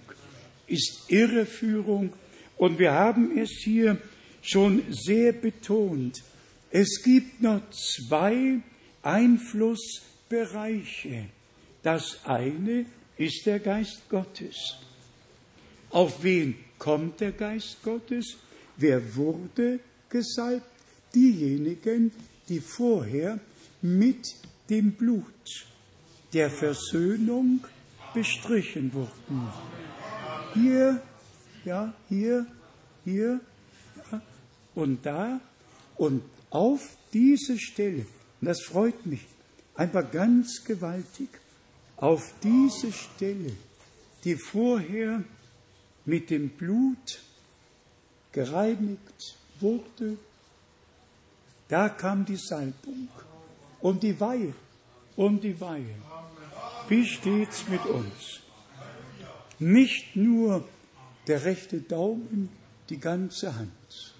ist 0.68 1.04
Irreführung. 1.08 2.12
Und 2.56 2.78
wir 2.78 2.92
haben 2.92 3.36
es 3.36 3.50
hier 3.64 3.98
schon 4.42 4.82
sehr 4.90 5.32
betont. 5.32 6.22
Es 6.70 7.02
gibt 7.02 7.40
noch 7.42 7.62
zwei 7.70 8.60
Einflussbereiche. 9.02 11.26
Das 11.82 12.24
eine 12.24 12.86
ist 13.16 13.46
der 13.46 13.60
Geist 13.60 14.08
Gottes. 14.08 14.76
Auf 15.90 16.22
wen 16.22 16.54
kommt 16.78 17.20
der 17.20 17.32
Geist 17.32 17.82
Gottes? 17.82 18.36
Wer 18.76 19.16
wurde 19.16 19.80
gesalbt? 20.08 20.66
Diejenigen, 21.14 22.12
die 22.48 22.60
vorher 22.60 23.38
mit 23.82 24.34
dem 24.68 24.92
Blut 24.92 25.66
der 26.32 26.50
Versöhnung 26.50 27.64
bestrichen 28.12 28.92
wurden. 28.92 29.48
Hier, 30.54 31.02
ja, 31.64 31.94
hier, 32.08 32.46
hier 33.04 33.40
ja, 34.10 34.22
und 34.74 35.04
da 35.04 35.40
und 35.96 36.22
auf 36.50 36.96
diese 37.12 37.58
Stelle, 37.58 38.06
und 38.40 38.46
das 38.46 38.62
freut 38.62 39.06
mich 39.06 39.24
einfach 39.74 40.10
ganz 40.10 40.64
gewaltig, 40.64 41.28
auf 41.96 42.32
diese 42.42 42.92
Stelle, 42.92 43.52
die 44.24 44.36
vorher 44.36 45.24
mit 46.04 46.30
dem 46.30 46.50
Blut 46.50 47.20
gereinigt 48.32 49.36
wurde, 49.60 50.16
Da 51.68 51.90
kam 51.90 52.24
die 52.24 52.36
Salbung 52.36 53.08
und 53.80 54.02
die 54.02 54.18
Weihe 54.18 54.54
und 55.16 55.44
die 55.44 55.60
Weihe. 55.60 55.94
Wie 56.88 57.04
steht's 57.04 57.68
mit 57.68 57.84
uns? 57.84 58.40
Nicht 59.58 60.16
nur 60.16 60.66
der 61.26 61.44
rechte 61.44 61.80
Daumen, 61.80 62.48
die 62.88 62.98
ganze 62.98 63.54
Hand. 63.54 64.14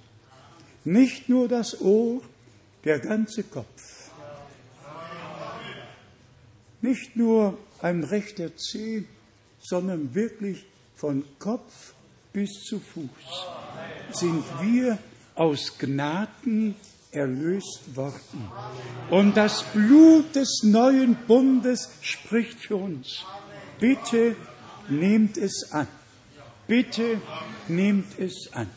Nicht 0.84 1.30
nur 1.30 1.48
das 1.48 1.80
Ohr, 1.80 2.20
der 2.84 2.98
ganze 2.98 3.44
Kopf. 3.44 3.97
Nicht 6.80 7.16
nur 7.16 7.58
ein 7.80 8.04
rechter 8.04 8.56
Zeh, 8.56 9.04
sondern 9.60 10.14
wirklich 10.14 10.64
von 10.94 11.24
Kopf 11.38 11.94
bis 12.32 12.62
zu 12.64 12.78
Fuß 12.78 13.10
sind 14.12 14.44
wir 14.60 14.98
aus 15.34 15.78
Gnaden 15.78 16.74
erlöst 17.10 17.96
worden. 17.96 18.50
Und 19.10 19.36
das 19.36 19.62
Blut 19.72 20.34
des 20.34 20.62
neuen 20.62 21.16
Bundes 21.26 21.90
spricht 22.02 22.58
für 22.60 22.76
uns. 22.76 23.24
Bitte 23.80 24.36
nehmt 24.88 25.36
es 25.36 25.72
an. 25.72 25.88
Bitte 26.66 27.20
nehmt 27.68 28.18
es 28.18 28.50
an. 28.52 28.68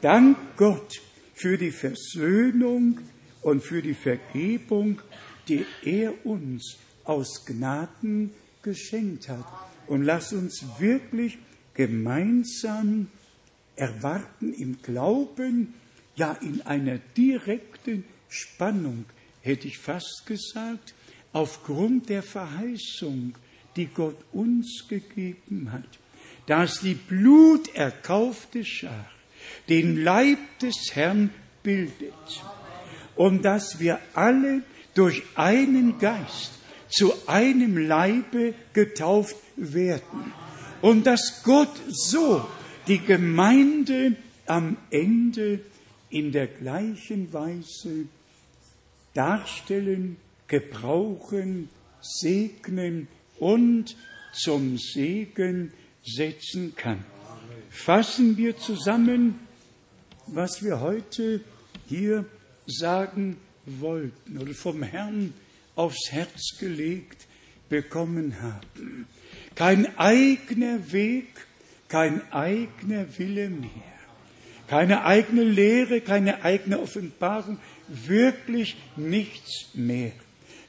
Dank 0.00 0.36
Gott 0.56 1.00
für 1.34 1.58
die 1.58 1.72
Versöhnung 1.72 3.00
und 3.42 3.62
für 3.62 3.82
die 3.82 3.94
Vergebung, 3.94 5.00
die 5.48 5.66
er 5.82 6.24
uns 6.24 6.76
aus 7.04 7.44
Gnaden 7.46 8.30
geschenkt 8.62 9.28
hat. 9.28 9.44
Und 9.86 10.02
lass 10.02 10.32
uns 10.32 10.64
wirklich 10.78 11.38
gemeinsam 11.74 13.08
erwarten 13.76 14.54
im 14.54 14.80
Glauben, 14.82 15.74
ja 16.16 16.32
in 16.40 16.62
einer 16.62 16.98
direkten 17.16 18.04
Spannung, 18.28 19.04
hätte 19.42 19.68
ich 19.68 19.78
fast 19.78 20.24
gesagt, 20.26 20.94
aufgrund 21.32 22.08
der 22.08 22.22
Verheißung, 22.22 23.34
die 23.76 23.86
Gott 23.86 24.16
uns 24.32 24.86
gegeben 24.88 25.72
hat, 25.72 25.98
dass 26.46 26.80
die 26.80 26.94
bluterkaufte 26.94 28.64
Schar 28.64 29.10
den 29.68 30.02
Leib 30.02 30.38
des 30.60 30.76
Herrn 30.92 31.30
bildet 31.62 32.12
und 33.16 33.44
dass 33.44 33.80
wir 33.80 33.98
alle 34.14 34.62
durch 34.94 35.22
einen 35.34 35.98
Geist 35.98 36.52
zu 36.94 37.12
einem 37.26 37.76
Leibe 37.76 38.54
getauft 38.72 39.36
werden 39.56 40.32
und 40.80 41.06
dass 41.06 41.42
Gott 41.42 41.74
so 41.88 42.46
die 42.86 43.00
Gemeinde 43.00 44.16
am 44.46 44.76
Ende 44.90 45.60
in 46.10 46.30
der 46.30 46.46
gleichen 46.46 47.32
Weise 47.32 48.06
darstellen, 49.14 50.18
gebrauchen, 50.46 51.68
segnen 52.00 53.08
und 53.38 53.96
zum 54.32 54.78
Segen 54.78 55.72
setzen 56.04 56.74
kann. 56.76 57.04
Fassen 57.70 58.36
wir 58.36 58.56
zusammen, 58.56 59.40
was 60.26 60.62
wir 60.62 60.80
heute 60.80 61.40
hier 61.88 62.24
sagen 62.66 63.38
wollten 63.66 64.38
oder 64.38 64.54
vom 64.54 64.82
Herrn 64.82 65.34
aufs 65.76 66.10
Herz 66.12 66.56
gelegt 66.58 67.26
bekommen 67.68 68.36
haben. 68.42 69.06
Kein 69.54 69.98
eigener 69.98 70.92
Weg, 70.92 71.26
kein 71.88 72.20
eigener 72.32 73.06
Wille 73.18 73.50
mehr, 73.50 73.70
keine 74.68 75.04
eigene 75.04 75.44
Lehre, 75.44 76.00
keine 76.00 76.44
eigene 76.44 76.80
Offenbarung, 76.80 77.58
wirklich 77.88 78.76
nichts 78.96 79.68
mehr. 79.74 80.12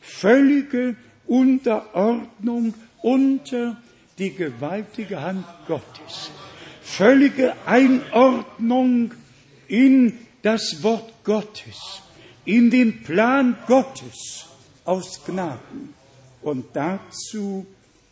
Völlige 0.01 0.95
Unterordnung 1.25 2.73
unter 3.01 3.81
die 4.17 4.33
gewaltige 4.33 5.21
Hand 5.21 5.45
Gottes. 5.67 6.31
Völlige 6.81 7.55
Einordnung 7.65 9.11
in 9.67 10.19
das 10.43 10.83
Wort 10.83 11.11
Gottes, 11.23 12.01
in 12.45 12.69
den 12.69 13.01
Plan 13.01 13.57
Gottes 13.65 14.44
aus 14.85 15.23
Gnaden. 15.25 15.93
Und 16.41 16.67
dazu 16.73 17.65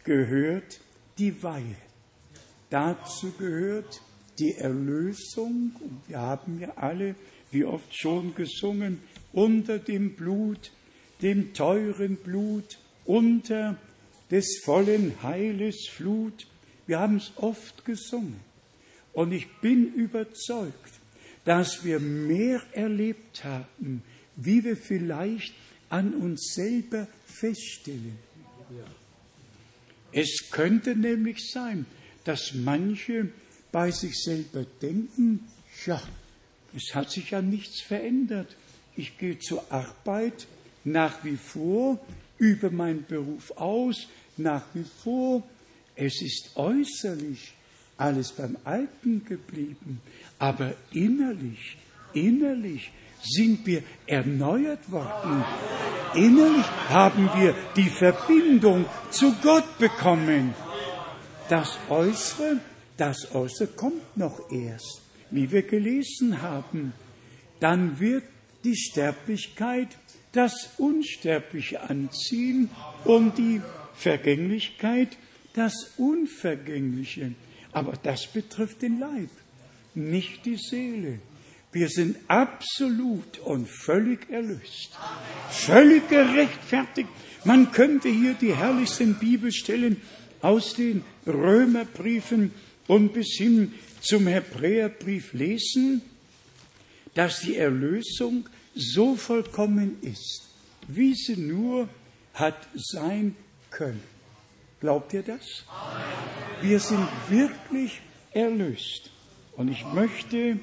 gehört 0.03 0.79
die 1.17 1.41
Weihe. 1.41 1.77
Dazu 2.69 3.31
gehört 3.37 4.01
die 4.39 4.55
Erlösung. 4.55 5.71
Und 5.79 6.01
wir 6.07 6.19
haben 6.19 6.59
ja 6.59 6.73
alle, 6.75 7.15
wie 7.51 7.63
oft 7.63 7.95
schon 7.95 8.35
gesungen, 8.35 9.01
unter 9.31 9.79
dem 9.79 10.15
Blut, 10.15 10.71
dem 11.21 11.53
teuren 11.53 12.17
Blut, 12.17 12.79
unter 13.05 13.77
des 14.31 14.61
vollen 14.63 15.13
Heiles 15.21 15.87
Flut. 15.87 16.47
Wir 16.87 16.99
haben 16.99 17.17
es 17.17 17.31
oft 17.35 17.85
gesungen. 17.85 18.39
Und 19.13 19.31
ich 19.31 19.47
bin 19.61 19.93
überzeugt, 19.93 20.93
dass 21.45 21.83
wir 21.83 21.99
mehr 21.99 22.61
erlebt 22.71 23.43
haben, 23.43 24.01
wie 24.35 24.63
wir 24.63 24.75
vielleicht 24.75 25.53
an 25.93 26.15
uns 26.15 26.55
selber 26.55 27.07
feststellen. 27.27 28.17
Es 30.11 30.49
könnte 30.49 30.95
nämlich 30.95 31.51
sein, 31.51 31.85
dass 32.23 32.55
manche 32.55 33.29
bei 33.71 33.91
sich 33.91 34.19
selber 34.23 34.65
denken, 34.81 35.47
ja, 35.85 36.01
es 36.75 36.95
hat 36.95 37.11
sich 37.11 37.29
ja 37.29 37.43
nichts 37.43 37.81
verändert. 37.81 38.55
Ich 38.95 39.19
gehe 39.19 39.37
zur 39.37 39.71
Arbeit 39.71 40.47
nach 40.83 41.23
wie 41.23 41.37
vor, 41.37 42.03
übe 42.39 42.71
meinen 42.71 43.05
Beruf 43.05 43.51
aus, 43.51 44.07
nach 44.35 44.65
wie 44.73 44.85
vor. 45.03 45.43
Es 45.95 46.23
ist 46.23 46.55
äußerlich 46.55 47.53
alles 47.97 48.31
beim 48.31 48.57
Alten 48.63 49.23
geblieben, 49.25 50.01
aber 50.39 50.73
innerlich, 50.91 51.77
innerlich 52.13 52.91
sind 53.23 53.65
wir 53.65 53.83
erneuert 54.05 54.91
worden. 54.91 55.43
Innerlich 56.13 56.65
haben 56.89 57.29
wir 57.35 57.55
die 57.75 57.89
Verbindung 57.89 58.85
zu 59.09 59.33
Gott 59.41 59.77
bekommen. 59.79 60.53
Das 61.49 61.79
Äußere, 61.89 62.59
das 62.97 63.33
Äußere 63.33 63.67
kommt 63.67 64.17
noch 64.17 64.51
erst, 64.51 65.01
wie 65.31 65.51
wir 65.51 65.63
gelesen 65.63 66.41
haben. 66.41 66.93
Dann 67.59 67.99
wird 67.99 68.23
die 68.63 68.75
Sterblichkeit 68.75 69.89
das 70.31 70.71
Unsterbliche 70.77 71.81
anziehen 71.81 72.69
und 73.05 73.37
die 73.37 73.61
Vergänglichkeit 73.95 75.17
das 75.53 75.73
Unvergängliche. 75.97 77.33
Aber 77.71 77.93
das 78.01 78.27
betrifft 78.27 78.81
den 78.81 78.99
Leib, 78.99 79.29
nicht 79.95 80.45
die 80.45 80.57
Seele. 80.57 81.19
Wir 81.73 81.89
sind 81.89 82.17
absolut 82.27 83.39
und 83.39 83.67
völlig 83.67 84.29
erlöst, 84.29 84.91
völlig 85.49 86.07
gerechtfertigt. 86.07 87.09
Man 87.43 87.71
könnte 87.71 88.09
hier 88.09 88.35
die 88.35 88.55
herrlichsten 88.55 89.15
Bibelstellen 89.15 89.99
aus 90.41 90.75
den 90.75 91.03
Römerbriefen 91.25 92.53
und 92.87 93.13
bis 93.13 93.35
hin 93.37 93.73
zum 94.01 94.27
Hebräerbrief 94.27 95.33
lesen, 95.33 96.03
dass 97.15 97.39
die 97.39 97.57
Erlösung 97.57 98.47
so 98.75 99.15
vollkommen 99.15 99.97
ist, 100.01 100.49
wie 100.87 101.15
sie 101.15 101.37
nur 101.37 101.89
hat 102.33 102.67
sein 102.75 103.35
können. 103.71 104.03
Glaubt 104.79 105.13
ihr 105.13 105.23
das? 105.23 105.65
Wir 106.61 106.79
sind 106.79 107.07
wirklich 107.29 108.01
erlöst. 108.31 109.09
Und 109.55 109.69
ich 109.69 109.85
möchte, 109.93 110.59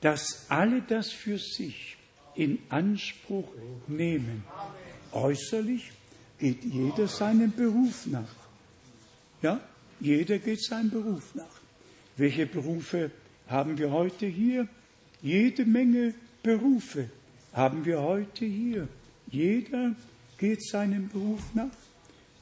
dass 0.00 0.46
alle 0.48 0.82
das 0.82 1.10
für 1.10 1.38
sich 1.38 1.96
in 2.34 2.58
Anspruch 2.68 3.48
nehmen. 3.86 4.44
Äußerlich 5.12 5.90
geht 6.38 6.64
jeder 6.64 7.08
seinem 7.08 7.52
Beruf 7.52 8.06
nach. 8.06 8.34
Ja, 9.42 9.60
jeder 10.00 10.38
geht 10.38 10.62
seinem 10.62 10.90
Beruf 10.90 11.34
nach. 11.34 11.60
Welche 12.16 12.46
Berufe 12.46 13.10
haben 13.48 13.78
wir 13.78 13.90
heute 13.90 14.26
hier? 14.26 14.68
Jede 15.22 15.64
Menge 15.64 16.14
Berufe 16.42 17.10
haben 17.52 17.84
wir 17.84 18.00
heute 18.00 18.44
hier. 18.44 18.88
Jeder 19.28 19.94
geht 20.38 20.62
seinem 20.66 21.08
Beruf 21.08 21.42
nach. 21.54 21.70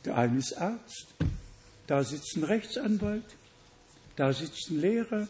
Der 0.04 0.16
eine 0.18 0.38
ist 0.38 0.54
Arzt, 0.58 1.14
da 1.86 2.04
sitzt 2.04 2.36
ein 2.36 2.44
Rechtsanwalt, 2.44 3.24
da 4.16 4.32
sitzt 4.32 4.70
ein 4.70 4.80
Lehrer, 4.80 5.28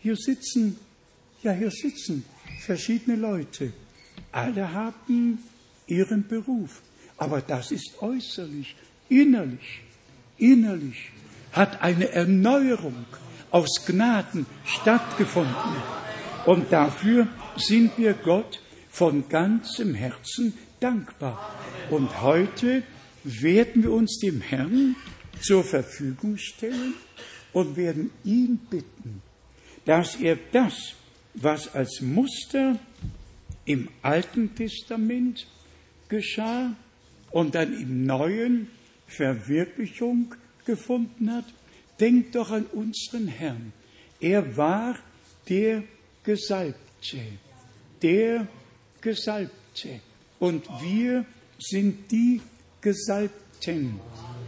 hier 0.00 0.16
sitzen, 0.16 0.78
ja, 1.44 1.52
hier 1.52 1.70
sitzen 1.70 2.24
verschiedene 2.60 3.16
Leute. 3.16 3.72
Alle 4.32 4.72
haben 4.72 5.38
ihren 5.86 6.26
Beruf. 6.26 6.82
Aber 7.16 7.40
das 7.40 7.70
ist 7.70 8.02
äußerlich, 8.02 8.74
innerlich 9.08 9.84
innerlich 10.38 11.10
hat 11.52 11.82
eine 11.82 12.10
Erneuerung 12.10 13.04
aus 13.50 13.84
Gnaden 13.86 14.46
stattgefunden. 14.64 15.54
Und 16.46 16.72
dafür 16.72 17.28
sind 17.56 17.96
wir 17.96 18.14
Gott 18.14 18.60
von 18.90 19.28
ganzem 19.28 19.94
Herzen 19.94 20.54
dankbar. 20.80 21.54
Und 21.90 22.22
heute 22.22 22.82
werden 23.22 23.82
wir 23.82 23.92
uns 23.92 24.18
dem 24.18 24.40
Herrn 24.40 24.96
zur 25.40 25.64
Verfügung 25.64 26.36
stellen 26.36 26.94
und 27.52 27.76
werden 27.76 28.10
ihn 28.24 28.58
bitten, 28.68 29.22
dass 29.84 30.16
er 30.16 30.36
das, 30.52 30.94
was 31.34 31.74
als 31.74 32.00
Muster 32.00 32.78
im 33.64 33.88
Alten 34.02 34.54
Testament 34.54 35.46
geschah 36.08 36.74
und 37.30 37.54
dann 37.54 37.72
im 37.72 38.04
Neuen 38.06 38.68
Verwirklichung 39.06 40.34
gefunden 40.64 41.32
hat, 41.32 41.44
denkt 42.00 42.34
doch 42.34 42.50
an 42.50 42.66
unseren 42.66 43.28
Herrn. 43.28 43.72
Er 44.20 44.56
war 44.56 44.98
der 45.48 45.84
Gesalbte, 46.22 47.20
der 48.02 48.46
Gesalbte. 49.00 50.00
Und 50.38 50.66
wir 50.80 51.24
sind 51.58 52.10
die 52.10 52.40
Gesalbten. 52.80 54.00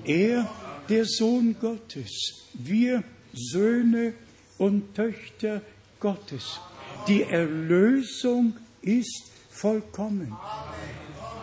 Er, 0.04 0.50
der 0.88 1.04
Sohn 1.04 1.56
Gottes. 1.60 2.46
Wir 2.54 3.02
Söhne 3.32 4.14
und 4.58 4.94
Töchter 4.94 5.62
Gottes. 6.00 6.60
Die 7.08 7.22
Erlösung 7.22 8.56
ist 8.82 9.30
vollkommen. 9.50 10.36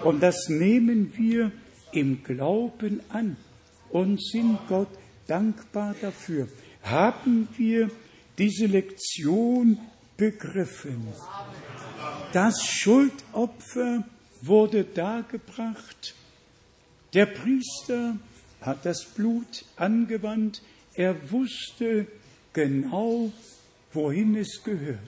Und 0.03 0.21
das 0.21 0.49
nehmen 0.49 1.13
wir 1.15 1.51
im 1.93 2.23
Glauben 2.23 3.01
an 3.09 3.37
und 3.89 4.21
sind 4.21 4.59
Gott 4.67 4.89
dankbar 5.27 5.95
dafür. 6.01 6.47
Haben 6.83 7.47
wir 7.55 7.89
diese 8.37 8.65
Lektion 8.65 9.77
begriffen? 10.17 11.07
Das 12.33 12.61
Schuldopfer 12.61 14.03
wurde 14.41 14.83
dargebracht. 14.83 16.15
Der 17.13 17.27
Priester 17.27 18.17
hat 18.59 18.85
das 18.85 19.05
Blut 19.05 19.65
angewandt. 19.77 20.61
Er 20.95 21.31
wusste 21.31 22.07
genau, 22.51 23.31
wohin 23.93 24.35
es 24.35 24.61
gehört. 24.63 24.99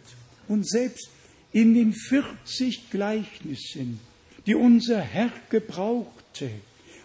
Und 0.47 0.67
selbst 0.67 1.09
in 1.51 1.73
den 1.73 1.93
40 1.93 2.89
Gleichnissen, 2.91 3.99
die 4.45 4.55
unser 4.55 4.99
Herr 4.99 5.31
gebrauchte, 5.49 6.49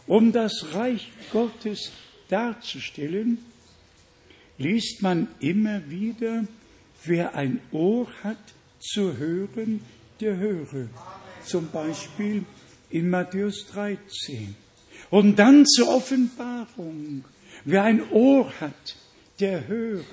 um 0.06 0.32
das 0.32 0.74
Reich 0.74 1.10
Gottes 1.32 1.92
darzustellen, 2.28 3.38
liest 4.58 5.02
man 5.02 5.28
immer 5.40 5.88
wieder, 5.88 6.44
wer 7.04 7.34
ein 7.34 7.60
Ohr 7.72 8.08
hat 8.22 8.54
zu 8.78 9.16
hören, 9.16 9.80
der 10.20 10.36
höre. 10.36 10.88
Zum 11.44 11.70
Beispiel 11.70 12.44
in 12.90 13.08
Matthäus 13.08 13.66
13. 13.72 14.54
Und 15.10 15.38
dann 15.38 15.64
zur 15.66 15.88
Offenbarung. 15.88 17.24
Wer 17.64 17.84
ein 17.84 18.10
Ohr 18.10 18.52
hat, 18.60 18.96
der 19.38 19.66
höre, 19.66 20.04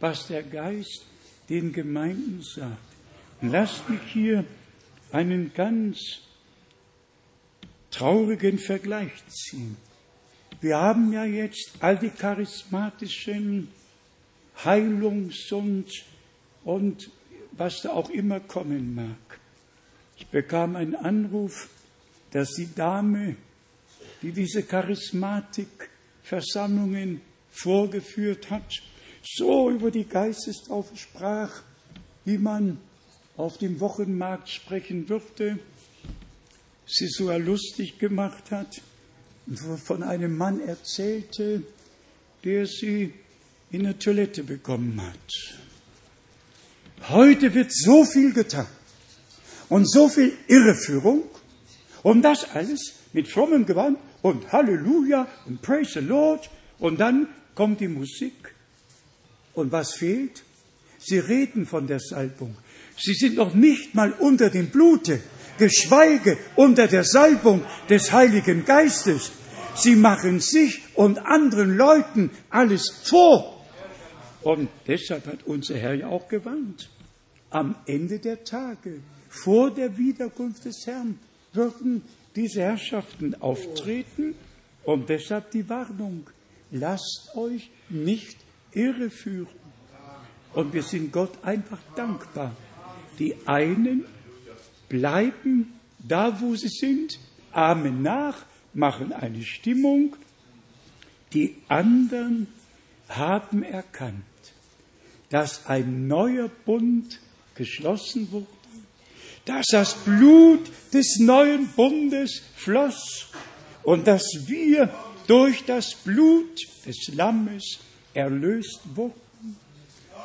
was 0.00 0.26
der 0.26 0.42
Geist 0.42 1.06
den 1.48 1.72
Gemeinden 1.72 2.42
sagt. 2.42 2.76
Lasst 3.40 3.88
mich 3.88 4.02
hier 4.12 4.44
einen 5.10 5.54
ganz 5.54 6.20
traurigen 7.90 8.58
Vergleich 8.58 9.12
ziehen. 9.28 9.78
Wir 10.60 10.76
haben 10.78 11.12
ja 11.12 11.24
jetzt 11.24 11.72
all 11.80 11.98
die 11.98 12.10
charismatischen 12.10 13.68
Heilungs- 14.64 15.52
und, 15.52 15.86
und 16.64 17.10
was 17.52 17.82
da 17.82 17.90
auch 17.90 18.10
immer 18.10 18.40
kommen 18.40 18.94
mag. 18.94 19.16
Ich 20.16 20.26
bekam 20.28 20.76
einen 20.76 20.94
Anruf, 20.94 21.68
dass 22.30 22.52
die 22.52 22.72
Dame, 22.74 23.36
die 24.22 24.30
diese 24.30 24.62
Charismatikversammlungen 24.62 27.20
vorgeführt 27.50 28.50
hat, 28.50 28.82
so 29.36 29.70
über 29.70 29.90
die 29.90 30.04
Geistestaufe 30.04 30.96
sprach, 30.96 31.62
wie 32.24 32.38
man 32.38 32.78
auf 33.36 33.58
dem 33.58 33.80
Wochenmarkt 33.80 34.48
sprechen 34.48 35.08
würde, 35.08 35.58
sie 36.86 37.08
so 37.08 37.30
lustig 37.36 37.98
gemacht 37.98 38.50
hat 38.50 38.82
und 39.46 39.58
von 39.58 40.02
einem 40.02 40.36
Mann 40.36 40.60
erzählte, 40.60 41.62
der 42.44 42.66
sie 42.66 43.14
in 43.70 43.84
der 43.84 43.98
Toilette 43.98 44.44
bekommen 44.44 45.00
hat. 45.00 45.60
Heute 47.08 47.54
wird 47.54 47.72
so 47.72 48.04
viel 48.04 48.32
getan 48.32 48.66
und 49.68 49.90
so 49.90 50.08
viel 50.08 50.32
Irreführung 50.46 51.24
und 52.02 52.22
das 52.22 52.50
alles 52.50 52.94
mit 53.12 53.28
frommem 53.28 53.64
Gewand 53.64 53.98
und 54.20 54.52
Halleluja 54.52 55.26
und 55.46 55.62
Praise 55.62 55.94
the 55.94 56.06
Lord 56.06 56.48
und 56.78 57.00
dann 57.00 57.28
kommt 57.54 57.80
die 57.80 57.88
Musik 57.88 58.54
und 59.54 59.72
was 59.72 59.94
fehlt? 59.94 60.42
Sie 60.98 61.18
reden 61.18 61.66
von 61.66 61.86
der 61.86 62.00
Salbung. 62.00 62.56
Sie 62.96 63.14
sind 63.14 63.36
noch 63.36 63.54
nicht 63.54 63.94
mal 63.94 64.12
unter 64.12 64.50
dem 64.50 64.68
Blute, 64.68 65.20
geschweige 65.58 66.38
unter 66.56 66.86
der 66.86 67.04
Salbung 67.04 67.62
des 67.88 68.12
Heiligen 68.12 68.64
Geistes. 68.64 69.32
Sie 69.74 69.96
machen 69.96 70.40
sich 70.40 70.82
und 70.94 71.18
anderen 71.18 71.76
Leuten 71.76 72.30
alles 72.50 72.90
vor. 73.04 73.64
Und 74.42 74.68
deshalb 74.86 75.26
hat 75.26 75.44
unser 75.44 75.76
Herr 75.76 75.94
ja 75.94 76.08
auch 76.08 76.28
gewarnt. 76.28 76.90
Am 77.50 77.76
Ende 77.86 78.18
der 78.18 78.44
Tage, 78.44 79.00
vor 79.28 79.70
der 79.70 79.96
Wiederkunft 79.96 80.64
des 80.64 80.86
Herrn, 80.86 81.18
würden 81.52 82.02
diese 82.34 82.62
Herrschaften 82.62 83.34
auftreten 83.40 84.34
und 84.84 85.08
deshalb 85.08 85.50
die 85.50 85.68
Warnung. 85.68 86.28
Lasst 86.70 87.30
euch 87.34 87.70
nicht 87.88 88.38
irreführen. 88.74 89.48
Und 90.54 90.72
wir 90.72 90.82
sind 90.82 91.12
Gott 91.12 91.42
einfach 91.42 91.78
dankbar. 91.96 92.54
Die 93.18 93.34
einen 93.46 94.04
bleiben 94.88 95.72
da, 95.98 96.40
wo 96.40 96.54
sie 96.54 96.68
sind, 96.68 97.18
ahmen 97.52 98.02
nach, 98.02 98.44
machen 98.74 99.12
eine 99.12 99.42
Stimmung. 99.42 100.16
Die 101.32 101.56
anderen 101.68 102.48
haben 103.08 103.62
erkannt, 103.62 104.24
dass 105.30 105.66
ein 105.66 106.06
neuer 106.06 106.48
Bund 106.48 107.20
geschlossen 107.54 108.30
wurde, 108.32 108.46
dass 109.44 109.66
das 109.70 109.94
Blut 109.94 110.70
des 110.92 111.18
neuen 111.18 111.68
Bundes 111.68 112.42
floss 112.56 113.28
und 113.82 114.06
dass 114.06 114.24
wir 114.46 114.92
durch 115.26 115.64
das 115.64 115.94
Blut 115.94 116.60
des 116.86 117.08
Lammes 117.14 117.78
erlöst 118.14 118.80
wurden 118.94 119.20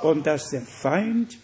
und 0.02 0.26
dass 0.26 0.50
der 0.50 0.62
Feind 0.62 1.38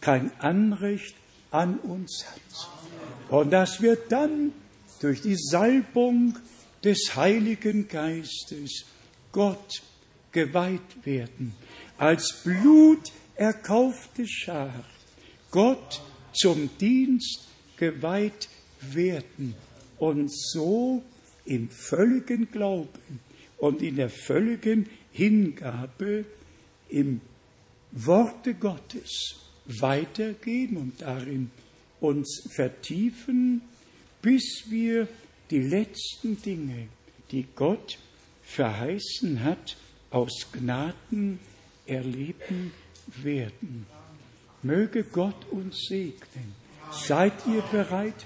kein 0.00 0.30
Anrecht 0.40 1.14
an 1.50 1.78
uns 1.78 2.24
hat. 2.26 3.30
Und 3.30 3.50
dass 3.50 3.82
wir 3.82 3.96
dann 3.96 4.52
durch 5.00 5.22
die 5.22 5.36
Salbung 5.36 6.38
des 6.84 7.14
Heiligen 7.16 7.88
Geistes 7.88 8.84
Gott 9.32 9.82
geweiht 10.32 11.04
werden, 11.04 11.54
als 11.96 12.42
Blut 12.44 13.12
erkaufte 13.34 14.26
Schar, 14.26 14.84
Gott 15.50 16.00
zum 16.32 16.70
Dienst 16.78 17.48
geweiht 17.76 18.48
werden 18.80 19.54
und 19.98 20.30
so 20.32 21.02
im 21.44 21.70
völligen 21.70 22.50
Glauben 22.50 23.20
und 23.58 23.82
in 23.82 23.96
der 23.96 24.10
völligen 24.10 24.88
Hingabe 25.18 26.24
im 26.88 27.20
Worte 27.90 28.54
Gottes 28.54 29.34
weitergehen 29.66 30.76
und 30.76 31.02
darin 31.02 31.50
uns 31.98 32.48
vertiefen, 32.54 33.62
bis 34.22 34.66
wir 34.68 35.08
die 35.50 35.58
letzten 35.58 36.40
Dinge, 36.40 36.86
die 37.32 37.46
Gott 37.56 37.98
verheißen 38.44 39.42
hat, 39.42 39.76
aus 40.10 40.46
Gnaden 40.52 41.40
erleben 41.84 42.72
werden. 43.20 43.86
Möge 44.62 45.02
Gott 45.02 45.50
uns 45.50 45.86
segnen. 45.88 46.54
Seid 46.92 47.34
ihr 47.48 47.62
bereit, 47.62 48.24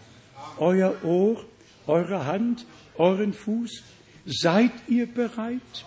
euer 0.59 1.03
Ohr, 1.05 1.43
eure 1.87 2.27
Hand, 2.27 2.67
euren 2.99 3.33
Fuß, 3.33 3.83
seid 4.27 4.73
ihr 4.89 5.07
bereit, 5.07 5.87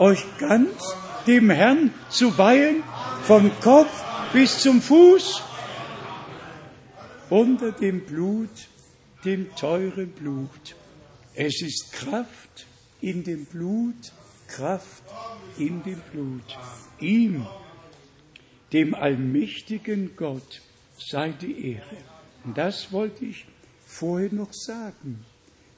euch 0.00 0.24
ganz 0.38 0.94
dem 1.26 1.50
Herrn 1.50 1.92
zu 2.08 2.36
weihen, 2.38 2.82
vom 3.22 3.50
Kopf 3.60 4.02
bis 4.32 4.58
zum 4.58 4.80
Fuß, 4.80 5.42
unter 7.28 7.70
dem 7.70 8.04
Blut, 8.06 8.68
dem 9.24 9.54
teuren 9.54 10.10
Blut. 10.10 10.74
Es 11.34 11.62
ist 11.62 11.92
Kraft 11.92 12.66
in 13.00 13.22
dem 13.24 13.44
Blut, 13.44 14.12
Kraft 14.48 15.04
in 15.58 15.82
dem 15.82 16.00
Blut. 16.12 16.58
Ihm, 16.98 17.46
dem 18.72 18.94
allmächtigen 18.94 20.16
Gott, 20.16 20.62
sei 20.98 21.30
die 21.30 21.72
Ehre 21.72 21.96
Und 22.44 22.56
das 22.56 22.90
wollte 22.90 23.26
ich 23.26 23.44
vorher 23.86 24.32
noch 24.32 24.52
sagen. 24.52 25.24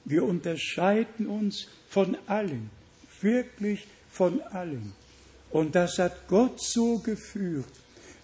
Wir 0.05 0.23
unterscheiden 0.23 1.27
uns 1.27 1.67
von 1.89 2.17
allen, 2.27 2.69
wirklich 3.21 3.85
von 4.13 4.41
allen. 4.51 4.93
Und 5.49 5.75
das 5.75 5.97
hat 5.99 6.27
Gott 6.27 6.61
so 6.61 6.99
geführt, 6.99 7.65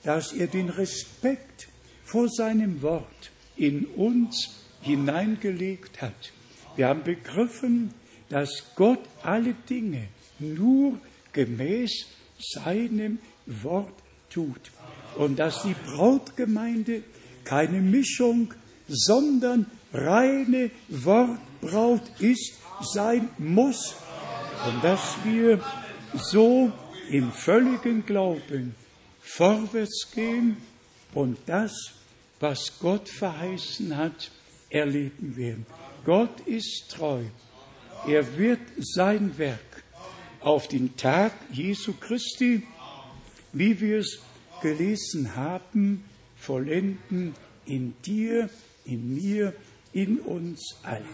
dass 0.03 0.33
er 0.33 0.47
den 0.47 0.69
Respekt 0.69 1.67
vor 2.05 2.29
seinem 2.29 2.81
Wort 2.81 3.31
in 3.55 3.85
uns 3.85 4.55
hineingelegt 4.81 6.01
hat. 6.01 6.31
Wir 6.75 6.87
haben 6.87 7.03
begriffen, 7.03 7.93
dass 8.29 8.63
Gott 8.75 9.01
alle 9.23 9.53
Dinge 9.69 10.07
nur 10.39 10.97
gemäß 11.33 12.05
seinem 12.39 13.19
Wort 13.45 13.93
tut 14.29 14.71
und 15.17 15.39
dass 15.39 15.63
die 15.63 15.75
Brautgemeinde 15.87 17.03
keine 17.43 17.81
Mischung, 17.81 18.53
sondern 18.87 19.65
reine 19.91 20.71
Wortbraut 20.87 22.03
ist, 22.19 22.53
sein 22.93 23.27
muss 23.37 23.95
und 24.67 24.83
dass 24.83 25.17
wir 25.23 25.59
so 26.13 26.71
im 27.09 27.31
völligen 27.31 28.05
Glauben 28.05 28.75
vorwärts 29.21 30.09
gehen 30.13 30.57
und 31.13 31.37
das, 31.45 31.71
was 32.39 32.79
Gott 32.79 33.09
verheißen 33.09 33.95
hat, 33.95 34.31
erleben 34.69 35.35
werden. 35.35 35.65
Gott 36.05 36.39
ist 36.45 36.91
treu. 36.91 37.23
Er 38.07 38.37
wird 38.37 38.61
sein 38.77 39.37
Werk 39.37 39.83
auf 40.41 40.67
den 40.67 40.95
Tag 40.95 41.33
Jesu 41.51 41.93
Christi, 41.99 42.63
wie 43.51 43.79
wir 43.79 43.99
es 43.99 44.19
gelesen 44.61 45.35
haben, 45.35 46.05
vollenden 46.37 47.35
in 47.65 47.93
dir, 48.05 48.49
in 48.85 49.15
mir, 49.15 49.53
in 49.91 50.19
uns 50.19 50.75
allen. 50.83 51.05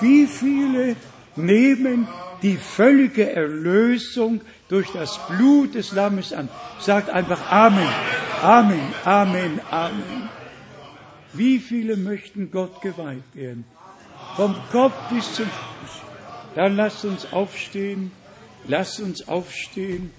Wie 0.00 0.26
viele 0.26 0.96
nehmen 1.36 2.08
die 2.42 2.56
völlige 2.56 3.30
Erlösung 3.30 4.40
durch 4.68 4.90
das 4.92 5.18
Blut 5.28 5.74
des 5.74 5.92
Lammes 5.92 6.32
an? 6.32 6.48
Sagt 6.80 7.10
einfach 7.10 7.50
Amen, 7.50 7.88
Amen, 8.42 8.94
Amen, 9.04 9.60
Amen. 9.70 10.28
Wie 11.32 11.58
viele 11.58 11.96
möchten 11.96 12.50
Gott 12.50 12.80
geweiht 12.80 13.34
werden? 13.34 13.64
Vom 14.36 14.54
Kopf 14.70 14.94
bis 15.10 15.34
zum 15.34 15.46
Fuß. 15.46 16.02
Dann 16.54 16.76
lasst 16.76 17.04
uns 17.04 17.32
aufstehen, 17.32 18.10
lasst 18.66 19.00
uns 19.00 19.28
aufstehen 19.28 20.10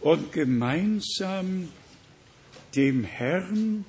und 0.00 0.32
gemeinsam 0.32 1.68
dem 2.76 3.04
Herrn, 3.04 3.84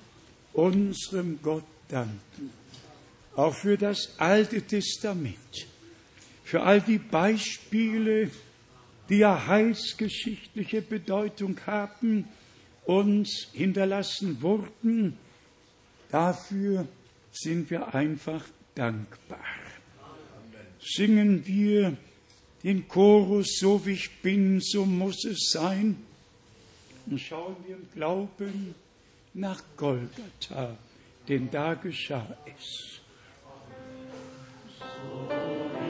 unserem 0.54 1.40
Gott, 1.42 1.64
danken. 1.88 2.52
Auch 3.36 3.54
für 3.54 3.78
das 3.78 4.16
Alte 4.18 4.62
Testament, 4.62 5.68
für 6.52 6.64
all 6.64 6.82
die 6.82 6.98
Beispiele, 6.98 8.30
die 9.08 9.20
ja 9.20 9.48
heilsgeschichtliche 9.48 10.82
Bedeutung 10.82 11.58
haben, 11.66 12.28
uns 12.84 13.48
hinterlassen 13.54 14.42
wurden. 14.42 15.18
Dafür 16.10 16.90
sind 17.32 17.70
wir 17.70 17.96
einfach 17.96 18.44
dankbar. 18.76 19.40
Singen 20.82 21.48
wir 21.48 21.96
den 22.64 22.86
Chorus, 22.86 23.58
so 23.58 23.86
wie 23.86 23.94
ich 23.94 24.22
bin, 24.22 24.60
so 24.60 24.86
muss 24.86 25.24
es 25.24 25.52
sein. 25.54 25.96
Und 27.06 27.18
schauen 27.22 27.56
wir 27.66 27.78
im 27.78 27.90
Glauben 27.94 28.76
nach 29.34 29.64
Golgatha, 29.78 30.78
denn 31.30 31.50
da 31.50 31.76
geschah 31.76 32.36
es. 32.46 33.00
So. 34.78 35.81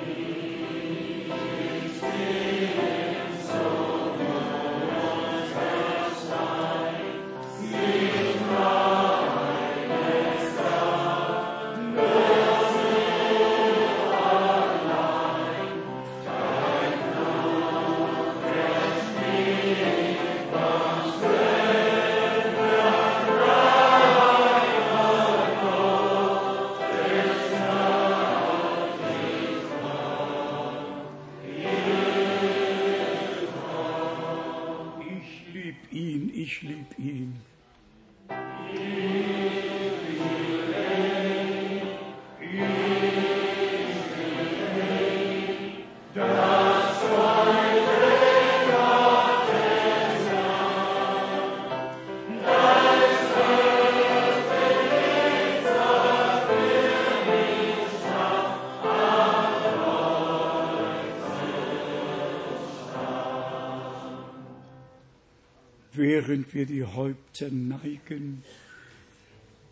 Neigen 68.12 68.44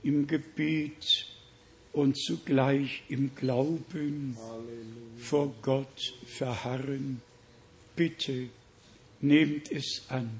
im 0.03 0.27
Gebet 0.27 1.25
und 1.91 2.17
zugleich 2.17 3.03
im 3.09 3.35
Glauben 3.35 4.37
Halleluja. 4.39 5.17
vor 5.17 5.53
Gott 5.61 6.13
verharren. 6.25 7.21
Bitte 7.95 8.49
nehmt 9.19 9.71
es 9.71 10.03
an. 10.07 10.39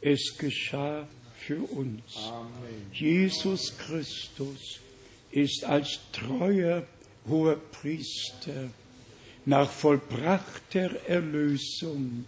Es 0.00 0.36
geschah 0.38 1.06
für 1.36 1.62
uns. 1.70 2.16
Amen. 2.16 2.90
Jesus 2.92 3.76
Christus 3.78 4.80
ist 5.30 5.64
als 5.64 6.00
treuer 6.12 6.86
hoher 7.28 7.56
Priester 7.56 8.70
nach 9.46 9.70
vollbrachter 9.70 11.06
Erlösung 11.06 12.24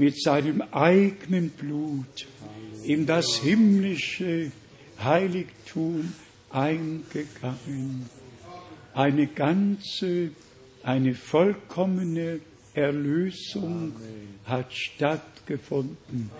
mit 0.00 0.18
seinem 0.18 0.62
eigenen 0.72 1.50
Blut 1.50 2.26
in 2.84 3.04
das 3.04 3.36
himmlische 3.42 4.50
Heiligtum 4.98 6.14
eingegangen. 6.48 8.08
Eine 8.94 9.26
ganze, 9.26 10.30
eine 10.82 11.14
vollkommene 11.14 12.40
Erlösung 12.72 13.92
hat 14.46 14.72
stattgefunden 14.72 16.30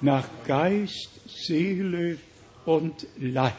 nach 0.00 0.26
Geist, 0.46 1.10
Seele 1.26 2.16
und 2.64 3.06
Leib. 3.18 3.52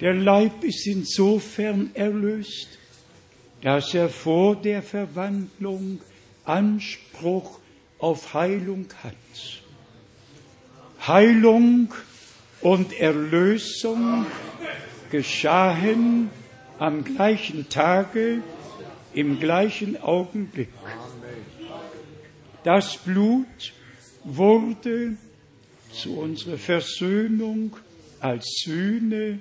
Der 0.00 0.14
Leib 0.14 0.64
ist 0.64 0.86
insofern 0.86 1.90
erlöst, 1.92 2.78
dass 3.60 3.92
er 3.92 4.08
vor 4.08 4.56
der 4.56 4.82
Verwandlung 4.82 6.00
Anspruch 6.46 7.60
auf 7.98 8.34
Heilung 8.34 8.86
hat. 9.02 9.14
Heilung 11.06 11.92
und 12.60 12.92
Erlösung 12.98 14.26
geschahen 15.10 16.30
am 16.78 17.04
gleichen 17.04 17.68
Tage, 17.68 18.42
im 19.14 19.40
gleichen 19.40 20.00
Augenblick. 20.00 20.68
Das 22.64 22.98
Blut 22.98 23.72
wurde 24.24 25.16
zu 25.92 26.18
unserer 26.18 26.58
Versöhnung 26.58 27.76
als 28.20 28.62
Sühne 28.64 29.38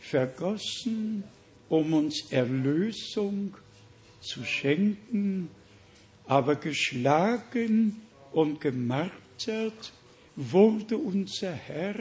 vergossen, 0.00 1.24
um 1.68 1.92
uns 1.92 2.32
Erlösung 2.32 3.54
zu 4.20 4.44
schenken 4.44 5.50
aber 6.30 6.54
geschlagen 6.54 8.00
und 8.30 8.60
gemartert 8.60 9.92
wurde 10.36 10.96
unser 10.96 11.50
Herr, 11.50 11.96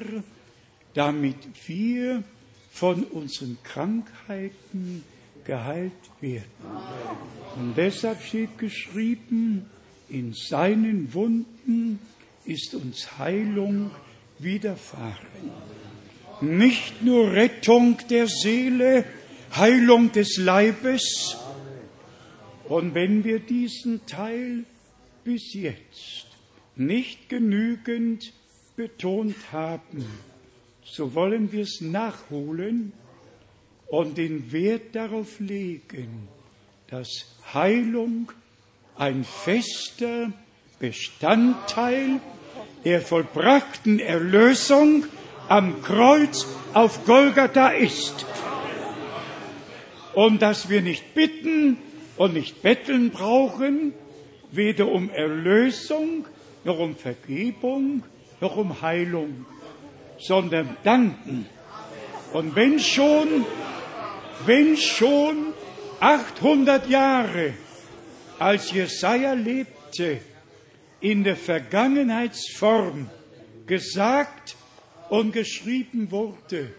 damit 0.94 1.36
wir 1.66 2.24
von 2.72 3.06
unseren 3.06 3.58
Krankheiten 3.64 5.04
geheilt 5.46 5.92
werden. 6.22 6.46
Und 7.56 7.76
deshalb 7.76 8.22
steht 8.22 8.60
geschrieben, 8.60 9.66
in 10.10 10.34
seinen 10.34 11.12
Wunden 11.16 11.98
ist 12.46 12.76
uns 12.76 13.18
Heilung 13.18 13.90
widerfahren. 14.38 15.50
nicht 16.42 17.02
nur 17.02 17.32
Rettung 17.32 17.98
der 18.12 18.28
Seele, 18.28 19.06
Heilung 19.56 20.12
des 20.12 20.38
Leibes. 20.38 21.36
Und 22.70 22.94
wenn 22.94 23.24
wir 23.24 23.40
diesen 23.40 24.06
Teil 24.06 24.64
bis 25.24 25.56
jetzt 25.56 26.28
nicht 26.76 27.28
genügend 27.28 28.32
betont 28.76 29.36
haben, 29.52 30.06
so 30.84 31.16
wollen 31.16 31.52
wir 31.52 31.64
es 31.64 31.82
nachholen 31.82 32.94
und 33.88 34.20
den 34.20 34.52
Wert 34.52 34.94
darauf 34.96 35.40
legen, 35.40 36.28
dass 36.88 37.26
Heilung 37.54 38.32
ein 38.96 39.24
fester 39.24 40.32
Bestandteil 40.80 42.20
der 42.86 43.02
vollbrachten 43.02 44.00
Erlösung 44.00 45.06
am 45.48 45.82
Kreuz 45.82 46.46
auf 46.74 47.04
Golgatha 47.06 47.70
ist. 47.70 48.28
Und 50.14 50.44
dass 50.44 50.70
wir 50.70 50.82
nicht 50.82 51.16
bitten 51.16 51.78
und 52.20 52.34
nicht 52.34 52.62
betteln 52.62 53.12
brauchen, 53.12 53.94
weder 54.52 54.90
um 54.90 55.10
Erlösung, 55.10 56.26
noch 56.66 56.78
um 56.78 56.98
Vergebung, 56.98 58.04
noch 58.42 58.58
um 58.58 58.82
Heilung, 58.82 59.46
sondern 60.20 60.76
danken. 60.84 61.46
Und 62.34 62.58
wenn 62.58 62.78
schon, 62.78 63.46
wenn 64.46 64.76
schon 64.76 65.54
800 66.02 66.90
Jahre, 66.90 67.54
als 68.38 68.72
Jesaja 68.74 69.32
lebte, 69.32 70.20
in 71.00 71.24
der 71.24 71.38
Vergangenheitsform 71.38 73.10
gesagt 73.66 74.58
und 75.08 75.32
geschrieben 75.32 76.12
wurde, 76.12 76.70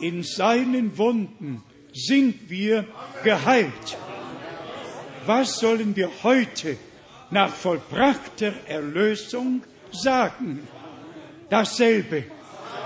in 0.00 0.24
seinen 0.24 0.98
Wunden 0.98 1.62
sind 1.92 2.50
wir 2.50 2.84
geheilt. 3.22 3.96
Was 5.26 5.58
sollen 5.58 5.96
wir 5.96 6.10
heute 6.22 6.76
nach 7.30 7.50
vollbrachter 7.50 8.52
Erlösung 8.66 9.62
sagen? 9.90 10.66
Dasselbe. 11.48 12.24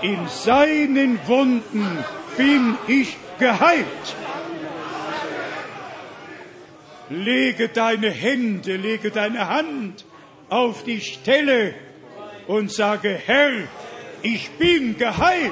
In 0.01 0.27
seinen 0.29 1.19
Wunden 1.27 2.05
bin 2.37 2.77
ich 2.87 3.17
geheilt. 3.39 4.15
Lege 7.09 7.67
deine 7.69 8.09
Hände, 8.11 8.77
lege 8.77 9.11
deine 9.11 9.49
Hand 9.49 10.05
auf 10.47 10.83
die 10.83 11.01
Stelle 11.01 11.73
und 12.47 12.71
sage, 12.71 13.19
Herr, 13.25 13.51
ich 14.21 14.49
bin 14.51 14.97
geheilt. 14.97 15.51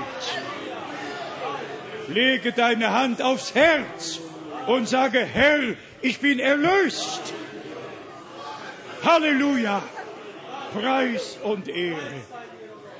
Lege 2.08 2.54
deine 2.54 2.94
Hand 2.94 3.22
aufs 3.22 3.54
Herz 3.54 4.20
und 4.68 4.88
sage, 4.88 5.20
Herr, 5.20 5.76
ich 6.02 6.20
bin 6.20 6.40
erlöst. 6.40 7.34
Halleluja. 9.04 9.84
Preis 10.74 11.38
und 11.44 11.68
Ehre 11.70 12.22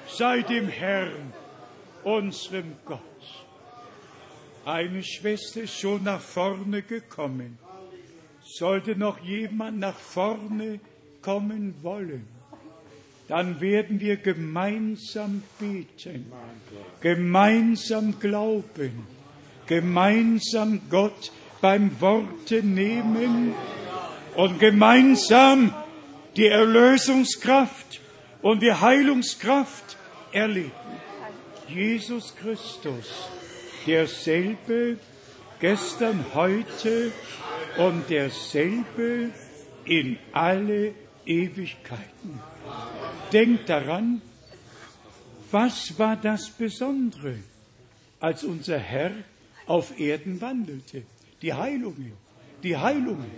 sei 0.08 0.42
dem 0.42 0.68
Herrn, 0.68 1.34
unserem 2.04 2.76
Gott. 2.86 3.02
Eine 4.66 5.04
Schwester 5.04 5.62
ist 5.62 5.78
schon 5.80 6.04
nach 6.04 6.22
vorne 6.22 6.82
gekommen. 6.82 7.58
Sollte 8.42 8.96
noch 8.96 9.20
jemand 9.20 9.80
nach 9.80 9.98
vorne 9.98 10.80
kommen 11.22 11.76
wollen, 11.82 12.26
dann 13.28 13.60
werden 13.60 14.00
wir 14.00 14.16
gemeinsam 14.16 15.44
beten, 15.60 16.32
gemeinsam 17.02 18.18
glauben, 18.20 19.06
gemeinsam 19.66 20.80
Gott 20.90 21.34
beim 21.62 22.00
Worte 22.00 22.64
nehmen 22.64 23.54
und 24.36 24.60
gemeinsam 24.60 25.74
die 26.36 26.48
Erlösungskraft 26.48 28.02
und 28.42 28.62
die 28.62 28.74
Heilungskraft 28.74 29.98
erleben. 30.32 30.72
Jesus 31.68 32.36
Christus, 32.36 33.30
derselbe 33.86 34.98
gestern, 35.60 36.24
heute 36.34 37.12
und 37.78 38.10
derselbe 38.10 39.32
in 39.86 40.18
alle 40.32 40.94
Ewigkeiten. 41.26 42.40
Denkt 43.34 43.68
daran, 43.68 44.22
was 45.52 45.98
war 45.98 46.16
das 46.16 46.50
Besondere, 46.50 47.38
als 48.20 48.44
unser 48.44 48.78
Herr 48.78 49.12
auf 49.66 50.00
Erden 50.00 50.40
wandelte? 50.42 51.04
Die 51.42 51.54
Heilungen, 51.54 52.14
die 52.64 52.76
Heilungen. 52.76 53.32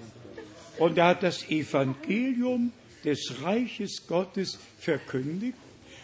Und 0.77 0.97
er 0.97 1.07
hat 1.07 1.23
das 1.23 1.49
Evangelium 1.49 2.71
des 3.03 3.41
Reiches 3.41 4.07
Gottes 4.07 4.57
verkündigt, 4.79 5.57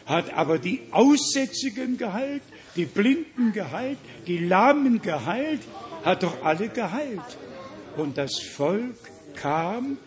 hat 0.05 0.34
aber 0.34 0.59
die 0.59 0.81
Aussätzigen 0.91 1.97
geheilt, 1.97 2.43
die 2.76 2.85
Blinden 2.85 3.53
geheilt, 3.53 3.97
die 4.27 4.38
Lahmen 4.38 5.01
geheilt, 5.01 5.61
hat 6.03 6.23
doch 6.23 6.43
alle 6.43 6.69
geheilt. 6.69 7.38
Und 7.97 8.17
das 8.17 8.39
Volk 8.39 8.97
kam, 9.35 9.97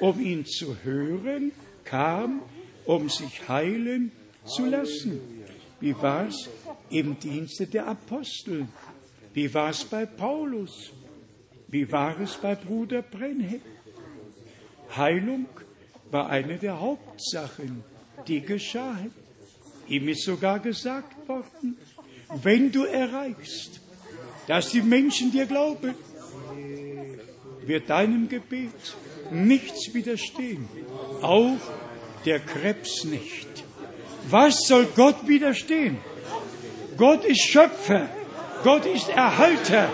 um 0.00 0.20
ihn 0.20 0.46
zu 0.46 0.76
hören, 0.82 1.52
kam, 1.84 2.42
um 2.84 3.08
sich 3.08 3.48
heilen 3.48 4.10
zu 4.44 4.66
lassen. 4.66 5.20
Wie 5.80 5.94
war 5.94 6.28
es 6.28 6.48
im 6.90 7.18
Dienste 7.18 7.66
der 7.66 7.86
Apostel? 7.86 8.66
Wie 9.32 9.52
war 9.52 9.70
es 9.70 9.84
bei 9.84 10.06
Paulus? 10.06 10.90
Wie 11.68 11.90
war 11.90 12.18
es 12.20 12.36
bei 12.36 12.54
Bruder 12.54 13.02
Brenhe? 13.02 13.60
Heilung 14.96 15.46
war 16.10 16.28
eine 16.28 16.58
der 16.58 16.80
Hauptsachen, 16.80 17.82
die 18.28 18.40
geschahen. 18.40 19.12
Ihm 19.88 20.08
ist 20.08 20.24
sogar 20.24 20.60
gesagt 20.60 21.28
worden, 21.28 21.76
wenn 22.42 22.70
du 22.70 22.84
erreichst, 22.84 23.80
dass 24.46 24.70
die 24.70 24.82
Menschen 24.82 25.32
dir 25.32 25.46
glauben, 25.46 25.94
wird 27.66 27.90
deinem 27.90 28.28
Gebet 28.28 28.96
nichts 29.30 29.92
widerstehen, 29.92 30.68
auch 31.22 31.56
der 32.24 32.40
Krebs 32.40 33.04
nicht. 33.04 33.64
Was 34.28 34.66
soll 34.66 34.86
Gott 34.96 35.26
widerstehen? 35.26 35.98
Gott 36.96 37.24
ist 37.24 37.42
Schöpfer, 37.42 38.08
Gott 38.62 38.86
ist 38.86 39.08
Erhalter, 39.08 39.90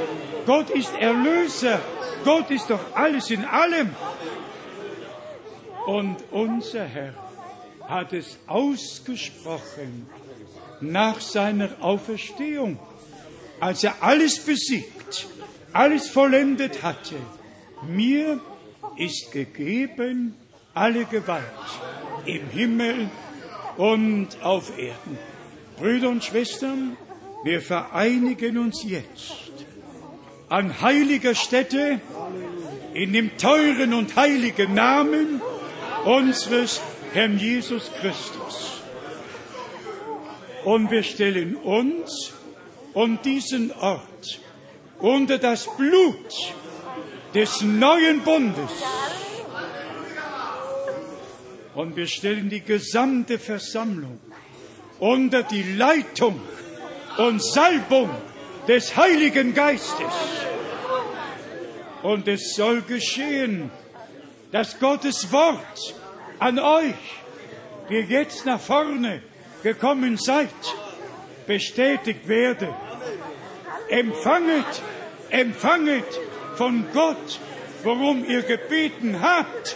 Gott 0.51 0.70
ist 0.70 0.93
Erlöser, 0.98 1.78
Gott 2.24 2.51
ist 2.51 2.68
doch 2.70 2.81
alles 2.97 3.31
in 3.31 3.44
allem. 3.44 3.94
Und 5.86 6.16
unser 6.32 6.86
Herr 6.86 7.14
hat 7.86 8.12
es 8.12 8.36
ausgesprochen 8.48 10.09
nach 10.81 11.20
seiner 11.20 11.68
Auferstehung, 11.81 12.81
als 13.60 13.85
er 13.85 14.02
alles 14.02 14.40
besiegt, 14.40 15.28
alles 15.72 16.09
vollendet 16.09 16.82
hatte. 16.82 17.14
Mir 17.86 18.40
ist 18.97 19.31
gegeben 19.31 20.35
alle 20.74 21.05
Gewalt 21.05 21.44
im 22.24 22.48
Himmel 22.48 23.09
und 23.77 24.31
auf 24.43 24.77
Erden. 24.77 25.16
Brüder 25.78 26.09
und 26.09 26.24
Schwestern, 26.24 26.97
wir 27.44 27.62
vereinigen 27.62 28.59
uns 28.59 28.82
jetzt 28.82 29.49
an 30.51 30.81
heiliger 30.81 31.35
Stätte 31.36 32.01
in 32.93 33.12
dem 33.12 33.36
teuren 33.39 33.94
und 33.94 34.16
heiligen 34.16 34.74
Namen 34.74 35.40
unseres 36.05 36.81
Herrn 37.12 37.39
Jesus 37.39 37.90
Christus. 38.01 38.82
Und 40.64 40.90
wir 40.90 41.05
stellen 41.05 41.55
uns 41.55 42.35
und 42.93 43.24
diesen 43.24 43.72
Ort 43.72 44.40
unter 44.98 45.39
das 45.39 45.68
Blut 45.77 46.35
des 47.32 47.62
neuen 47.62 48.20
Bundes. 48.22 48.70
Und 51.77 51.94
wir 51.94 52.09
stellen 52.09 52.51
die 52.51 52.60
gesamte 52.60 53.39
Versammlung 53.39 54.18
unter 54.98 55.44
die 55.44 55.62
Leitung 55.74 56.40
und 57.16 57.40
Salbung 57.40 58.10
des 58.70 58.97
Heiligen 58.97 59.52
Geistes. 59.52 60.14
Und 62.05 62.28
es 62.28 62.55
soll 62.55 62.82
geschehen, 62.82 63.68
dass 64.52 64.78
Gottes 64.78 65.32
Wort 65.32 65.97
an 66.38 66.60
euch, 66.60 66.94
die 67.88 67.97
jetzt 67.97 68.47
nach 68.47 68.60
vorne 68.60 69.22
gekommen 69.64 70.16
seid, 70.18 70.55
bestätigt 71.48 72.28
werde. 72.28 72.72
Empfanget, 73.88 74.82
empfanget 75.30 76.20
von 76.55 76.84
Gott, 76.92 77.40
worum 77.82 78.24
ihr 78.24 78.42
gebeten 78.42 79.20
habt. 79.20 79.74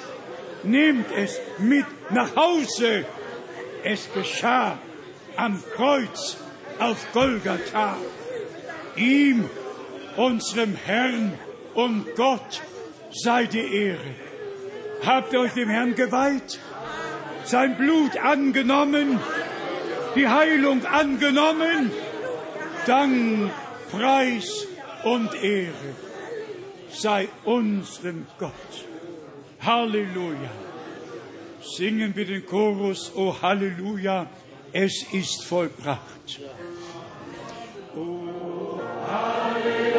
Nehmt 0.63 1.11
es 1.17 1.41
mit 1.59 1.87
nach 2.11 2.37
Hause. 2.37 3.05
Es 3.83 4.09
geschah 4.15 4.79
am 5.35 5.61
Kreuz 5.75 6.37
auf 6.79 7.05
Golgatha. 7.13 7.97
Ihm, 8.97 9.49
unserem 10.17 10.77
Herrn 10.77 11.39
und 11.75 12.15
Gott, 12.17 12.63
sei 13.13 13.47
die 13.47 13.75
Ehre. 13.75 14.15
Habt 15.05 15.33
ihr 15.33 15.41
euch 15.41 15.53
dem 15.53 15.69
Herrn 15.69 15.95
geweiht? 15.95 16.59
Sein 17.45 17.77
Blut 17.77 18.17
angenommen? 18.17 19.19
Die 20.15 20.29
Heilung 20.29 20.85
angenommen? 20.87 21.91
Dank, 22.87 23.51
Preis 23.91 24.67
und 25.05 25.35
Ehre 25.43 25.95
sei 26.95 27.29
unserem 27.45 28.27
Gott. 28.39 28.53
Halleluja. 29.61 30.51
Singen 31.77 32.15
wir 32.15 32.27
den 32.27 32.45
Chorus, 32.47 33.13
O 33.15 33.29
oh 33.29 33.43
Halleluja, 33.43 34.27
es 34.73 35.05
ist 35.13 35.45
vollbracht. 35.45 36.41
Oh, 39.17 39.94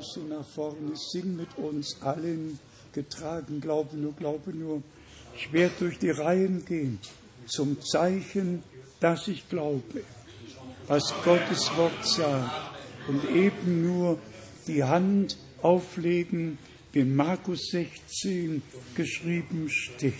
kommst 0.00 0.16
du 0.16 0.22
nach 0.34 0.46
vorne, 0.46 0.96
sing 0.96 1.36
mit 1.36 1.58
uns 1.58 2.00
allen, 2.00 2.58
getragen, 2.94 3.60
glaube 3.60 3.98
nur, 3.98 4.14
glaube 4.14 4.50
nur. 4.50 4.82
Ich 5.36 5.52
werde 5.52 5.74
durch 5.78 5.98
die 5.98 6.08
Reihen 6.08 6.64
gehen, 6.64 6.98
zum 7.44 7.82
Zeichen, 7.82 8.62
dass 8.98 9.28
ich 9.28 9.46
glaube, 9.50 10.02
was 10.86 11.12
Gottes 11.22 11.70
Wort 11.76 12.06
sagt, 12.06 12.70
und 13.08 13.30
eben 13.30 13.82
nur 13.82 14.18
die 14.66 14.82
Hand 14.84 15.36
auflegen, 15.60 16.56
wie 16.92 17.00
in 17.00 17.14
Markus 17.14 17.68
16 17.70 18.62
geschrieben 18.94 19.68
steht. 19.68 20.14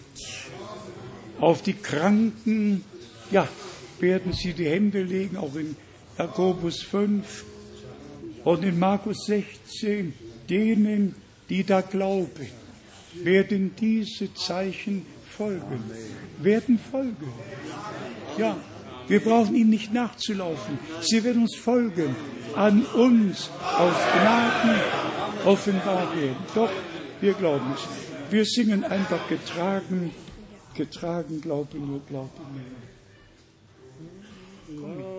Auf 1.40 1.62
die 1.62 1.72
Kranken, 1.72 2.84
ja, 3.30 3.48
werden 3.98 4.34
sie 4.34 4.52
die 4.52 4.68
Hände 4.68 5.02
legen, 5.02 5.38
auch 5.38 5.54
in 5.54 5.74
Jakobus 6.18 6.82
5, 6.82 7.46
und 8.44 8.64
in 8.64 8.78
Markus 8.78 9.26
16, 9.26 10.14
denen, 10.48 11.14
die 11.48 11.64
da 11.64 11.80
glauben, 11.80 12.48
werden 13.14 13.74
diese 13.78 14.32
Zeichen 14.34 15.04
folgen. 15.26 15.82
Werden 16.40 16.78
folgen. 16.78 17.32
Ja, 18.38 18.56
wir 19.08 19.20
brauchen 19.20 19.54
ihnen 19.54 19.70
nicht 19.70 19.92
nachzulaufen. 19.92 20.78
Sie 21.00 21.22
werden 21.24 21.42
uns 21.42 21.56
folgen. 21.56 22.14
An 22.54 22.84
uns 22.84 23.50
aus 23.78 23.94
Gnaden 24.12 24.80
offenbar 25.44 26.14
werden. 26.16 26.36
Doch, 26.54 26.70
wir 27.20 27.34
glauben 27.34 27.72
es. 27.74 27.82
Wir 28.32 28.44
singen 28.44 28.84
einfach 28.84 29.28
getragen, 29.28 30.12
getragen, 30.74 31.40
glaube 31.40 31.78
nur, 31.78 32.00
glaube 32.08 32.30
nur. 34.68 34.80
Komm 34.80 34.96
mit. 34.96 35.09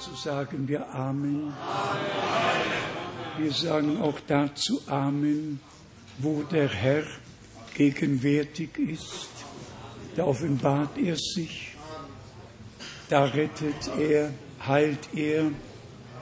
Dazu 0.00 0.14
sagen 0.14 0.66
wir 0.66 0.94
Amen. 0.94 1.52
Wir 3.36 3.52
sagen 3.52 4.00
auch 4.00 4.18
dazu 4.26 4.80
Amen, 4.86 5.60
wo 6.16 6.42
der 6.42 6.68
Herr 6.68 7.02
gegenwärtig 7.74 8.78
ist. 8.78 9.28
Da 10.16 10.24
offenbart 10.24 10.96
er 10.96 11.16
sich, 11.16 11.76
da 13.10 13.24
rettet 13.24 13.90
er, 13.98 14.32
heilt 14.66 15.06
er, 15.14 15.50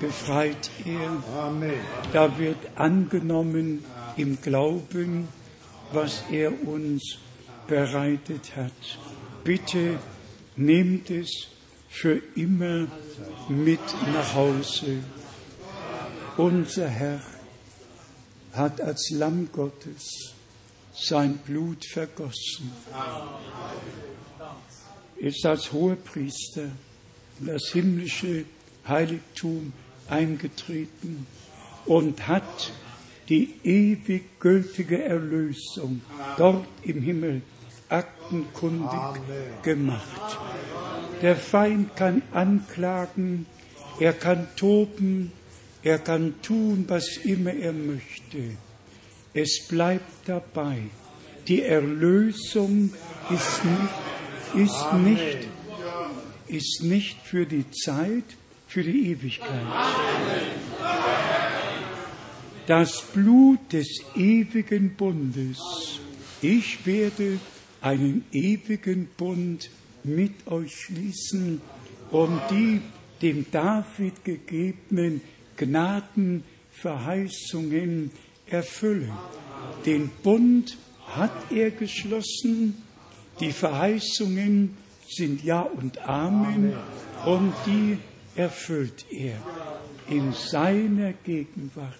befreit 0.00 0.70
er. 0.84 1.38
Amen. 1.40 1.78
Da 2.12 2.36
wird 2.36 2.58
angenommen 2.74 3.84
im 4.16 4.40
Glauben, 4.40 5.28
was 5.92 6.24
er 6.32 6.50
uns 6.66 7.18
bereitet 7.68 8.56
hat. 8.56 8.98
Bitte 9.44 10.00
nehmt 10.56 11.10
es 11.10 11.57
für 11.88 12.20
immer 12.34 12.86
mit 13.48 13.80
nach 14.12 14.34
Hause. 14.34 15.02
Unser 16.36 16.88
Herr 16.88 17.20
hat 18.52 18.80
als 18.80 19.10
Lamm 19.10 19.48
Gottes 19.52 20.34
sein 20.92 21.38
Blut 21.38 21.84
vergossen, 21.84 22.72
ist 25.16 25.44
als 25.46 25.72
Hohepriester 25.72 26.70
in 27.40 27.46
das 27.46 27.68
himmlische 27.72 28.44
Heiligtum 28.86 29.72
eingetreten 30.08 31.26
und 31.86 32.26
hat 32.26 32.72
die 33.28 33.54
ewig 33.62 34.40
gültige 34.40 35.02
Erlösung 35.02 36.00
dort 36.36 36.66
im 36.82 37.02
Himmel 37.02 37.42
aktenkundig 37.88 39.00
gemacht. 39.62 40.38
Der 41.22 41.36
Feind 41.36 41.96
kann 41.96 42.22
anklagen, 42.32 43.46
er 43.98 44.12
kann 44.12 44.46
toben, 44.56 45.32
er 45.82 45.98
kann 45.98 46.34
tun, 46.42 46.84
was 46.88 47.16
immer 47.18 47.52
er 47.52 47.72
möchte. 47.72 48.56
Es 49.34 49.66
bleibt 49.68 50.28
dabei. 50.28 50.78
Die 51.46 51.62
Erlösung 51.62 52.92
ist 53.30 53.64
nicht 53.64 54.08
ist 54.54 54.92
nicht, 54.94 55.48
ist 56.46 56.82
nicht 56.82 57.18
für 57.22 57.46
die 57.46 57.70
Zeit, 57.70 58.24
für 58.66 58.82
die 58.82 59.10
Ewigkeit. 59.10 59.66
Das 62.66 63.02
Blut 63.14 63.72
des 63.72 63.88
ewigen 64.14 64.94
Bundes. 64.94 65.58
Ich 66.42 66.84
werde 66.86 67.38
einen 67.80 68.24
ewigen 68.32 69.08
Bund 69.16 69.70
mit 70.14 70.46
euch 70.46 70.74
schließen 70.74 71.62
und 72.10 72.38
die 72.50 72.82
dem 73.22 73.46
David 73.50 74.22
gegebenen 74.24 75.22
Gnadenverheißungen 75.56 78.10
erfüllen. 78.46 79.12
Den 79.84 80.10
Bund 80.22 80.78
hat 81.06 81.32
er 81.50 81.70
geschlossen, 81.70 82.82
die 83.40 83.52
Verheißungen 83.52 84.76
sind 85.08 85.42
Ja 85.42 85.62
und 85.62 85.98
Amen 86.06 86.74
und 87.24 87.54
die 87.66 87.98
erfüllt 88.36 89.06
er 89.10 89.40
in 90.08 90.32
seiner 90.32 91.12
Gegenwart. 91.12 91.94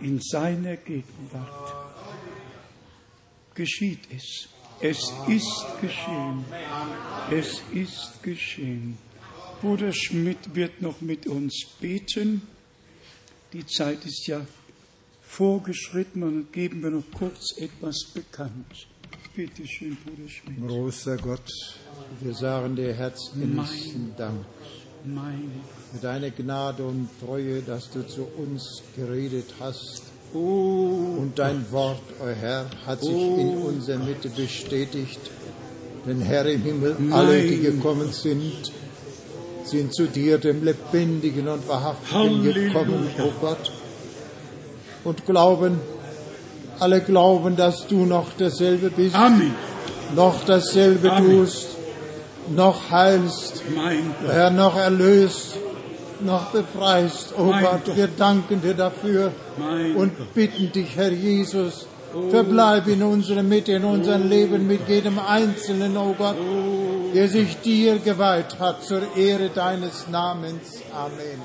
In 0.00 0.20
seiner 0.20 0.76
Gegenwart 0.76 1.74
geschieht 3.54 4.00
es. 4.14 4.48
Es 4.80 4.98
ist 5.26 5.64
geschehen. 5.80 6.44
Es 7.30 7.62
ist 7.72 8.22
geschehen. 8.22 8.98
Bruder 9.62 9.92
Schmidt 9.92 10.54
wird 10.54 10.82
noch 10.82 11.00
mit 11.00 11.26
uns 11.26 11.66
beten. 11.80 12.42
Die 13.52 13.64
Zeit 13.64 14.04
ist 14.04 14.26
ja 14.26 14.46
vorgeschritten 15.22 16.22
und 16.22 16.52
geben 16.52 16.82
wir 16.82 16.90
noch 16.90 17.04
kurz 17.16 17.56
etwas 17.56 18.04
bekannt. 18.12 18.86
Bitte 19.34 19.66
schön, 19.66 19.96
Bruder 19.96 20.28
Schmidt. 20.28 20.66
Großer 20.66 21.16
Gott, 21.16 21.50
wir 22.20 22.34
sagen 22.34 22.76
dir 22.76 22.92
herzlichen 22.92 24.14
Dank 24.16 24.44
Meine. 25.04 25.42
für 25.92 25.98
deine 25.98 26.30
Gnade 26.30 26.84
und 26.84 27.08
Treue, 27.20 27.62
dass 27.62 27.90
du 27.90 28.06
zu 28.06 28.24
uns 28.24 28.82
geredet 28.94 29.54
hast. 29.58 30.02
Oh, 30.34 31.18
Und 31.18 31.32
dein 31.36 31.64
Wort, 31.70 32.00
o 32.20 32.26
Herr, 32.26 32.66
hat 32.86 33.00
sich 33.00 33.10
in 33.10 33.56
unserer 33.58 33.98
Mitte 33.98 34.28
bestätigt. 34.28 35.20
Denn 36.06 36.20
Herr 36.20 36.46
im 36.46 36.62
Himmel, 36.62 36.96
alle, 37.12 37.42
die 37.42 37.60
gekommen 37.60 38.12
sind, 38.12 38.72
sind 39.64 39.94
zu 39.94 40.06
dir, 40.06 40.38
dem 40.38 40.62
Lebendigen 40.64 41.48
und 41.48 41.66
Wahrhaftigen, 41.68 42.14
Halleluja. 42.20 42.68
gekommen, 42.68 43.08
o 43.18 43.30
Gott. 43.40 43.72
Und 45.04 45.26
glauben, 45.26 45.80
alle 46.78 47.00
glauben, 47.00 47.56
dass 47.56 47.86
du 47.86 48.04
noch 48.04 48.32
derselbe 48.34 48.90
bist, 48.90 49.14
Amen. 49.16 49.54
noch 50.14 50.44
dasselbe 50.44 51.10
Amen. 51.10 51.30
tust, 51.44 51.68
noch 52.54 52.90
heilst. 52.90 53.62
Herr, 54.26 54.50
noch 54.50 54.76
erlöst, 54.76 55.56
noch 56.20 56.50
befreist. 56.52 57.34
Oh 57.38 57.44
Mein 57.44 57.62
Gott, 57.64 57.84
Gott. 57.86 57.96
wir 57.96 58.08
danken 58.08 58.60
dir 58.62 58.74
dafür 58.74 59.32
Mein 59.58 59.96
und 59.96 60.16
Gott. 60.18 60.34
bitten 60.34 60.72
dich, 60.72 60.96
Herr 60.96 61.12
Jesus, 61.12 61.86
verbleib 62.30 62.86
in 62.88 63.02
unserer 63.02 63.42
Mitte, 63.42 63.72
in 63.72 63.84
unserem 63.84 64.28
Leben 64.28 64.66
mit 64.66 64.88
jedem 64.88 65.18
Einzelnen, 65.18 65.96
oh 65.96 66.14
Gott, 66.16 66.36
der 67.14 67.28
sich 67.28 67.56
dir 67.60 67.98
geweiht 67.98 68.58
hat 68.58 68.82
zur 68.84 69.16
Ehre 69.16 69.50
deines 69.50 70.08
Namens. 70.08 70.82
Amen. 70.94 71.42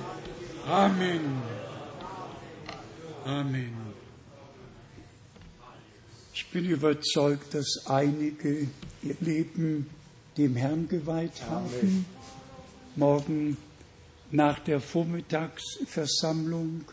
Amen. 0.69 1.41
Amen. 3.26 3.73
Ich 6.34 6.49
bin 6.49 6.65
überzeugt, 6.65 7.53
dass 7.53 7.85
einige 7.85 8.68
ihr 9.03 9.15
Leben 9.19 9.89
dem 10.38 10.56
Herrn 10.56 10.88
geweiht 10.88 11.41
haben. 11.49 12.06
Morgen 12.95 13.57
nach 14.31 14.59
der 14.59 14.79
Vormittagsversammlung 14.79 16.85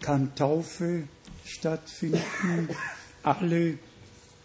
kann 0.00 0.34
Taufe 0.34 1.08
stattfinden. 1.44 2.68
Alle, 3.22 3.78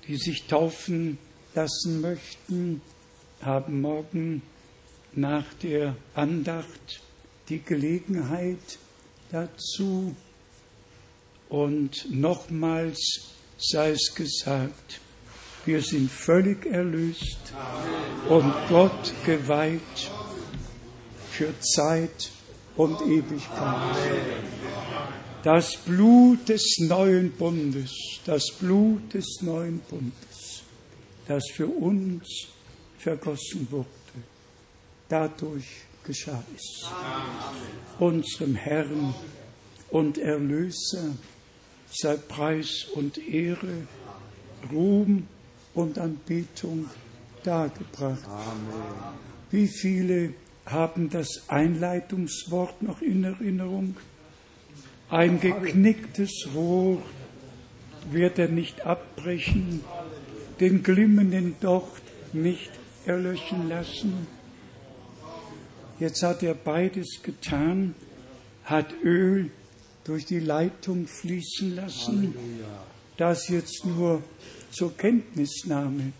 die 0.08 0.18
sich 0.18 0.48
taufen 0.48 1.18
lassen 1.54 2.02
möchten, 2.02 2.82
haben 3.42 3.82
morgen 3.82 4.42
nach 5.14 5.46
der 5.62 5.96
Andacht 6.14 7.02
die 7.50 7.62
Gelegenheit 7.62 8.80
dazu. 9.32 10.16
Und 11.50 12.08
nochmals 12.12 13.34
sei 13.58 13.92
es 13.92 14.14
gesagt, 14.14 15.02
wir 15.66 15.82
sind 15.82 16.10
völlig 16.10 16.66
erlöst 16.66 17.54
und 18.30 18.54
Gott 18.70 19.14
geweiht 19.26 20.12
für 21.40 21.58
Zeit 21.62 22.32
und 22.76 23.00
Ewigkeit. 23.00 23.96
Das 25.42 25.78
Blut 25.78 26.50
des 26.50 26.80
neuen 26.80 27.32
Bundes, 27.32 27.94
das 28.26 28.44
Blut 28.60 29.14
des 29.14 29.26
neuen 29.42 29.80
Bundes, 29.90 30.64
das 31.30 31.46
für 31.54 31.68
uns 31.68 32.28
vergossen 32.98 33.66
wurde, 33.72 33.88
dadurch 35.08 35.64
geschah 36.04 36.44
es. 36.54 36.90
Unserem 38.00 38.56
Herrn 38.56 39.14
und 39.92 40.18
Erlöser 40.18 41.16
sei 41.90 42.18
Preis 42.18 42.86
und 42.96 43.18
Ehre, 43.18 43.88
Ruhm 44.74 45.26
und 45.74 45.98
Anbetung 46.00 46.90
dargebracht. 47.46 48.28
Wie 49.52 49.70
viele 49.70 50.34
haben 50.72 51.10
das 51.10 51.44
Einleitungswort 51.48 52.82
noch 52.82 53.02
in 53.02 53.24
Erinnerung? 53.24 53.98
Ein 55.10 55.40
geknicktes 55.40 56.50
Rohr 56.54 57.02
wird 58.12 58.38
er 58.38 58.50
nicht 58.50 58.86
abbrechen, 58.86 59.82
den 60.60 60.84
glimmenden 60.84 61.56
Docht 61.60 62.04
nicht 62.34 62.72
erlöschen 63.06 63.68
lassen. 63.70 64.28
Jetzt 66.00 66.22
hat 66.24 66.44
er 66.44 66.54
beides 66.54 67.22
getan, 67.24 67.96
hat 68.64 68.94
Öl 69.04 69.52
durch 70.04 70.26
die 70.26 70.40
Leitung 70.40 71.08
fließen 71.08 71.76
lassen. 71.76 72.36
Das 73.18 73.50
jetzt 73.50 73.86
nur 73.86 74.24
zur 74.72 74.96
Kenntnisnahme. 74.96 76.14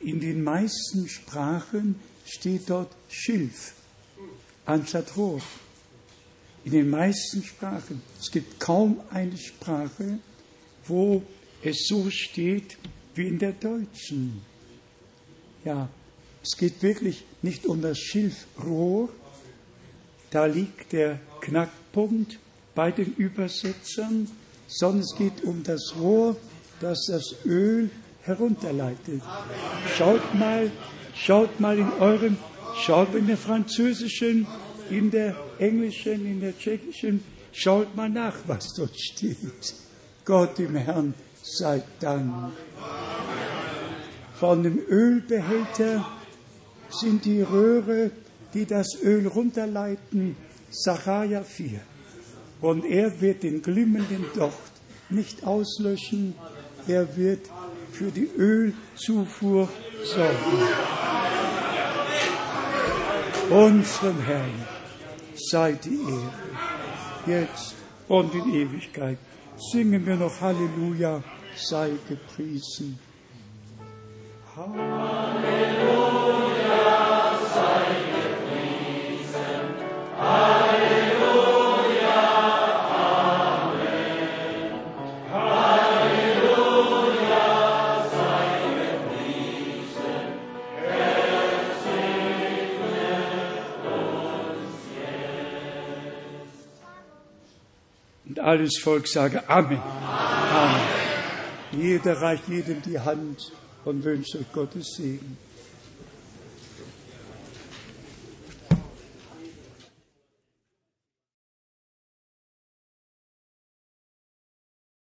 In 0.00 0.20
den 0.20 0.44
meisten 0.44 1.08
Sprachen 1.08 1.96
steht 2.26 2.68
dort 2.68 2.94
Schilf 3.08 3.72
anstatt 4.66 5.16
Rohr. 5.16 5.40
In 6.64 6.72
den 6.72 6.88
meisten 6.88 7.42
Sprachen. 7.42 8.00
Es 8.18 8.30
gibt 8.30 8.58
kaum 8.58 9.00
eine 9.10 9.36
Sprache, 9.36 10.18
wo 10.86 11.22
es 11.62 11.86
so 11.86 12.10
steht 12.10 12.78
wie 13.14 13.28
in 13.28 13.38
der 13.38 13.52
deutschen. 13.52 14.40
Ja, 15.64 15.88
es 16.42 16.56
geht 16.56 16.82
wirklich 16.82 17.24
nicht 17.42 17.66
um 17.66 17.80
das 17.82 17.98
Schilfrohr. 17.98 19.08
Da 20.30 20.46
liegt 20.46 20.92
der 20.92 21.20
Knackpunkt 21.40 22.38
bei 22.74 22.90
den 22.90 23.14
Übersetzern, 23.14 24.28
sondern 24.66 25.00
es 25.00 25.14
geht 25.16 25.44
um 25.44 25.62
das 25.62 25.94
Rohr, 25.96 26.36
das 26.80 27.06
das 27.08 27.34
Öl 27.44 27.90
herunterleitet. 28.22 29.22
Schaut 29.96 30.34
mal, 30.34 30.70
schaut 31.14 31.60
mal 31.60 31.78
in 31.78 31.92
eurem, 31.92 32.36
schaut 32.76 33.14
in 33.14 33.26
der 33.26 33.36
französischen, 33.36 34.46
in 34.90 35.10
der 35.10 35.36
englischen, 35.58 36.26
in 36.26 36.40
der 36.40 36.56
tschechischen, 36.58 37.22
schaut 37.52 37.94
mal 37.96 38.08
nach, 38.08 38.36
was 38.46 38.74
dort 38.74 38.98
steht. 38.98 39.74
Gott 40.24 40.58
im 40.58 40.76
Herrn 40.76 41.14
sei 41.42 41.82
Dank. 42.00 42.52
Von 44.34 44.62
dem 44.62 44.78
Ölbehälter 44.88 46.06
sind 46.90 47.24
die 47.24 47.42
Röhre, 47.42 48.10
die 48.52 48.66
das 48.66 48.88
Öl 49.02 49.26
runterleiten, 49.26 50.36
Sacharja 50.70 51.42
4. 51.42 51.80
Und 52.60 52.84
er 52.84 53.20
wird 53.20 53.42
den 53.42 53.62
glimmenden 53.62 54.24
Docht 54.34 54.72
nicht 55.10 55.44
auslöschen, 55.44 56.34
er 56.86 57.16
wird 57.16 57.48
für 57.92 58.10
die 58.10 58.28
Ölzufuhr 58.36 59.68
sorgen. 60.02 61.23
Unserem 63.50 64.20
Herrn 64.22 64.66
sei 65.34 65.72
die 65.72 66.00
Ehre, 66.08 66.32
jetzt 67.26 67.74
und 68.08 68.34
in 68.34 68.54
Ewigkeit. 68.54 69.18
Singen 69.56 70.04
wir 70.06 70.16
noch 70.16 70.40
Halleluja, 70.40 71.22
sei 71.56 71.90
gepriesen. 72.08 72.98
Alles 98.54 98.78
Volk 98.78 99.08
sage 99.08 99.42
Amen. 99.48 99.80
Amen. 100.52 100.80
Jeder 101.72 102.20
reicht 102.20 102.46
jedem 102.48 102.80
die 102.82 103.00
Hand 103.00 103.50
und 103.84 104.04
wünscht 104.04 104.36
euch 104.36 104.52
Gottes 104.52 104.94
Segen. 104.96 105.36